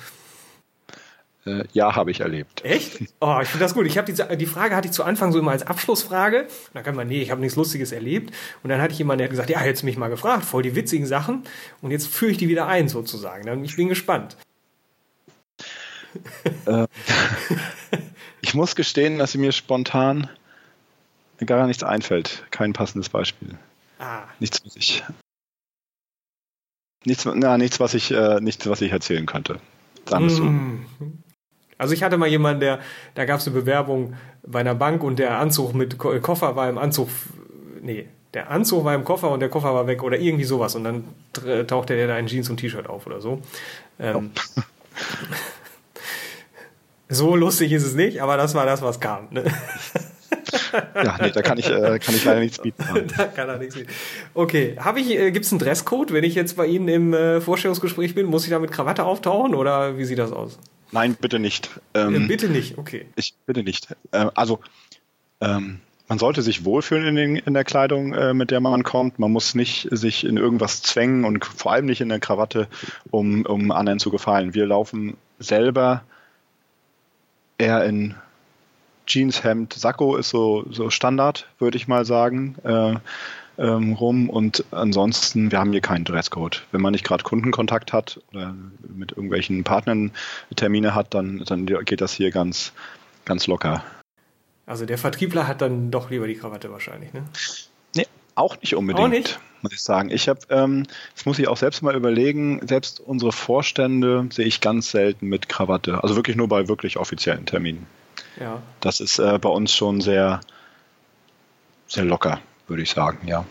Äh, 1.45 1.63
ja, 1.73 1.95
habe 1.95 2.11
ich 2.11 2.19
erlebt. 2.19 2.65
Echt? 2.65 2.99
Oh, 3.19 3.37
ich 3.41 3.47
finde 3.47 3.65
das 3.65 3.73
gut. 3.73 3.85
Ich 3.85 3.97
habe 3.97 4.11
die, 4.11 4.37
die 4.37 4.45
Frage 4.45 4.75
hatte 4.75 4.87
ich 4.87 4.93
zu 4.93 5.03
Anfang 5.03 5.31
so 5.31 5.39
immer 5.39 5.51
als 5.51 5.65
Abschlussfrage. 5.65 6.41
Und 6.43 6.49
dann 6.73 6.83
kann 6.83 6.95
man, 6.95 7.07
nee, 7.07 7.21
ich 7.21 7.31
habe 7.31 7.39
nichts 7.39 7.55
Lustiges 7.55 7.91
erlebt. 7.91 8.33
Und 8.63 8.69
dann 8.69 8.81
hatte 8.81 8.93
ich 8.93 8.99
jemanden, 8.99 9.19
der 9.19 9.25
hat 9.25 9.31
gesagt, 9.31 9.49
ja, 9.49 9.63
jetzt 9.63 9.83
mich 9.83 9.97
mal 9.97 10.09
gefragt, 10.09 10.43
voll 10.43 10.63
die 10.63 10.75
witzigen 10.75 11.05
Sachen. 11.05 11.43
Und 11.81 11.91
jetzt 11.91 12.07
führe 12.07 12.31
ich 12.31 12.37
die 12.37 12.49
wieder 12.49 12.67
ein, 12.67 12.89
sozusagen. 12.89 13.63
Ich 13.63 13.75
bin 13.75 13.89
gespannt. 13.89 14.37
Äh, 16.65 16.87
ich 18.41 18.53
muss 18.53 18.75
gestehen, 18.75 19.19
dass 19.19 19.35
mir 19.35 19.51
spontan 19.51 20.29
gar 21.45 21.67
nichts 21.67 21.83
einfällt. 21.83 22.45
Kein 22.51 22.73
passendes 22.73 23.09
Beispiel. 23.09 23.57
Ah. 23.99 24.23
Nichts, 24.39 24.61
was 24.65 24.75
ich 24.75 25.03
Nichts, 27.05 27.25
na, 27.25 27.57
nichts, 27.57 27.79
was 27.79 27.93
ich, 27.93 28.11
äh, 28.11 28.41
nichts, 28.41 28.67
was 28.67 28.81
ich 28.81 28.91
erzählen 28.91 29.25
könnte. 29.25 29.59
Sagen 30.05 30.25
wir 30.25 30.29
so. 30.29 30.43
Mm. 30.43 30.85
Also 31.77 31.93
ich 31.93 32.03
hatte 32.03 32.17
mal 32.17 32.27
jemanden, 32.27 32.59
der, 32.59 32.79
da 33.15 33.25
gab 33.25 33.39
es 33.39 33.47
eine 33.47 33.55
Bewerbung 33.55 34.15
bei 34.45 34.59
einer 34.59 34.75
Bank 34.75 35.03
und 35.03 35.19
der 35.19 35.37
Anzug 35.37 35.73
mit 35.73 35.97
Koffer 35.97 36.55
war 36.55 36.69
im 36.69 36.77
Anzug, 36.77 37.07
nee, 37.81 38.07
der 38.33 38.49
Anzug 38.49 38.83
war 38.83 38.93
im 38.93 39.05
Koffer 39.05 39.29
und 39.29 39.39
der 39.39 39.49
Koffer 39.49 39.73
war 39.73 39.87
weg 39.87 40.03
oder 40.03 40.17
irgendwie 40.17 40.43
sowas 40.43 40.75
und 40.75 40.83
dann 40.83 41.03
tauchte 41.67 41.95
der 41.95 42.07
da 42.07 42.17
in 42.17 42.27
Jeans 42.27 42.49
und 42.49 42.57
T-Shirt 42.57 42.87
auf 42.87 43.05
oder 43.05 43.21
so. 43.21 43.41
Ähm, 43.99 44.31
oh. 44.57 44.61
so 47.09 47.35
lustig 47.35 47.71
ist 47.71 47.85
es 47.85 47.93
nicht, 47.93 48.21
aber 48.21 48.37
das 48.37 48.55
war 48.55 48.65
das, 48.65 48.81
was 48.81 48.99
kam. 48.99 49.27
Ne? 49.31 49.45
ja, 50.95 51.17
nee, 51.21 51.31
da 51.31 51.41
kann 51.41 51.57
ich, 51.57 51.69
äh, 51.69 51.99
kann 51.99 52.15
ich 52.15 52.25
leider 52.25 52.39
nichts 52.39 52.59
bieten. 52.59 52.83
da 53.17 53.25
kann 53.25 53.49
er 53.49 53.57
nichts 53.57 53.75
bieten. 53.75 53.89
Okay, 54.33 54.75
habe 54.79 54.99
ich, 54.99 55.11
äh, 55.11 55.31
gibt 55.31 55.45
es 55.45 55.51
einen 55.51 55.59
Dresscode, 55.59 56.11
wenn 56.11 56.23
ich 56.23 56.35
jetzt 56.35 56.57
bei 56.57 56.65
Ihnen 56.65 56.87
im 56.87 57.13
äh, 57.13 57.41
Vorstellungsgespräch 57.41 58.15
bin? 58.15 58.25
Muss 58.25 58.43
ich 58.43 58.49
da 58.49 58.59
mit 58.59 58.71
Krawatte 58.71 59.05
auftauchen 59.05 59.55
oder 59.55 59.97
wie 59.97 60.05
sieht 60.05 60.19
das 60.19 60.31
aus? 60.31 60.59
Nein, 60.91 61.17
bitte 61.19 61.39
nicht. 61.39 61.69
Ähm, 61.93 62.27
bitte 62.27 62.47
nicht, 62.47 62.77
okay. 62.77 63.05
Ich 63.15 63.33
bitte 63.45 63.63
nicht. 63.63 63.95
Äh, 64.11 64.27
also 64.35 64.59
ähm, 65.41 65.79
man 66.07 66.19
sollte 66.19 66.41
sich 66.41 66.63
wohlfühlen 66.63 67.07
in, 67.07 67.15
den, 67.15 67.35
in 67.35 67.53
der 67.53 67.65
Kleidung, 67.65 68.13
äh, 68.13 68.33
mit 68.33 68.51
der 68.51 68.61
man 68.61 68.83
kommt. 68.83 69.19
Man 69.19 69.31
muss 69.31 69.55
nicht 69.55 69.89
sich 69.91 70.25
in 70.25 70.37
irgendwas 70.37 70.81
zwängen 70.81 71.25
und 71.25 71.43
vor 71.43 71.73
allem 71.73 71.85
nicht 71.85 71.99
in 71.99 72.09
der 72.09 72.19
Krawatte, 72.19 72.67
um, 73.11 73.45
um 73.45 73.71
anderen 73.71 73.99
zu 73.99 74.09
gefallen. 74.09 74.53
Wir 74.53 74.65
laufen 74.65 75.17
selber 75.39 76.03
eher 77.57 77.83
in 77.85 78.15
Jeans, 79.05 79.43
Hemd, 79.43 79.73
Sakko 79.73 80.17
ist 80.17 80.29
so, 80.29 80.65
so 80.69 80.89
Standard, 80.89 81.47
würde 81.59 81.77
ich 81.77 81.87
mal 81.87 82.05
sagen, 82.05 82.55
äh, 82.63 82.95
ähm, 83.57 83.93
rum. 83.93 84.29
Und 84.29 84.65
ansonsten, 84.71 85.51
wir 85.51 85.59
haben 85.59 85.71
hier 85.71 85.81
keinen 85.81 86.05
Dresscode. 86.05 86.65
Wenn 86.71 86.81
man 86.81 86.91
nicht 86.91 87.05
gerade 87.05 87.23
Kundenkontakt 87.23 87.93
hat 87.93 88.19
oder 88.31 88.53
mit 88.95 89.11
irgendwelchen 89.11 89.63
Partnern 89.63 90.11
Termine 90.55 90.93
hat, 90.93 91.13
dann, 91.13 91.43
dann 91.45 91.65
geht 91.65 92.01
das 92.01 92.13
hier 92.13 92.31
ganz, 92.31 92.73
ganz 93.25 93.47
locker. 93.47 93.83
Also 94.65 94.85
der 94.85 94.97
Vertriebler 94.97 95.47
hat 95.47 95.61
dann 95.61 95.91
doch 95.91 96.09
lieber 96.09 96.27
die 96.27 96.35
Krawatte 96.35 96.71
wahrscheinlich, 96.71 97.13
ne? 97.13 97.23
Auch 98.37 98.61
nicht 98.61 98.75
unbedingt. 98.75 99.05
Auch 99.05 99.09
nicht? 99.09 99.39
Muss 99.63 99.73
ich 99.73 99.81
sagen. 99.81 100.11
Ich 100.11 100.29
habe, 100.29 100.39
ähm, 100.49 100.83
das 101.15 101.25
muss 101.25 101.39
ich 101.39 101.47
auch 101.47 101.57
selbst 101.57 101.81
mal 101.81 101.95
überlegen, 101.95 102.61
selbst 102.67 102.99
unsere 102.99 103.31
Vorstände 103.31 104.27
sehe 104.31 104.45
ich 104.45 104.61
ganz 104.61 104.91
selten 104.91 105.27
mit 105.27 105.49
Krawatte. 105.49 106.03
Also 106.03 106.15
wirklich 106.15 106.35
nur 106.35 106.47
bei 106.47 106.67
wirklich 106.67 106.97
offiziellen 106.97 107.47
Terminen. 107.47 107.87
Ja. 108.39 108.61
Das 108.79 108.99
ist 108.99 109.17
äh, 109.17 109.39
bei 109.41 109.49
uns 109.49 109.73
schon 109.73 110.01
sehr, 110.01 110.41
sehr 111.87 112.05
locker, 112.05 112.39
würde 112.67 112.83
ich 112.83 112.91
sagen, 112.91 113.27
ja. 113.27 113.43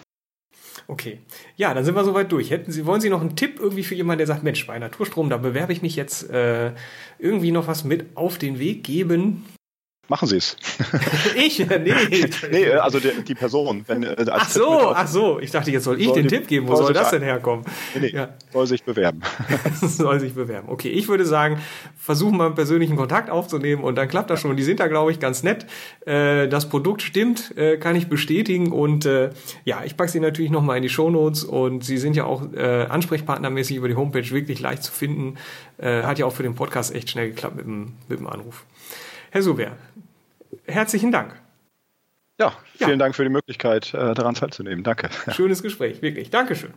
Okay. 0.87 1.18
Ja, 1.57 1.75
dann 1.75 1.85
sind 1.85 1.96
wir 1.96 2.05
soweit 2.05 2.31
durch. 2.31 2.53
Hätten 2.53 2.70
Sie, 2.70 2.87
wollen 2.87 3.01
Sie 3.01 3.11
noch 3.11 3.20
einen 3.20 3.35
Tipp 3.35 3.59
irgendwie 3.59 3.83
für 3.83 3.96
jemanden, 3.96 4.18
der 4.18 4.29
sagt, 4.29 4.44
Mensch, 4.44 4.64
bei 4.68 4.79
Naturstrom, 4.79 5.31
da 5.31 5.37
bewerbe 5.37 5.72
ich 5.72 5.83
mich 5.83 5.96
jetzt 5.96 6.31
äh, 6.31 6.75
irgendwie 7.18 7.51
noch 7.51 7.66
was 7.66 7.83
mit 7.83 8.16
auf 8.16 8.38
den 8.38 8.61
Weg 8.61 8.85
geben? 8.85 9.44
Machen 10.09 10.29
Sie 10.29 10.37
es. 10.37 10.57
ich? 11.37 11.59
Nee. 11.59 11.95
nee, 12.51 12.62
äh, 12.62 12.75
also 12.75 13.01
die, 13.01 13.11
die 13.27 13.35
Person. 13.35 13.85
Wenn, 13.88 14.05
äh, 14.05 14.25
ach 14.31 14.49
so, 14.49 14.92
ach 14.95 15.09
so. 15.09 15.40
Ich 15.40 15.51
dachte, 15.51 15.73
jetzt 15.73 15.85
soll 15.85 16.01
ich 16.01 16.07
soll 16.07 16.14
den 16.14 16.29
die, 16.29 16.37
Tipp 16.37 16.47
geben. 16.47 16.69
Wo 16.69 16.77
soll, 16.77 16.87
soll 16.87 16.95
das 16.95 17.11
denn 17.11 17.23
herkommen? 17.23 17.64
Nee, 17.95 18.01
nee 18.03 18.11
ja. 18.11 18.29
soll 18.53 18.69
sich 18.69 18.85
bewerben. 18.85 19.23
soll 19.83 20.21
sich 20.21 20.35
bewerben. 20.35 20.69
Okay, 20.69 20.90
ich 20.90 21.09
würde 21.09 21.25
sagen, 21.25 21.61
versuchen 21.99 22.37
mal 22.37 22.47
einen 22.47 22.55
persönlichen 22.55 22.97
Kontakt 22.97 23.31
aufzunehmen 23.31 23.83
und 23.83 23.97
dann 23.97 24.07
klappt 24.07 24.31
das 24.31 24.40
schon. 24.40 24.57
Die 24.57 24.62
sind 24.62 24.79
da, 24.79 24.87
glaube 24.87 25.11
ich, 25.11 25.19
ganz 25.19 25.42
nett. 25.42 25.66
Äh, 26.07 26.47
das 26.47 26.69
Produkt 26.69 27.03
stimmt, 27.03 27.55
kann 27.81 27.97
ich 27.97 28.09
bestätigen 28.09 28.73
und 28.73 29.09
ja, 29.64 29.83
ich 29.85 29.97
packe 29.97 30.11
sie 30.11 30.21
natürlich 30.21 30.51
nochmal 30.51 30.77
in 30.77 30.83
die 30.83 30.88
Shownotes 30.88 31.45
und 31.45 31.85
sie 31.85 31.99
sind 31.99 32.16
ja 32.16 32.25
auch 32.25 32.42
ansprechpartnermäßig 32.55 33.77
über 33.77 33.88
die 33.88 33.95
Homepage 33.95 34.31
wirklich 34.31 34.61
leicht 34.61 34.83
zu 34.83 34.92
finden. 34.92 35.37
Hat 35.81 36.19
ja 36.19 36.27
auch 36.27 36.33
für 36.33 36.42
den 36.42 36.55
Podcast 36.55 36.95
echt 36.95 37.11
schnell 37.11 37.29
geklappt 37.31 37.57
mit 37.57 37.66
dem, 37.66 37.92
mit 38.09 38.19
dem 38.19 38.27
Anruf. 38.27 38.64
Herr 39.30 39.42
Suber, 39.42 39.72
herzlichen 40.66 41.12
Dank. 41.12 41.34
Ja, 42.38 42.52
vielen 42.74 42.90
ja. 42.90 42.96
Dank 42.96 43.14
für 43.14 43.24
die 43.24 43.30
Möglichkeit, 43.30 43.94
äh, 43.94 44.14
daran 44.14 44.34
teilzunehmen. 44.34 44.84
Danke. 44.84 45.08
Schönes 45.32 45.62
Gespräch, 45.62 46.02
wirklich. 46.02 46.30
Dankeschön. 46.30 46.72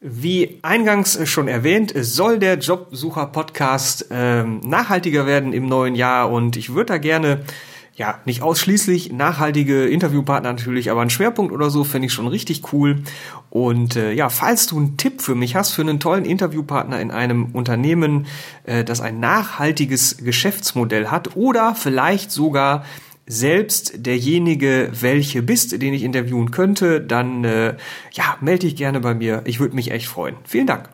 Wie 0.00 0.58
eingangs 0.60 1.18
schon 1.30 1.48
erwähnt, 1.48 1.92
soll 1.96 2.38
der 2.38 2.58
Jobsucher-Podcast 2.58 4.08
ähm, 4.10 4.60
nachhaltiger 4.60 5.26
werden 5.26 5.54
im 5.54 5.66
neuen 5.66 5.94
Jahr 5.94 6.30
und 6.30 6.56
ich 6.56 6.74
würde 6.74 6.86
da 6.86 6.98
gerne 6.98 7.40
ja, 7.96 8.18
nicht 8.24 8.42
ausschließlich 8.42 9.12
nachhaltige 9.12 9.86
Interviewpartner 9.86 10.52
natürlich, 10.52 10.90
aber 10.90 11.02
ein 11.02 11.10
Schwerpunkt 11.10 11.52
oder 11.52 11.70
so 11.70 11.84
finde 11.84 12.06
ich 12.06 12.12
schon 12.12 12.26
richtig 12.26 12.72
cool. 12.72 13.02
Und 13.50 13.94
äh, 13.94 14.12
ja, 14.12 14.30
falls 14.30 14.66
du 14.66 14.78
einen 14.78 14.96
Tipp 14.96 15.20
für 15.20 15.36
mich 15.36 15.54
hast, 15.54 15.70
für 15.70 15.82
einen 15.82 16.00
tollen 16.00 16.24
Interviewpartner 16.24 17.00
in 17.00 17.12
einem 17.12 17.46
Unternehmen, 17.52 18.26
äh, 18.64 18.82
das 18.82 19.00
ein 19.00 19.20
nachhaltiges 19.20 20.16
Geschäftsmodell 20.18 21.08
hat 21.08 21.36
oder 21.36 21.76
vielleicht 21.76 22.32
sogar 22.32 22.84
selbst 23.26 24.04
derjenige, 24.04 24.90
welche 25.00 25.42
bist, 25.42 25.80
den 25.80 25.94
ich 25.94 26.02
interviewen 26.02 26.50
könnte, 26.50 27.00
dann 27.00 27.44
äh, 27.44 27.76
ja, 28.12 28.36
melde 28.40 28.66
dich 28.66 28.76
gerne 28.76 29.00
bei 29.00 29.14
mir. 29.14 29.42
Ich 29.44 29.60
würde 29.60 29.74
mich 29.74 29.92
echt 29.92 30.08
freuen. 30.08 30.34
Vielen 30.44 30.66
Dank. 30.66 30.93